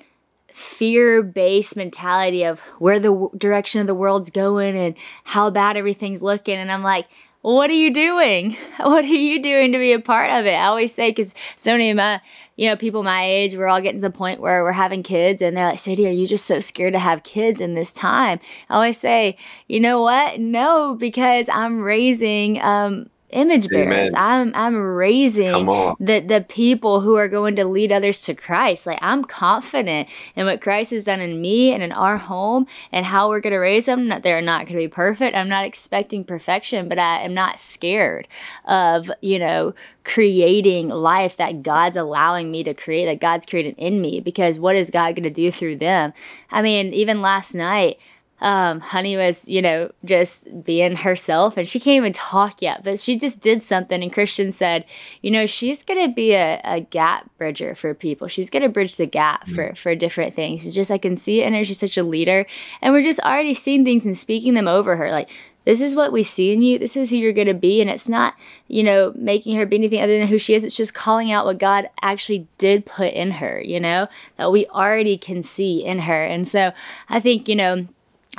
fear-based 0.52 1.76
mentality 1.76 2.44
of 2.44 2.60
where 2.80 3.00
the 3.00 3.10
w- 3.10 3.32
direction 3.38 3.82
of 3.82 3.88
the 3.88 3.96
world's 3.96 4.30
going 4.30 4.78
and 4.78 4.96
how 5.24 5.50
bad 5.50 5.78
everything's 5.78 6.22
looking. 6.22 6.58
And 6.58 6.72
I'm 6.72 6.84
like, 6.84 7.08
what 7.44 7.70
are 7.70 7.74
you 7.74 7.94
doing? 7.94 8.58
What 8.80 9.06
are 9.06 9.08
you 9.08 9.42
doing 9.42 9.72
to 9.72 9.78
be 9.78 9.94
a 9.94 10.00
part 10.00 10.32
of 10.32 10.46
it? 10.46 10.54
I 10.54 10.66
always 10.66 10.94
say, 10.94 11.12
because 11.12 11.34
so 11.56 11.72
many 11.74 11.90
of 11.92 11.98
my, 11.98 12.20
you 12.58 12.68
know, 12.68 12.76
people 12.76 13.04
my 13.04 13.24
age, 13.24 13.56
we're 13.56 13.68
all 13.68 13.82
getting 13.82 14.02
to 14.02 14.08
the 14.08 14.12
point 14.12 14.42
where 14.42 14.64
we're 14.64 14.72
having 14.72 15.04
kids 15.04 15.42
and 15.42 15.56
they're 15.56 15.68
like, 15.68 15.80
Sadie, 15.80 16.08
are 16.08 16.12
you 16.12 16.28
just 16.28 16.46
so 16.46 16.60
scared 16.60 16.94
to 16.94 17.00
have 17.00 17.24
kids 17.24 17.62
in 17.62 17.76
this 17.76 17.94
time? 17.94 18.40
I 18.70 18.76
always 18.76 18.98
say, 18.98 19.38
you 19.68 19.80
know 19.80 20.02
what? 20.02 20.40
No, 20.40 20.96
because 20.96 21.48
I'm 21.50 21.82
raising, 21.82 22.62
um, 22.62 23.10
image 23.34 23.68
bearers. 23.70 24.14
I'm 24.16 24.52
I'm 24.56 24.76
raising 24.76 25.66
the 26.00 26.20
the 26.20 26.46
people 26.48 27.02
who 27.02 27.16
are 27.16 27.28
going 27.28 27.56
to 27.58 27.66
lead 27.66 27.92
others 27.92 28.22
to 28.24 28.34
Christ. 28.34 28.88
Like 28.88 29.00
I'm 29.02 29.24
confident 29.24 30.10
in 30.36 30.46
what 30.46 30.62
Christ 30.62 30.92
has 30.92 31.06
done 31.06 31.20
in 31.20 31.42
me 31.42 31.72
and 31.74 31.84
in 31.84 31.92
our 31.92 32.18
home 32.18 32.68
and 32.92 33.06
how 33.06 33.30
we're 33.30 33.40
going 33.40 33.54
to 33.54 33.60
raise 33.60 33.86
them. 33.86 34.14
They're 34.22 34.42
not 34.42 34.66
going 34.66 34.80
to 34.80 34.86
be 34.86 34.88
perfect. 34.88 35.36
I'm 35.36 35.50
not 35.50 35.66
expecting 35.66 36.24
perfection, 36.24 36.88
but 36.88 37.00
I 37.00 37.22
am 37.22 37.34
not 37.34 37.60
scared 37.60 38.28
of 38.66 39.12
you 39.22 39.40
know 39.40 39.74
creating 40.04 40.90
life 40.90 41.38
that 41.38 41.64
God's 41.64 41.98
allowing 41.98 42.52
me 42.52 42.64
to 42.64 42.74
create, 42.74 43.06
that 43.06 43.20
God's 43.20 43.46
created 43.46 43.76
in 43.78 44.02
me. 44.02 44.20
Because 44.20 44.60
what 44.60 44.76
is 44.76 44.92
God 44.92 45.16
going 45.16 45.24
to 45.24 45.30
do 45.30 45.52
through 45.52 45.78
them? 45.78 46.14
I 46.52 46.62
mean, 46.62 46.94
even 46.94 47.22
last 47.22 47.56
night 47.56 48.00
um, 48.42 48.82
Honey 48.82 49.16
was, 49.16 49.48
you 49.48 49.62
know, 49.62 49.92
just 50.04 50.64
being 50.64 50.98
herself 50.98 51.56
and 51.56 51.68
she 51.68 51.80
can't 51.80 51.98
even 51.98 52.14
talk 52.14 52.62
yet, 52.62 52.84
but 52.84 53.00
she 53.00 53.18
just 53.18 53.40
did 53.40 53.62
something. 53.64 54.04
And 54.04 54.12
Christian 54.12 54.52
said, 54.52 54.86
you 55.22 55.32
know, 55.32 55.46
she's 55.46 55.84
going 55.84 56.06
to 56.06 56.14
be 56.14 56.34
a, 56.34 56.60
a 56.64 56.82
gap 56.82 57.30
bridger 57.38 57.74
for 57.74 57.94
people. 57.94 58.28
She's 58.28 58.50
going 58.50 58.64
to 58.64 58.70
bridge 58.70 58.98
the 58.98 59.06
gap 59.06 59.48
for, 59.48 59.70
mm. 59.70 59.78
for 59.78 59.96
different 59.96 60.34
things. 60.34 60.66
It's 60.66 60.76
just, 60.76 60.92
I 60.92 60.98
can 60.98 61.16
see 61.16 61.42
it 61.42 61.48
in 61.48 61.54
her. 61.54 61.64
She's 61.64 61.80
such 61.80 61.98
a 61.98 62.04
leader. 62.04 62.46
And 62.82 62.94
we're 62.94 63.04
just 63.04 63.22
already 63.22 63.54
seeing 63.54 63.86
things 63.86 64.06
and 64.06 64.18
speaking 64.18 64.56
them 64.56 64.68
over 64.68 64.98
her. 64.98 65.10
Like, 65.10 65.30
this 65.66 65.80
is 65.80 65.96
what 65.96 66.12
we 66.12 66.24
see 66.24 66.52
in 66.52 66.62
you. 66.62 66.78
This 66.78 66.98
is 66.98 67.10
who 67.10 67.16
you're 67.16 67.32
going 67.32 67.48
to 67.48 67.54
be. 67.54 67.80
And 67.80 67.90
it's 67.90 68.10
not, 68.10 68.36
you 68.68 68.84
know, 68.84 69.14
making 69.16 69.56
her 69.56 69.66
be 69.66 69.78
anything 69.78 70.02
other 70.02 70.20
than 70.20 70.28
who 70.28 70.38
she 70.38 70.56
is. 70.56 70.64
It's 70.64 70.76
just 70.76 70.94
calling 70.94 71.32
out 71.32 71.46
what 71.46 71.58
God 71.58 71.90
actually 72.02 72.48
did 72.58 72.86
put 72.86 73.14
in 73.14 73.32
her, 73.32 73.62
you 73.62 73.80
know, 73.80 74.08
that 74.38 74.52
we 74.52 74.68
already 74.68 75.18
can 75.18 75.42
see 75.42 75.84
in 75.84 76.00
her. 76.00 76.26
And 76.26 76.46
so 76.46 76.74
I 77.08 77.22
think, 77.22 77.48
you 77.48 77.56
know, 77.56 77.88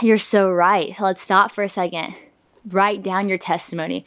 you're 0.03 0.19
so 0.19 0.51
right. 0.51 0.95
Let's 0.99 1.23
stop 1.23 1.53
for 1.53 1.65
a 1.65 1.69
second. 1.69 2.15
Write 2.67 3.03
down 3.03 3.29
your 3.29 3.39
testimony. 3.39 4.05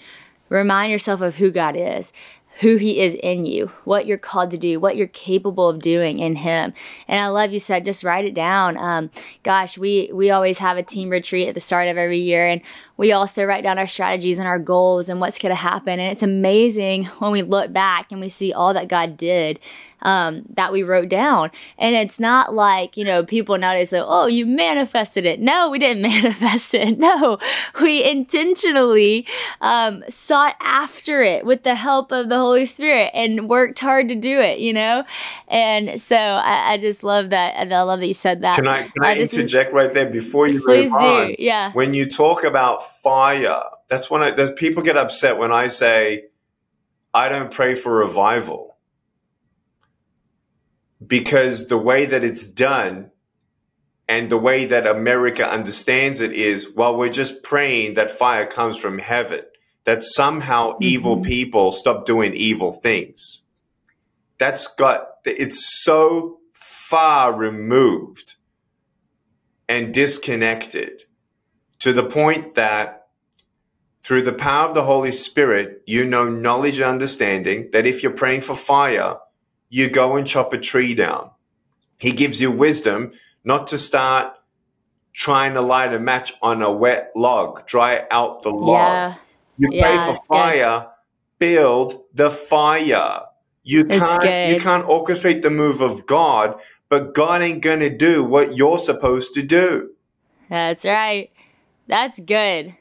Remind 0.50 0.92
yourself 0.92 1.22
of 1.22 1.36
who 1.36 1.52
God 1.52 1.76
is 1.78 2.12
who 2.60 2.78
he 2.78 3.00
is 3.00 3.16
in 3.22 3.46
you, 3.46 3.68
what 3.84 4.08
you're 4.08 4.18
called 4.18 4.50
to 4.50 4.58
do, 4.58 4.80
what 4.80 4.96
you're 4.96 5.08
capable 5.08 5.70
of 5.70 5.80
doing 5.80 6.18
in 6.18 6.36
him. 6.36 6.74
And 7.08 7.20
I 7.20 7.28
love 7.28 7.52
you 7.52 7.60
said 7.60 7.86
just 7.86 8.04
write 8.04 8.26
it 8.26 8.34
down. 8.34 8.78
Um, 8.78 9.12
gosh, 9.44 9.78
we 9.78 10.10
we 10.12 10.32
always 10.32 10.58
have 10.58 10.78
a 10.78 10.84
team 10.84 11.10
retreat 11.10 11.48
at 11.48 11.54
the 11.54 11.60
start 11.60 11.88
of 11.88 11.98
every 11.98 12.20
year 12.20 12.48
and 12.48 12.62
we 12.98 13.12
also 13.12 13.44
write 13.44 13.64
down 13.64 13.78
our 13.78 13.86
strategies 13.86 14.40
and 14.40 14.48
our 14.48 14.58
goals 14.58 15.08
and 15.08 15.22
what's 15.22 15.38
going 15.38 15.52
to 15.54 15.62
happen. 15.62 16.00
And 16.00 16.12
it's 16.12 16.24
amazing 16.24 17.06
when 17.20 17.32
we 17.32 17.44
look 17.44 17.72
back 17.72 18.12
and 18.12 18.20
we 18.20 18.30
see 18.30 18.52
all 18.52 18.74
that 18.74 18.88
God 18.88 19.18
did 19.18 19.60
um, 20.02 20.44
that 20.56 20.72
we 20.72 20.84
wrote 20.84 21.10
down. 21.10 21.52
And 21.78 21.96
it's 21.96 22.20
not 22.20 22.54
like, 22.54 22.98
you 22.98 23.04
know, 23.04 23.24
people 23.24 23.58
nowadays 23.58 23.90
say, 23.90 24.02
oh, 24.04 24.28
you 24.28 24.46
manifested 24.46 25.26
it. 25.26 25.40
No, 25.40 25.70
we 25.70 25.80
didn't 25.80 26.02
manifest 26.04 26.74
it. 26.74 26.98
No, 27.00 27.38
we 27.82 28.04
intentionally 28.04 29.26
um, 29.62 30.04
sought 30.10 30.56
after 30.62 31.22
it 31.24 31.46
with 31.46 31.64
the 31.64 31.76
help 31.76 32.12
of 32.12 32.30
the 32.30 32.38
Holy 32.38 32.66
Spirit 32.66 33.12
and 33.14 33.50
worked 33.50 33.80
hard 33.80 34.08
to 34.10 34.16
do 34.16 34.40
it, 34.40 34.60
you 34.60 34.74
know? 34.74 35.04
And 35.48 36.00
so 36.00 36.16
I, 36.16 36.74
I 36.74 36.78
just 36.78 37.04
love 37.04 37.32
that. 37.32 37.56
And 37.56 37.74
I 37.74 37.82
love 37.82 38.00
that 38.00 38.08
you 38.08 38.14
said 38.14 38.42
that. 38.42 38.56
Can 38.56 38.68
I, 38.68 38.84
can 38.84 39.04
I 39.04 39.14
uh, 39.14 39.16
interject 39.16 39.70
is, 39.70 39.74
right 39.74 39.94
there 39.94 40.10
before 40.10 40.48
you 40.48 40.62
please 40.62 40.92
move 40.92 41.02
on? 41.02 41.28
Do. 41.28 41.36
Yeah. 41.40 41.72
When 41.72 41.94
you 41.94 42.06
talk 42.10 42.44
about 42.44 43.02
fire, 43.02 43.64
that's 43.88 44.10
when 44.10 44.22
I, 44.22 44.52
people 44.52 44.84
get 44.84 44.98
upset 44.98 45.38
when 45.38 45.52
I 45.52 45.68
say, 45.68 46.26
I 47.14 47.30
don't 47.30 47.52
pray 47.52 47.74
for 47.74 47.98
revival 47.98 48.77
because 51.06 51.68
the 51.68 51.78
way 51.78 52.06
that 52.06 52.24
it's 52.24 52.48
done 52.48 53.12
and 54.08 54.30
the 54.30 54.38
way 54.38 54.66
that 54.66 54.88
America 54.88 55.50
understands 55.50 56.22
it 56.22 56.32
is, 56.32 56.74
well, 56.76 56.96
we're 56.96 57.10
just 57.10 57.44
praying 57.44 57.96
that 57.96 58.10
fire 58.10 58.46
comes 58.46 58.78
from 58.78 59.00
heaven, 59.00 59.42
that 59.84 60.02
somehow 60.02 60.72
mm-hmm. 60.72 60.84
evil 60.84 61.22
people 61.22 61.72
stop 61.72 62.06
doing 62.06 62.34
evil 62.34 62.72
things. 62.72 63.44
That's 64.38 64.68
got, 64.76 65.08
it's 65.26 65.84
so 65.84 66.40
far 66.54 67.34
removed 67.34 68.36
and 69.68 69.94
disconnected 69.94 71.04
to 71.80 71.94
the 71.94 72.04
point 72.04 72.56
that 72.56 73.08
through 74.04 74.22
the 74.22 74.32
power 74.32 74.70
of 74.70 74.74
the 74.74 74.84
Holy 74.84 75.12
Spirit, 75.12 75.82
you 75.86 76.06
know 76.06 76.30
knowledge 76.30 76.80
and 76.80 76.90
understanding 76.90 77.70
that 77.74 77.86
if 77.86 78.02
you're 78.02 78.14
praying 78.14 78.40
for 78.40 78.56
fire, 78.56 79.18
you 79.70 79.90
go 79.90 80.16
and 80.16 80.28
chop 80.28 80.54
a 80.54 80.58
tree 80.58 80.94
down. 80.94 81.32
He 82.00 82.12
gives 82.12 82.40
you 82.40 82.52
wisdom 82.52 83.14
not 83.44 83.68
to 83.68 83.78
start 83.78 84.34
trying 85.14 85.56
to 85.56 85.62
light 85.62 85.94
a 85.94 86.00
match 86.00 86.34
on 86.42 86.62
a 86.62 86.72
wet 86.72 87.12
log, 87.16 87.66
dry 87.66 88.06
out 88.12 88.44
the 88.44 88.50
log. 88.50 88.78
Yeah. 88.78 89.16
You 89.58 89.70
yeah, 89.74 89.82
pray 89.82 90.14
for 90.14 90.20
fire, 90.28 90.80
good. 90.82 90.90
build 91.40 92.04
the 92.14 92.30
fire. 92.30 93.22
You 93.64 93.86
can't 93.86 94.50
you 94.50 94.62
can't 94.62 94.86
orchestrate 94.86 95.42
the 95.42 95.50
move 95.50 95.82
of 95.82 96.06
God, 96.06 96.60
but 96.88 97.14
God 97.14 97.42
ain't 97.42 97.62
gonna 97.62 97.90
do 97.90 98.24
what 98.24 98.56
you're 98.56 98.80
supposed 98.80 99.34
to 99.34 99.42
do. 99.42 99.92
That's 100.50 100.86
right. 100.86 101.32
That's 101.88 102.20
good. 102.20 102.76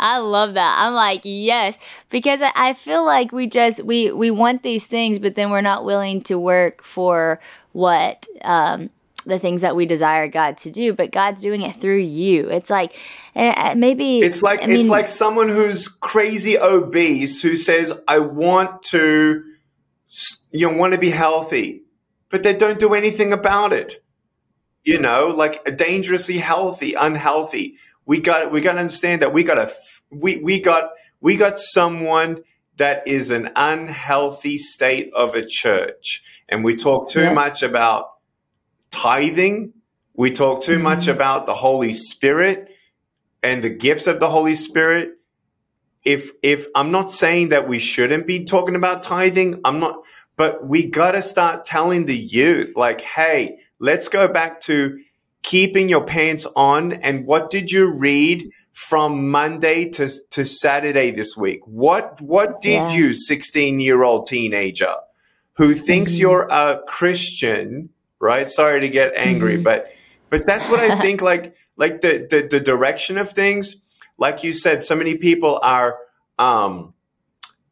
I 0.00 0.18
love 0.18 0.54
that. 0.54 0.76
I'm 0.78 0.94
like, 0.94 1.20
yes, 1.24 1.78
because 2.08 2.40
I, 2.42 2.72
feel 2.72 3.04
like 3.04 3.32
we 3.32 3.46
just 3.46 3.84
we 3.84 4.10
we 4.10 4.30
want 4.30 4.62
these 4.62 4.86
things, 4.86 5.18
but 5.18 5.34
then 5.34 5.50
we're 5.50 5.60
not 5.60 5.84
willing 5.84 6.22
to 6.22 6.38
work 6.38 6.82
for 6.82 7.38
what 7.72 8.26
um, 8.40 8.88
the 9.26 9.38
things 9.38 9.60
that 9.60 9.76
we 9.76 9.84
desire 9.84 10.26
God 10.26 10.56
to 10.58 10.70
do. 10.70 10.94
But 10.94 11.12
God's 11.12 11.42
doing 11.42 11.60
it 11.60 11.76
through 11.76 11.98
you. 11.98 12.48
It's 12.48 12.70
like, 12.70 12.96
maybe 13.34 14.20
it's 14.20 14.42
like 14.42 14.62
I 14.62 14.68
mean, 14.68 14.76
it's 14.76 14.88
like 14.88 15.08
someone 15.08 15.50
who's 15.50 15.88
crazy 15.88 16.56
obese 16.58 17.42
who 17.42 17.58
says, 17.58 17.92
"I 18.08 18.20
want 18.20 18.82
to, 18.84 19.44
you 20.50 20.70
know, 20.70 20.76
want 20.78 20.94
to 20.94 20.98
be 20.98 21.10
healthy," 21.10 21.82
but 22.30 22.42
they 22.42 22.54
don't 22.54 22.78
do 22.78 22.94
anything 22.94 23.34
about 23.34 23.74
it. 23.74 24.02
You 24.82 24.98
know, 24.98 25.28
like 25.28 25.76
dangerously 25.76 26.38
healthy, 26.38 26.94
unhealthy 26.94 27.76
we 28.10 28.18
got 28.18 28.50
we 28.50 28.60
got 28.60 28.72
to 28.72 28.78
understand 28.78 29.22
that 29.22 29.32
we 29.32 29.44
got 29.44 29.56
a 29.56 29.72
we 30.10 30.38
we 30.38 30.60
got 30.60 30.90
we 31.20 31.36
got 31.36 31.58
someone 31.58 32.42
that 32.76 33.06
is 33.06 33.30
an 33.30 33.50
unhealthy 33.56 34.56
state 34.56 35.12
of 35.14 35.34
a 35.34 35.44
church. 35.44 36.22
And 36.48 36.64
we 36.64 36.76
talk 36.76 37.10
too 37.10 37.20
yeah. 37.20 37.32
much 37.32 37.62
about 37.62 38.12
tithing. 38.90 39.74
We 40.14 40.30
talk 40.30 40.62
too 40.62 40.74
mm-hmm. 40.74 40.82
much 40.82 41.06
about 41.06 41.46
the 41.46 41.54
holy 41.54 41.92
spirit 41.92 42.68
and 43.42 43.62
the 43.62 43.70
gifts 43.70 44.06
of 44.06 44.18
the 44.18 44.30
holy 44.30 44.54
spirit. 44.54 45.10
If 46.02 46.32
if 46.42 46.66
i'm 46.74 46.90
not 46.90 47.12
saying 47.12 47.50
that 47.50 47.68
we 47.68 47.78
shouldn't 47.78 48.26
be 48.26 48.44
talking 48.44 48.74
about 48.74 49.02
tithing. 49.02 49.60
I'm 49.64 49.78
not 49.78 50.00
but 50.36 50.66
we 50.66 50.88
got 50.88 51.12
to 51.12 51.20
start 51.20 51.66
telling 51.66 52.06
the 52.06 52.16
youth 52.16 52.74
like 52.74 53.02
hey 53.02 53.58
let's 53.78 54.08
go 54.08 54.26
back 54.26 54.62
to 54.62 54.98
keeping 55.42 55.88
your 55.88 56.04
pants 56.04 56.46
on. 56.56 56.92
And 56.92 57.26
what 57.26 57.50
did 57.50 57.70
you 57.70 57.92
read 57.92 58.50
from 58.72 59.30
Monday 59.30 59.88
to, 59.90 60.08
to 60.30 60.44
Saturday 60.44 61.10
this 61.10 61.36
week? 61.36 61.60
What 61.66 62.20
what 62.20 62.60
did 62.60 62.72
yeah. 62.72 62.92
you, 62.92 63.14
16 63.14 63.80
year 63.80 64.02
old 64.02 64.26
teenager 64.26 64.94
who 65.54 65.74
thinks 65.74 66.12
mm-hmm. 66.12 66.22
you're 66.22 66.48
a 66.50 66.82
Christian, 66.86 67.90
right? 68.18 68.48
Sorry 68.48 68.80
to 68.80 68.88
get 68.88 69.14
angry, 69.14 69.54
mm-hmm. 69.54 69.64
but 69.64 69.92
but 70.30 70.46
that's 70.46 70.68
what 70.68 70.80
I 70.80 71.00
think 71.02 71.20
like 71.20 71.54
like 71.76 72.00
the, 72.00 72.26
the 72.30 72.48
the 72.48 72.60
direction 72.60 73.18
of 73.18 73.30
things, 73.30 73.76
like 74.18 74.42
you 74.44 74.54
said, 74.54 74.84
so 74.84 74.96
many 74.96 75.16
people 75.16 75.60
are 75.62 75.98
um 76.38 76.94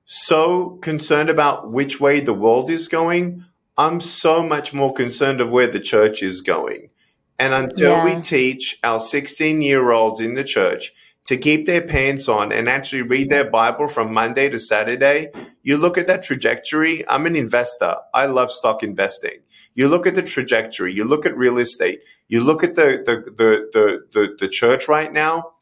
so 0.04 0.78
concerned 0.82 1.28
about 1.28 1.70
which 1.70 2.00
way 2.00 2.20
the 2.20 2.34
world 2.34 2.70
is 2.70 2.88
going. 2.88 3.44
I'm 3.76 4.00
so 4.00 4.42
much 4.42 4.74
more 4.74 4.92
concerned 4.92 5.40
of 5.40 5.50
where 5.50 5.68
the 5.68 5.80
church 5.80 6.22
is 6.22 6.40
going. 6.40 6.90
And 7.38 7.54
until 7.54 7.90
yeah. 7.90 8.04
we 8.04 8.20
teach 8.20 8.78
our 8.82 8.98
16 8.98 9.62
year 9.62 9.90
olds 9.90 10.20
in 10.20 10.34
the 10.34 10.44
church 10.44 10.92
to 11.26 11.36
keep 11.36 11.66
their 11.66 11.82
pants 11.82 12.28
on 12.28 12.52
and 12.52 12.68
actually 12.68 13.02
read 13.02 13.30
their 13.30 13.48
Bible 13.48 13.86
from 13.86 14.12
Monday 14.12 14.48
to 14.48 14.58
Saturday, 14.58 15.30
you 15.62 15.76
look 15.76 15.98
at 15.98 16.06
that 16.06 16.22
trajectory. 16.22 17.06
I'm 17.08 17.26
an 17.26 17.36
investor. 17.36 17.96
I 18.14 18.26
love 18.26 18.50
stock 18.50 18.82
investing. 18.82 19.40
You 19.74 19.88
look 19.88 20.06
at 20.06 20.14
the 20.14 20.22
trajectory, 20.22 20.92
you 20.92 21.04
look 21.04 21.26
at 21.26 21.36
real 21.36 21.58
estate, 21.58 22.00
you 22.26 22.40
look 22.40 22.64
at 22.64 22.74
the, 22.74 23.02
the, 23.06 23.30
the, 23.30 23.68
the, 23.72 24.00
the, 24.12 24.36
the 24.40 24.48
church 24.48 24.88
right 24.88 25.12
now. 25.12 25.52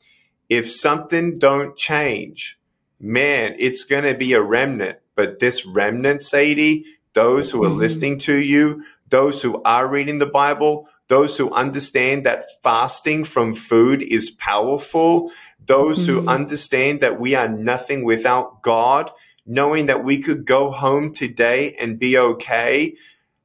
If 0.49 0.71
something 0.71 1.39
don't 1.39 1.77
change, 1.77 2.59
man, 3.01 3.57
it's 3.59 3.85
going 3.85 4.05
to 4.05 4.15
be 4.15 4.33
a 4.33 4.41
remnant. 4.41 4.99
But 5.17 5.39
this 5.39 5.67
remnant, 5.67 6.23
Sadie, 6.23 6.85
those 7.13 7.51
who 7.51 7.65
are 7.65 7.69
mm-hmm. 7.69 7.79
listening 7.79 8.19
to 8.21 8.37
you, 8.37 8.85
those 9.09 9.43
who 9.43 9.63
are 9.65 9.89
reading 9.89 10.19
the 10.19 10.27
Bible, 10.27 10.89
those 11.09 11.37
who 11.37 11.53
understand 11.53 12.27
that 12.27 12.45
fasting 12.63 13.25
from 13.25 13.55
food 13.55 14.03
is 14.03 14.31
powerful, 14.31 15.31
those 15.65 16.07
mm-hmm. 16.07 16.21
who 16.21 16.29
understand 16.29 17.01
that 17.01 17.21
we 17.21 17.35
are 17.35 17.49
nothing 17.49 18.05
without 18.05 18.63
God, 18.63 19.11
knowing 19.47 19.87
that 19.87 20.05
we 20.05 20.21
could 20.21 20.45
go 20.45 20.71
home 20.71 21.13
today 21.13 21.77
and 21.81 21.99
be 21.99 22.19
okay, 22.19 22.97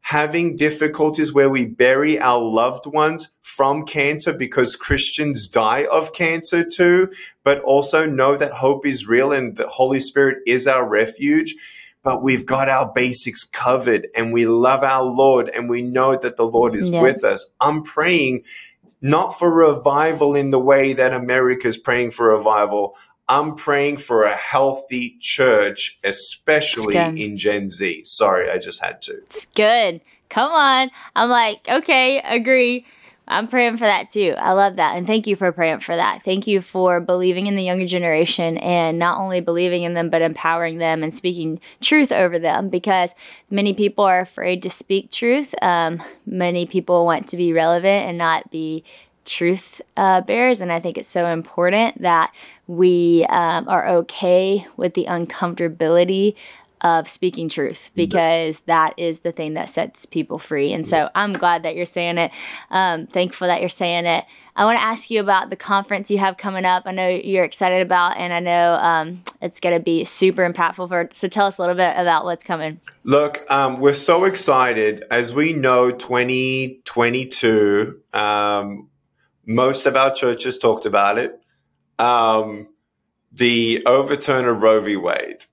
having 0.02 0.56
difficulties 0.56 1.32
where 1.32 1.50
we 1.50 1.66
bury 1.66 2.20
our 2.20 2.42
loved 2.42 2.88
ones 2.88 3.30
from 3.42 3.86
cancer 3.86 4.34
because 4.34 4.76
Christians 4.76 5.48
die 5.48 5.86
of 5.86 6.14
cancer 6.14 6.64
too, 6.64 7.10
but 7.44 7.62
also 7.62 8.08
know 8.08 8.36
that 8.36 8.52
hope 8.52 8.86
is 8.86 9.08
real 9.08 9.32
and 9.32 9.56
the 9.56 9.68
Holy 9.68 10.00
Spirit 10.00 10.40
is 10.48 10.66
our 10.66 10.88
refuge. 10.88 11.56
But 12.04 12.24
we've 12.24 12.46
got 12.46 12.68
our 12.68 12.92
basics 12.92 13.44
covered 13.44 14.08
and 14.16 14.34
we 14.34 14.48
love 14.48 14.84
our 14.84 15.04
Lord 15.04 15.50
and 15.50 15.70
we 15.70 15.82
know 15.84 16.16
that 16.16 16.36
the 16.36 16.46
Lord 16.46 16.76
is 16.76 16.90
yeah. 16.90 17.02
with 17.02 17.24
us. 17.24 17.46
I'm 17.60 17.84
praying 17.84 18.44
not 19.02 19.38
for 19.38 19.54
revival 19.54 20.36
in 20.36 20.52
the 20.52 20.60
way 20.60 20.94
that 20.94 21.14
America 21.14 21.68
is 21.68 21.78
praying 21.78 22.12
for 22.12 22.30
revival. 22.30 22.96
I'm 23.28 23.56
praying 23.56 23.98
for 23.98 24.24
a 24.24 24.36
healthy 24.36 25.18
church, 25.20 26.00
especially 26.04 26.98
in 26.98 27.38
Gen 27.38 27.70
Z. 27.70 28.04
Sorry, 28.06 28.50
I 28.50 28.58
just 28.58 28.82
had 28.82 29.02
to. 29.04 29.14
It's 29.14 29.46
good. 29.56 30.02
Come 30.30 30.52
on. 30.52 30.92
I'm 31.16 31.30
like, 31.30 31.68
okay, 31.68 32.20
agree. 32.20 32.86
I'm 33.32 33.48
praying 33.48 33.78
for 33.78 33.86
that 33.86 34.10
too. 34.10 34.36
I 34.38 34.52
love 34.52 34.76
that. 34.76 34.98
And 34.98 35.08
thank 35.08 35.26
you 35.26 35.38
for 35.38 35.52
praying 35.54 35.80
for 35.80 35.96
that. 35.96 36.22
Thank 36.22 36.48
you 36.48 36.62
for 36.62 37.00
believing 37.00 37.48
in 37.48 37.56
the 37.56 37.64
younger 37.64 37.86
generation 37.86 38.58
and 38.58 39.00
not 39.00 39.20
only 39.20 39.40
believing 39.40 39.84
in 39.84 39.94
them, 39.94 40.10
but 40.10 40.22
empowering 40.22 40.80
them 40.80 41.02
and 41.02 41.14
speaking 41.14 41.62
truth 41.80 42.12
over 42.12 42.38
them 42.38 42.68
because 42.68 43.16
many 43.50 43.74
people 43.74 44.04
are 44.04 44.20
afraid 44.20 44.62
to 44.64 44.70
speak 44.70 45.12
truth. 45.12 45.56
Um, 45.62 46.04
many 46.26 46.66
people 46.66 47.06
want 47.06 47.30
to 47.30 47.38
be 47.38 47.54
relevant 47.54 48.06
and 48.08 48.18
not 48.18 48.52
be 48.52 48.84
truth 49.24 49.82
uh, 49.96 50.22
bears. 50.22 50.62
And 50.62 50.72
I 50.72 50.80
think 50.80 50.98
it's 50.98 51.08
so 51.08 51.28
important 51.28 52.02
that 52.02 52.34
we 52.68 53.26
um, 53.30 53.68
are 53.70 53.88
okay 53.88 54.68
with 54.76 54.94
the 54.94 55.06
uncomfortability 55.06 56.36
of 56.82 57.08
speaking 57.08 57.48
truth 57.48 57.92
because 57.96 58.60
that 58.62 58.94
is 58.98 59.22
the 59.22 59.32
thing 59.32 59.54
that 59.54 59.70
sets 59.70 60.06
people 60.06 60.40
free. 60.40 60.74
And 60.74 60.88
so 60.88 61.10
I'm 61.16 61.34
glad 61.34 61.64
that 61.64 61.76
you're 61.76 61.86
saying 61.86 62.18
it. 62.18 62.32
Um, 62.70 63.08
thankful 63.08 63.48
that 63.48 63.60
you're 63.60 63.70
saying 63.70 64.06
it. 64.06 64.26
I 64.56 64.66
want 64.66 64.80
to 64.80 64.84
ask 64.84 65.10
you 65.10 65.22
about 65.22 65.50
the 65.50 65.56
conference 65.56 66.12
you 66.12 66.18
have 66.18 66.38
coming 66.38 66.66
up. 66.66 66.84
I 66.86 66.92
know 66.92 67.08
you're 67.08 67.46
excited 67.46 67.82
about, 67.82 68.18
and 68.18 68.34
I 68.34 68.40
know 68.40 68.74
um, 68.74 69.24
it's 69.42 69.62
going 69.62 69.78
to 69.78 69.84
be 69.84 70.04
super 70.04 70.48
impactful 70.48 70.90
for. 70.90 71.08
So 71.14 71.30
tell 71.30 71.46
us 71.46 71.58
a 71.58 71.62
little 71.62 71.76
bit 71.76 71.94
about 71.96 72.26
what's 72.26 72.44
coming. 72.44 72.82
Look, 73.06 73.50
um, 73.50 73.80
we're 73.80 73.94
so 73.94 74.26
excited. 74.26 75.06
As 75.10 75.34
we 75.34 75.54
know, 75.54 75.92
2022 75.92 78.02
um, 78.14 78.90
most 79.46 79.86
of 79.86 79.96
our 79.96 80.14
churches 80.14 80.58
talked 80.58 80.86
about 80.86 81.18
it. 81.18 81.40
Um, 82.00 82.68
the 83.32 83.84
overturn 83.86 84.46
of 84.46 84.62
Roe 84.62 84.82
v. 84.82 84.98
Wade, 84.98 85.46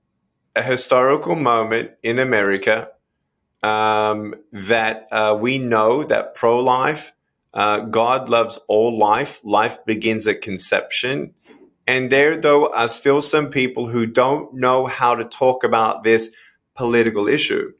a 0.59 0.63
historical 0.63 1.35
moment 1.35 1.91
in 2.03 2.19
America 2.19 2.89
um, 3.63 4.35
that 4.51 5.07
uh, 5.11 5.37
we 5.39 5.57
know 5.57 6.03
that 6.03 6.35
pro 6.35 6.59
life, 6.59 7.11
uh, 7.53 7.79
God 7.79 8.29
loves 8.29 8.59
all 8.67 8.97
life. 8.97 9.41
Life 9.43 9.85
begins 9.85 10.27
at 10.27 10.41
conception. 10.41 11.33
And 11.87 12.11
there, 12.11 12.37
though, 12.37 12.71
are 12.73 12.87
still 12.87 13.21
some 13.21 13.49
people 13.49 13.87
who 13.87 14.05
don't 14.05 14.53
know 14.53 14.85
how 14.85 15.15
to 15.15 15.25
talk 15.25 15.63
about 15.63 16.03
this 16.03 16.29
political 16.75 17.27
issue. 17.27 17.73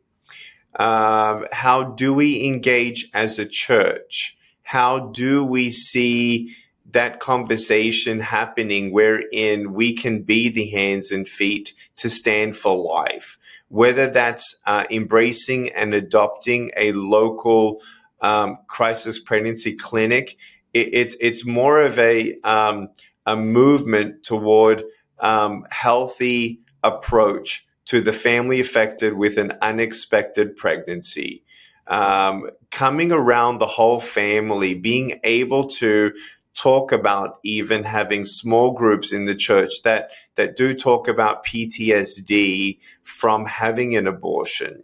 Uh, 0.76 1.42
how 1.52 1.84
do 1.84 2.14
we 2.14 2.48
engage 2.48 3.10
as 3.14 3.40
a 3.40 3.46
church? 3.46 4.38
how 4.70 5.00
do 5.00 5.44
we 5.44 5.72
see 5.72 6.56
that 6.92 7.20
conversation 7.20 8.20
happening 8.20 8.92
wherein 8.92 9.74
we 9.74 9.94
can 9.94 10.24
be 10.24 10.50
the 10.50 10.70
hands 10.70 11.12
and 11.12 11.28
feet 11.28 11.74
to 11.98 12.10
stand 12.10 12.56
for 12.56 12.76
life, 12.76 13.38
whether 13.68 14.08
that's 14.08 14.58
uh, 14.66 14.86
embracing 14.90 15.70
and 15.74 15.94
adopting 15.94 16.72
a 16.78 16.92
local 16.94 17.82
um, 18.22 18.58
crisis 18.68 19.20
pregnancy 19.20 19.76
clinic. 19.76 20.38
It, 20.74 20.94
it, 20.94 21.16
it's 21.20 21.46
more 21.46 21.82
of 21.82 21.98
a, 22.00 22.40
um, 22.44 22.90
a 23.26 23.36
movement 23.36 24.24
toward 24.24 24.84
um, 25.20 25.66
healthy 25.70 26.60
approach 26.84 27.66
to 27.86 28.02
the 28.02 28.14
family 28.14 28.60
affected 28.60 29.14
with 29.14 29.38
an 29.38 29.52
unexpected 29.62 30.56
pregnancy 30.56 31.44
um, 31.90 32.50
coming 32.72 33.12
around 33.12 33.58
the 33.58 33.66
whole 33.66 34.00
family, 34.00 34.76
being 34.76 35.20
able 35.24 35.68
to 35.68 36.14
talk 36.60 36.92
about 36.92 37.40
even 37.44 37.84
having 37.84 38.26
small 38.26 38.72
groups 38.72 39.14
in 39.14 39.26
the 39.26 39.36
church 39.36 39.72
that 39.84 40.12
that 40.36 40.56
do 40.56 40.74
talk 40.74 41.08
about 41.08 41.46
PTSD 41.46 42.80
from 43.04 43.46
having 43.46 43.96
an 43.96 44.08
abortion. 44.08 44.84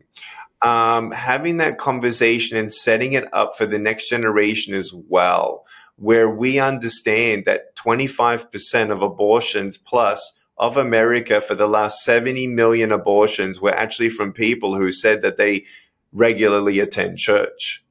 Um, 0.61 1.11
having 1.11 1.57
that 1.57 1.77
conversation 1.77 2.57
and 2.57 2.73
setting 2.73 3.13
it 3.13 3.31
up 3.33 3.57
for 3.57 3.65
the 3.65 3.77
next 3.77 4.09
generation 4.09 4.73
as 4.73 4.93
well, 5.09 5.65
where 5.97 6.29
we 6.29 6.59
understand 6.59 7.45
that 7.45 7.75
25% 7.75 8.91
of 8.91 9.01
abortions 9.01 9.77
plus 9.77 10.33
of 10.57 10.77
America 10.77 11.41
for 11.41 11.55
the 11.55 11.67
last 11.67 12.03
70 12.03 12.47
million 12.47 12.91
abortions 12.91 13.59
were 13.59 13.75
actually 13.75 14.09
from 14.09 14.31
people 14.31 14.75
who 14.75 14.91
said 14.91 15.21
that 15.21 15.37
they 15.37 15.65
regularly 16.13 16.79
attend 16.79 17.17
church. 17.17 17.84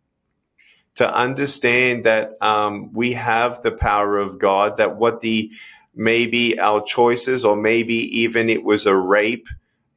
To 0.97 1.13
understand 1.13 2.05
that 2.05 2.37
um, 2.41 2.93
we 2.93 3.13
have 3.15 3.63
the 3.63 3.73
power 3.73 4.19
of 4.19 4.39
God, 4.39 4.77
that 4.77 4.97
what 4.97 5.21
the 5.21 5.51
maybe 5.95 6.59
our 6.59 6.83
choices, 6.83 7.45
or 7.45 7.57
maybe 7.57 7.95
even 8.21 8.49
it 8.49 8.65
was 8.65 8.87
a 8.87 8.95
rape 8.95 9.49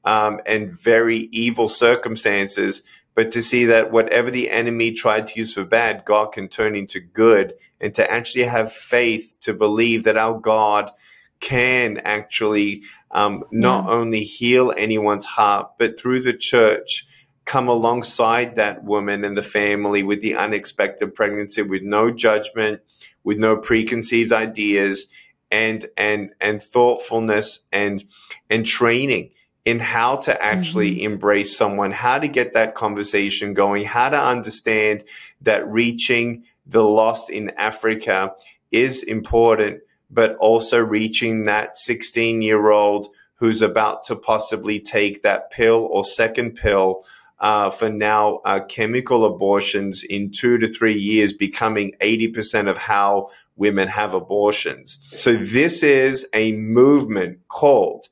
um, 0.06 0.39
and 0.45 0.72
very 0.72 1.30
evil 1.32 1.68
circumstances, 1.68 2.82
but 3.14 3.32
to 3.32 3.43
see 3.43 3.66
that 3.66 3.91
whatever 3.91 4.32
the 4.32 4.50
enemy 4.50 4.91
tried 4.91 5.28
to 5.28 5.39
use 5.39 5.54
for 5.54 5.66
bad, 5.66 6.06
God 6.06 6.32
can 6.32 6.48
turn 6.48 6.76
into 6.76 7.00
good, 7.00 7.54
and 7.82 7.93
to 7.95 8.12
actually 8.12 8.45
have 8.45 8.72
faith 8.72 9.38
to 9.41 9.54
believe 9.54 10.04
that 10.06 10.18
our 10.18 10.39
God 10.39 10.91
can 11.39 11.98
actually 12.06 12.84
um, 13.12 13.43
not 13.52 13.86
yeah. 13.86 13.91
only 13.91 14.22
heal 14.22 14.74
anyone's 14.76 15.26
heart, 15.26 15.72
but 15.78 16.00
through 16.00 16.22
the 16.22 16.34
church 16.34 17.08
come 17.48 17.70
alongside 17.70 18.56
that 18.56 18.84
woman 18.84 19.24
and 19.24 19.38
the 19.38 19.41
family 19.41 20.04
with 20.04 20.20
the 20.20 20.36
unexpected 20.36 21.16
pregnancy 21.16 21.62
with 21.62 21.82
no 21.82 22.12
judgment 22.12 22.82
with 23.24 23.38
no 23.38 23.58
preconceived 23.58 24.32
ideas 24.32 25.08
and 25.50 25.88
and 25.98 26.30
and 26.41 26.62
thoughtfulness 26.62 27.62
and 27.72 28.04
and 28.50 28.66
training 28.66 29.32
in 29.64 29.80
how 29.80 30.18
to 30.18 30.43
actually 30.43 30.91
mm-hmm. 30.91 31.14
embrace 31.14 31.58
someone 31.58 31.91
how 31.91 32.20
to 32.20 32.28
get 32.28 32.54
that 32.54 32.76
conversation 32.76 33.54
going 33.54 33.86
how 33.86 34.10
to 34.10 34.22
understand 34.22 35.04
that 35.41 35.66
reaching 35.68 36.43
the 36.66 36.84
lost 36.84 37.30
in 37.30 37.50
africa 37.52 38.34
is 38.72 39.04
important 39.04 39.80
but 40.12 40.36
also 40.38 40.80
reaching 40.80 41.45
that 41.45 41.78
16 41.78 42.41
year 42.41 42.72
old 42.72 43.08
who's 43.36 43.62
about 43.62 44.04
to 44.04 44.16
possibly 44.16 44.80
take 44.80 45.24
that 45.24 45.50
pill 45.50 45.88
or 45.91 46.04
second 46.04 46.52
pill 46.52 47.06
uh, 47.39 47.69
for 47.69 47.89
now 47.89 48.38
uh, 48.45 48.59
chemical 48.67 49.25
abortions 49.25 50.03
in 50.03 50.31
two 50.31 50.57
to 50.57 50.67
three 50.67 50.97
years 50.97 51.33
becoming 51.33 51.93
80% 52.01 52.67
of 52.67 52.77
how 52.77 53.29
women 53.55 53.88
have 53.88 54.13
abortions. 54.13 54.99
So 55.15 55.33
this 55.33 55.83
is 55.83 56.27
a 56.33 56.53
movement 56.53 57.39
called 57.47 58.07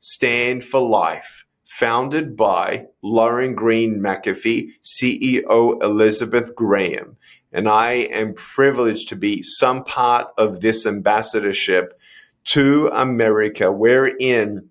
Stand 0.00 0.64
for 0.64 0.80
Life, 0.80 1.44
founded 1.64 2.36
by 2.36 2.86
Lauren 3.02 3.54
Green 3.54 4.00
McAfee, 4.00 4.70
CEO 4.82 5.82
Elizabeth 5.82 6.54
Graham. 6.54 7.16
And 7.52 7.68
I 7.68 7.92
am 8.12 8.34
privileged 8.34 9.08
to 9.10 9.16
be 9.16 9.42
some 9.42 9.84
part 9.84 10.28
of 10.36 10.60
this 10.60 10.86
ambassadorship 10.86 11.98
to 12.46 12.90
America, 12.92 13.70
wherein 13.70 14.68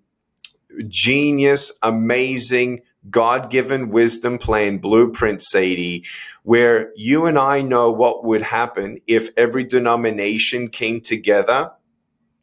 genius, 0.88 1.72
amazing, 1.82 2.82
God 3.10 3.50
given 3.50 3.90
wisdom 3.90 4.38
plan 4.38 4.78
blueprint, 4.78 5.42
Sadie, 5.42 6.04
where 6.42 6.90
you 6.96 7.26
and 7.26 7.38
I 7.38 7.62
know 7.62 7.90
what 7.90 8.24
would 8.24 8.42
happen 8.42 8.98
if 9.06 9.30
every 9.36 9.64
denomination 9.64 10.68
came 10.68 11.00
together 11.00 11.70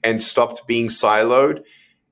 and 0.03 0.22
stopped 0.22 0.68
being 0.68 0.88
siloed. 0.88 1.64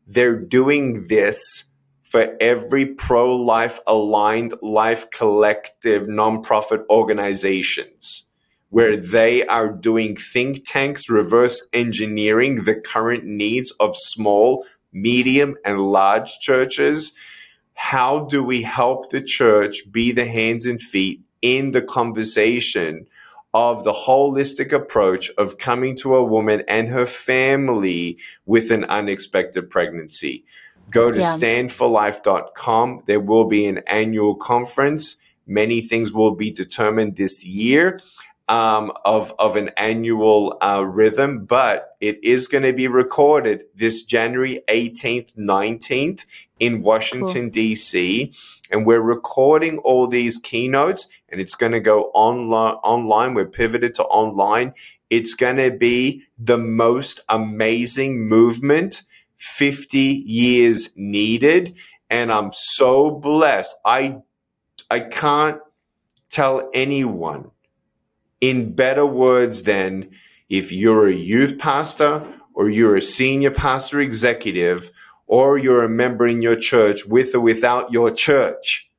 They're 0.08 0.40
doing 0.40 1.08
this 1.08 1.66
for 2.04 2.36
every 2.40 2.88
pro 2.88 3.36
life 3.36 3.80
aligned 3.86 4.56
life 4.64 5.12
collective 5.12 6.08
nonprofit 6.08 6.84
organizations 6.90 8.26
where 8.70 8.96
they 8.96 9.46
are 9.48 9.72
doing 9.72 10.16
think 10.16 10.62
tanks 10.64 11.10
reverse 11.10 11.66
engineering 11.74 12.64
the 12.64 12.76
current 12.76 13.26
needs 13.26 13.72
of 13.80 13.96
small, 13.96 14.66
medium, 14.92 15.56
and 15.66 15.80
large 15.80 16.40
churches 16.40 17.14
how 17.80 18.26
do 18.26 18.44
we 18.44 18.62
help 18.62 19.10
the 19.10 19.22
church 19.22 19.90
be 19.90 20.12
the 20.12 20.26
hands 20.26 20.66
and 20.66 20.82
feet 20.82 21.22
in 21.42 21.72
the 21.72 21.82
conversation 21.82 23.08
of 23.54 23.86
the 23.86 23.94
holistic 23.94 24.74
approach 24.74 25.32
of 25.38 25.60
coming 25.60 25.96
to 25.96 26.14
a 26.14 26.24
woman 26.24 26.62
and 26.68 26.90
her 26.90 27.06
family 27.06 28.18
with 28.46 28.70
an 28.70 28.84
unexpected 28.84 29.70
pregnancy. 29.70 30.44
Go 30.92 31.10
to 31.10 31.20
yeah. 31.20 31.34
standforlife.com. 31.38 33.04
There 33.06 33.22
will 33.22 33.46
be 33.46 33.66
an 33.66 33.78
annual 33.88 34.36
conference. 34.36 35.16
Many 35.48 35.80
things 35.80 36.12
will 36.12 36.36
be 36.36 36.52
determined 36.52 37.16
this 37.16 37.46
year 37.48 38.02
um, 38.50 38.92
of, 39.06 39.32
of 39.38 39.56
an 39.56 39.70
annual 39.78 40.58
uh, 40.60 40.84
rhythm, 40.84 41.46
but 41.46 41.96
it 42.02 42.22
is 42.24 42.48
going 42.48 42.64
to 42.64 42.74
be 42.74 42.88
recorded 42.88 43.62
this 43.76 44.02
January 44.02 44.60
18th, 44.68 45.38
19th 45.38 46.26
in 46.60 46.82
Washington, 46.82 47.44
cool. 47.44 47.52
D.C. 47.52 48.34
And 48.72 48.88
we're 48.88 49.02
recording 49.02 49.78
all 49.78 50.08
these 50.08 50.40
keynotes 50.40 51.08
and 51.30 51.40
it's 51.40 51.54
going 51.54 51.74
to 51.74 51.80
go 51.80 52.06
online. 52.16 52.74
online. 52.84 53.36
We're 53.36 53.46
pivoted 53.46 53.94
to 53.96 54.04
online. 54.06 54.74
It's 55.12 55.36
going 55.36 55.58
to 55.58 55.78
be 55.78 56.24
the 56.40 56.58
most 56.58 57.20
amazing 57.30 58.28
movement 58.28 59.04
50 59.38 60.00
years 60.00 60.90
needed. 60.96 61.76
And 62.10 62.32
I'm 62.32 62.50
so 62.52 63.12
blessed. 63.12 63.76
I, 63.86 64.18
I 64.90 65.02
can't 65.02 65.62
tell 66.32 66.68
anyone 66.74 67.52
in 68.42 68.74
better 68.74 69.06
words 69.06 69.64
than 69.64 70.10
if 70.50 70.72
you're 70.72 71.08
a 71.08 71.14
youth 71.14 71.58
pastor 71.58 72.26
or 72.54 72.70
you're 72.70 72.96
a 72.96 73.02
senior 73.02 73.52
pastor 73.52 74.00
executive 74.00 74.92
or 75.28 75.58
you're 75.58 75.84
a 75.84 75.90
member 75.90 76.28
in 76.28 76.42
your 76.42 76.56
church 76.56 77.06
with 77.06 77.36
or 77.36 77.40
without 77.40 77.92
your 77.92 78.12
church. 78.12 78.90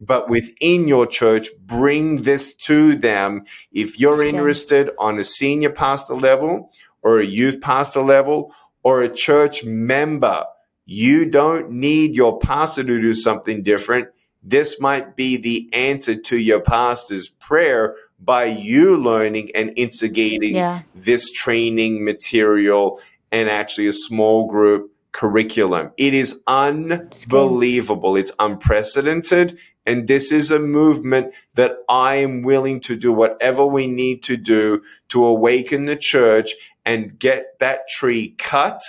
But 0.00 0.28
within 0.28 0.86
your 0.86 1.06
church, 1.06 1.48
bring 1.66 2.22
this 2.22 2.54
to 2.54 2.94
them. 2.94 3.44
If 3.72 3.98
you're 3.98 4.24
interested 4.24 4.90
on 4.98 5.18
a 5.18 5.24
senior 5.24 5.70
pastor 5.70 6.14
level 6.14 6.70
or 7.02 7.18
a 7.18 7.26
youth 7.26 7.60
pastor 7.60 8.02
level 8.02 8.54
or 8.84 9.02
a 9.02 9.12
church 9.12 9.64
member, 9.64 10.44
you 10.84 11.28
don't 11.28 11.70
need 11.70 12.14
your 12.14 12.38
pastor 12.38 12.84
to 12.84 13.00
do 13.00 13.14
something 13.14 13.62
different. 13.62 14.08
This 14.42 14.80
might 14.80 15.16
be 15.16 15.36
the 15.36 15.68
answer 15.72 16.14
to 16.14 16.38
your 16.38 16.60
pastor's 16.60 17.28
prayer 17.28 17.96
by 18.20 18.44
you 18.44 18.96
learning 18.96 19.50
and 19.54 19.72
instigating 19.76 20.54
yeah. 20.54 20.82
this 20.94 21.30
training 21.30 22.04
material 22.04 23.00
and 23.30 23.48
actually 23.48 23.86
a 23.86 23.92
small 23.92 24.48
group 24.48 24.92
curriculum. 25.12 25.90
It 25.96 26.14
is 26.14 26.42
unbelievable. 26.46 28.16
It's 28.16 28.32
unprecedented. 28.38 29.58
And 29.86 30.06
this 30.06 30.32
is 30.32 30.50
a 30.50 30.58
movement 30.58 31.32
that 31.54 31.78
I 31.88 32.16
am 32.16 32.42
willing 32.42 32.80
to 32.80 32.96
do 32.96 33.12
whatever 33.12 33.64
we 33.64 33.86
need 33.86 34.22
to 34.24 34.36
do 34.36 34.82
to 35.08 35.24
awaken 35.24 35.86
the 35.86 35.96
church 35.96 36.54
and 36.84 37.18
get 37.18 37.58
that 37.58 37.88
tree 37.88 38.34
cut, 38.38 38.80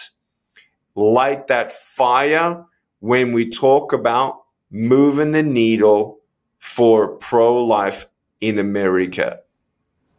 light 0.96 1.48
that 1.48 1.72
fire 1.72 2.66
when 3.00 3.32
we 3.32 3.50
talk 3.50 3.94
about 3.94 4.42
moving 4.72 5.32
the 5.32 5.44
needle 5.44 6.20
for 6.60 7.16
pro 7.16 7.64
life 7.64 8.09
in 8.42 8.60
America. 8.60 9.42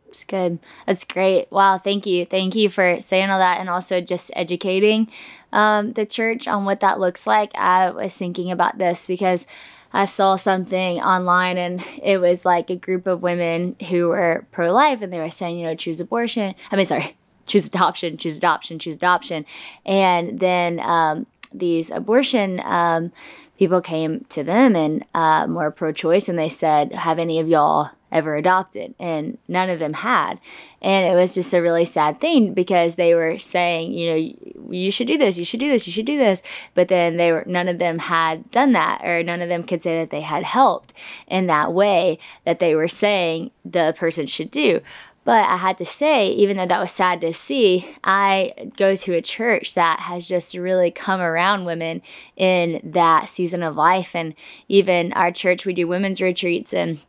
It's 0.08 0.24
good. 0.24 0.58
That's 0.86 1.04
great. 1.04 1.50
Wow. 1.52 1.78
Thank 1.78 2.04
you. 2.04 2.24
Thank 2.24 2.56
you 2.56 2.68
for 2.68 3.00
saying 3.00 3.30
all 3.30 3.38
that 3.38 3.60
and 3.60 3.70
also 3.70 4.00
just 4.00 4.32
educating 4.34 5.08
um, 5.52 5.92
the 5.92 6.04
church 6.04 6.48
on 6.48 6.64
what 6.64 6.80
that 6.80 6.98
looks 6.98 7.26
like. 7.26 7.54
I 7.54 7.90
was 7.90 8.16
thinking 8.16 8.50
about 8.50 8.78
this 8.78 9.06
because 9.06 9.46
I 9.92 10.04
saw 10.04 10.36
something 10.36 11.00
online 11.00 11.58
and 11.58 11.84
it 12.02 12.20
was 12.20 12.44
like 12.44 12.70
a 12.70 12.76
group 12.76 13.06
of 13.06 13.22
women 13.22 13.76
who 13.88 14.08
were 14.08 14.46
pro 14.50 14.72
life 14.72 15.00
and 15.00 15.12
they 15.12 15.20
were 15.20 15.30
saying, 15.30 15.58
you 15.58 15.66
know, 15.66 15.74
choose 15.74 16.00
abortion. 16.00 16.54
I 16.72 16.76
mean, 16.76 16.84
sorry, 16.84 17.16
choose 17.46 17.68
adoption, 17.68 18.16
choose 18.16 18.36
adoption, 18.36 18.80
choose 18.80 18.96
adoption. 18.96 19.46
And 19.86 20.40
then 20.40 20.80
um, 20.80 21.26
these 21.52 21.90
abortion 21.90 22.60
um, 22.64 23.12
people 23.58 23.80
came 23.80 24.24
to 24.30 24.42
them 24.42 24.74
and 24.74 25.04
uh, 25.14 25.46
more 25.46 25.70
pro 25.70 25.92
choice 25.92 26.28
and 26.28 26.38
they 26.38 26.48
said, 26.48 26.92
have 26.92 27.18
any 27.18 27.38
of 27.38 27.48
y'all 27.48 27.90
ever 28.12 28.36
adopted 28.36 28.94
and 28.98 29.38
none 29.48 29.70
of 29.70 29.78
them 29.78 29.94
had. 29.94 30.40
And 30.82 31.06
it 31.06 31.14
was 31.14 31.34
just 31.34 31.52
a 31.52 31.60
really 31.60 31.84
sad 31.84 32.20
thing 32.20 32.54
because 32.54 32.94
they 32.94 33.14
were 33.14 33.38
saying 33.38 33.92
you 33.92 34.10
know 34.10 34.70
you 34.70 34.90
should 34.90 35.06
do 35.06 35.18
this 35.18 35.38
you 35.38 35.44
should 35.44 35.60
do 35.60 35.70
this 35.70 35.86
you 35.86 35.92
should 35.92 36.06
do 36.06 36.18
this. 36.18 36.42
But 36.74 36.88
then 36.88 37.16
they 37.16 37.32
were 37.32 37.44
none 37.46 37.68
of 37.68 37.78
them 37.78 37.98
had 37.98 38.50
done 38.50 38.70
that 38.70 39.02
or 39.04 39.22
none 39.22 39.42
of 39.42 39.48
them 39.48 39.62
could 39.62 39.82
say 39.82 39.98
that 39.98 40.10
they 40.10 40.22
had 40.22 40.44
helped 40.44 40.92
in 41.26 41.46
that 41.46 41.72
way 41.72 42.18
that 42.44 42.58
they 42.58 42.74
were 42.74 42.88
saying 42.88 43.50
the 43.64 43.94
person 43.96 44.26
should 44.26 44.50
do. 44.50 44.80
But 45.24 45.46
I 45.48 45.58
had 45.58 45.76
to 45.78 45.84
say, 45.84 46.30
even 46.30 46.56
though 46.56 46.66
that 46.66 46.80
was 46.80 46.92
sad 46.92 47.20
to 47.20 47.32
see, 47.34 47.94
I 48.02 48.72
go 48.76 48.96
to 48.96 49.14
a 49.14 49.22
church 49.22 49.74
that 49.74 50.00
has 50.00 50.26
just 50.26 50.56
really 50.56 50.90
come 50.90 51.20
around 51.20 51.66
women 51.66 52.00
in 52.36 52.80
that 52.82 53.28
season 53.28 53.62
of 53.62 53.76
life. 53.76 54.16
And 54.16 54.34
even 54.68 55.12
our 55.12 55.30
church, 55.30 55.66
we 55.66 55.74
do 55.74 55.86
women's 55.86 56.22
retreats 56.22 56.72
and 56.72 57.00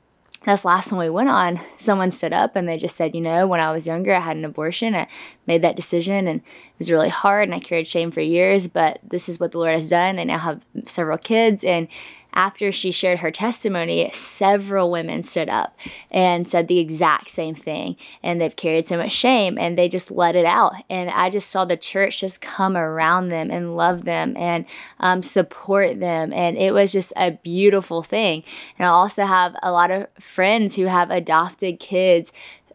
this 0.46 0.66
last 0.66 0.92
one 0.92 1.00
we 1.00 1.10
went 1.10 1.30
on, 1.30 1.60
someone 1.78 2.12
stood 2.12 2.34
up 2.34 2.56
and 2.56 2.68
they 2.68 2.78
just 2.78 2.96
said, 2.96 3.14
you 3.14 3.22
know, 3.22 3.46
when 3.46 3.60
I 3.60 3.72
was 3.72 3.86
younger, 3.86 4.14
I 4.14 4.20
had 4.20 4.38
an 4.38 4.46
abortion. 4.46 4.96
I 4.96 5.08
made 5.46 5.62
that 5.62 5.76
decision 5.76 6.28
and 6.28 6.40
it 6.42 6.80
was 6.80 6.92
really 6.92 7.10
hard 7.10 7.48
and 7.48 7.56
I 7.56 7.60
carried 7.60 7.88
shame 7.88 8.10
for 8.10 8.22
years, 8.22 8.68
but 8.68 9.00
this 9.04 9.30
is 9.30 9.40
what 9.40 9.52
the 9.52 9.60
Lord 9.60 9.74
has 9.74 9.90
done. 9.90 10.16
They 10.16 10.26
now 10.26 10.40
have 10.40 10.66
several 10.86 11.20
kids 11.20 11.64
and 11.64 11.88
after 12.34 12.72
she 12.72 12.92
shared 12.92 13.20
her 13.20 13.32
testimony, 13.32 14.10
several 14.12 14.90
women 14.90 15.24
stood 15.24 15.50
up 15.50 15.78
and 16.10 16.48
said 16.48 16.68
the 16.68 16.80
exact 16.80 17.30
same 17.30 17.56
thing. 17.56 17.96
And 18.24 18.40
they've 18.40 18.56
carried 18.56 18.88
so 18.88 18.98
much 18.98 19.12
shame 19.12 19.58
and 19.58 19.78
they 19.78 19.90
just 19.90 20.12
let 20.12 20.36
it 20.36 20.46
out. 20.46 20.74
And 20.90 21.10
I 21.10 21.30
just 21.30 21.50
saw 21.50 21.66
the 21.66 21.78
church 21.78 22.20
just 22.20 22.42
come 22.42 22.78
around 22.78 23.30
them 23.30 23.52
and 23.52 23.76
love 23.76 24.06
them 24.06 24.36
and 24.38 24.66
um, 25.00 25.22
support 25.22 26.00
them. 26.00 26.32
And 26.34 26.58
it 26.58 26.74
was 26.74 26.92
just 26.92 27.14
a 27.16 27.32
beautiful 27.32 28.04
thing. 28.04 28.44
And 28.78 28.86
I 28.86 28.90
also 28.90 29.26
have 29.26 29.56
a 29.62 29.72
lot 29.72 29.92
of 29.92 30.08
friends 30.20 30.76
who 30.76 30.86
have 30.86 31.12
adopted 31.12 31.80
kids 31.80 32.32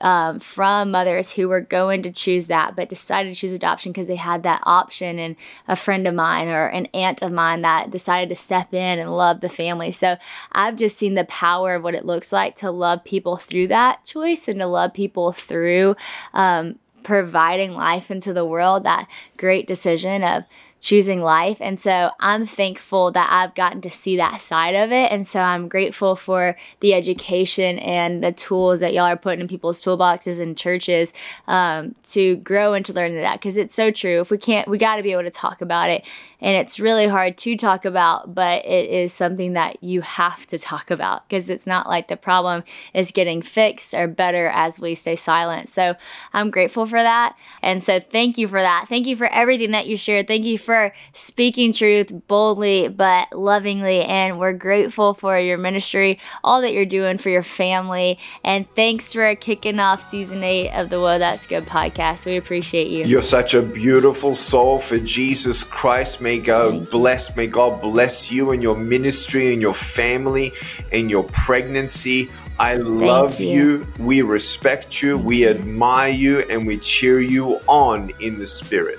um, 0.07 0.38
from 0.38 0.92
mothers 0.92 1.32
who 1.32 1.48
were 1.48 1.61
going 1.61 2.00
to 2.02 2.12
choose 2.12 2.46
that 2.46 2.76
but 2.76 2.88
decided 2.88 3.34
to 3.34 3.40
choose 3.40 3.52
adoption 3.52 3.90
because 3.90 4.07
they 4.07 4.14
had 4.14 4.44
that 4.44 4.62
option. 4.64 5.18
And 5.18 5.34
a 5.66 5.74
friend 5.74 6.07
of 6.07 6.14
mine 6.14 6.46
or 6.46 6.66
an 6.66 6.86
aunt 6.94 7.22
of 7.22 7.32
mine 7.32 7.62
that 7.62 7.90
decided 7.90 8.28
to 8.28 8.36
step 8.36 8.72
in 8.72 9.00
and 9.00 9.16
love 9.16 9.40
the 9.40 9.48
family. 9.48 9.90
So 9.90 10.16
i've 10.52 10.76
just 10.76 10.96
seen 10.96 11.14
the 11.14 11.24
power 11.24 11.74
of 11.74 11.82
what 11.82 11.96
it 11.96 12.07
looks 12.07 12.32
like 12.32 12.54
to 12.57 12.70
love 12.70 13.02
people 13.02 13.36
through 13.36 13.66
that 13.66 14.04
choice 14.04 14.46
and 14.46 14.61
to 14.61 14.66
love 14.66 14.94
people 14.94 15.32
through 15.32 15.96
um, 16.34 16.78
providing 17.02 17.72
life 17.72 18.09
into 18.09 18.32
the 18.32 18.44
world 18.44 18.84
that 18.84 19.09
great 19.36 19.66
decision 19.66 20.22
of 20.22 20.44
choosing 20.81 21.22
life. 21.22 21.57
And 21.61 21.81
so 21.81 22.11
I'm 22.20 22.47
thankful 22.47 23.11
that 23.12 23.29
I've 23.31 23.55
gotten 23.55 23.81
to 23.81 23.91
see 23.91 24.16
that 24.18 24.41
side 24.41 24.74
of 24.74 24.93
it. 24.93 25.11
And 25.11 25.27
so 25.27 25.41
I'm 25.41 25.68
grateful 25.68 26.16
for 26.16 26.57
the 26.81 26.95
education 26.95 27.79
and 27.79 28.22
the 28.22 28.33
tools 28.33 28.81
that 28.81 28.93
y'all 28.93 29.05
are 29.05 29.16
putting 29.16 29.41
in 29.41 29.49
people's 29.49 29.83
toolboxes 29.83 30.41
and 30.41 30.57
churches 30.57 31.12
um, 31.49 31.95
to 32.05 32.37
grow 32.37 32.74
and 32.74 32.85
to 32.85 32.93
learn 32.93 33.14
that 33.16 33.41
because 33.41 33.57
it's 33.57 33.74
so 33.74 33.91
true. 33.91 34.20
If 34.20 34.31
we 34.31 34.39
can't, 34.39 34.68
we 34.68 34.79
got 34.79 34.97
to 34.97 35.03
be 35.03 35.12
able 35.12 35.22
to 35.22 35.31
talk 35.31 35.61
about 35.61 35.91
it. 35.91 36.07
And 36.41 36.55
it's 36.55 36.79
really 36.79 37.09
hard 37.09 37.39
to 37.39 37.57
talk 37.57 37.87
about, 37.87 38.35
but 38.35 38.64
it 38.66 38.91
is 38.91 39.12
something 39.12 39.55
that 39.55 39.83
you 39.83 40.03
have 40.03 40.47
to 40.49 40.59
talk 40.59 40.91
about 40.91 41.27
because 41.27 41.49
it's 41.49 41.66
not 41.66 41.89
like 41.89 42.09
the 42.09 42.16
problem 42.16 42.62
is 42.93 43.11
getting 43.11 43.41
fixed 43.41 43.95
or 43.95 44.07
better 44.07 44.49
as 44.49 44.79
we 44.79 44.95
stay 44.95 45.16
silent. 45.16 45.70
So 45.70 45.97
I'm 46.35 46.51
grateful 46.51 46.85
for 46.85 47.03
that. 47.03 47.35
And 47.62 47.83
so 47.83 47.99
thank 47.99 48.37
you 48.37 48.47
for 48.47 48.61
that. 48.61 48.87
Thank 48.89 49.07
you 49.07 49.16
for 49.16 49.33
everything 49.33 49.70
that 49.70 49.87
you 49.87 49.97
shared. 49.97 50.29
Thank 50.29 50.45
you 50.45 50.59
for 50.59 50.76
speaking 51.12 51.72
truth 51.72 52.12
boldly 52.27 52.89
but 52.89 53.33
lovingly. 53.33 54.03
And 54.03 54.39
we're 54.39 54.53
grateful 54.53 55.14
for 55.14 55.39
your 55.39 55.59
ministry, 55.59 56.18
all 56.43 56.61
that 56.61 56.72
you're 56.72 56.85
doing 56.85 57.18
for 57.18 57.31
your 57.31 57.43
family. 57.43 58.18
And 58.45 58.68
thanks 58.74 59.12
for 59.12 59.35
kicking 59.37 59.79
off 59.79 60.03
season 60.03 60.43
eight 60.43 60.70
of 60.72 60.91
the 60.91 61.01
Whoa 61.01 61.18
That's 61.18 61.47
Good 61.47 61.64
podcast. 61.64 62.27
We 62.27 62.37
appreciate 62.37 62.89
you. 62.89 63.05
You're 63.05 63.22
such 63.22 63.55
a 63.55 63.62
beautiful 63.62 64.35
soul 64.35 64.79
for 64.79 64.99
Jesus 64.99 65.64
Christ. 65.64 66.20
May 66.20 66.39
God 66.39 66.91
bless, 66.91 67.35
may 67.37 67.47
God 67.47 67.81
bless 67.81 68.31
you 68.31 68.53
and 68.53 68.62
your 68.62 68.77
ministry 68.77 69.53
and 69.53 69.62
your 69.62 69.74
family 69.74 70.53
and 70.93 71.11
your 71.11 71.24
pregnancy. 71.24 72.31
I 72.59 72.77
love 72.77 73.39
you. 73.39 73.49
you. 73.49 73.87
We 73.99 74.22
respect 74.22 75.03
you. 75.03 75.18
We 75.18 75.47
admire 75.47 76.11
you 76.11 76.41
and 76.49 76.66
we 76.66 76.79
cheer 76.79 77.20
you 77.20 77.61
on 77.66 78.11
in 78.20 78.39
the 78.39 78.47
spirit. 78.47 78.99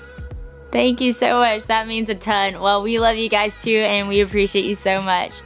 Thank 0.70 1.00
you 1.00 1.12
so 1.12 1.38
much. 1.38 1.64
That 1.66 1.86
means 1.86 2.08
a 2.08 2.14
ton. 2.14 2.60
Well, 2.60 2.82
we 2.82 2.98
love 2.98 3.16
you 3.16 3.28
guys 3.28 3.62
too, 3.62 3.78
and 3.78 4.08
we 4.08 4.20
appreciate 4.20 4.66
you 4.66 4.74
so 4.74 5.00
much. 5.00 5.40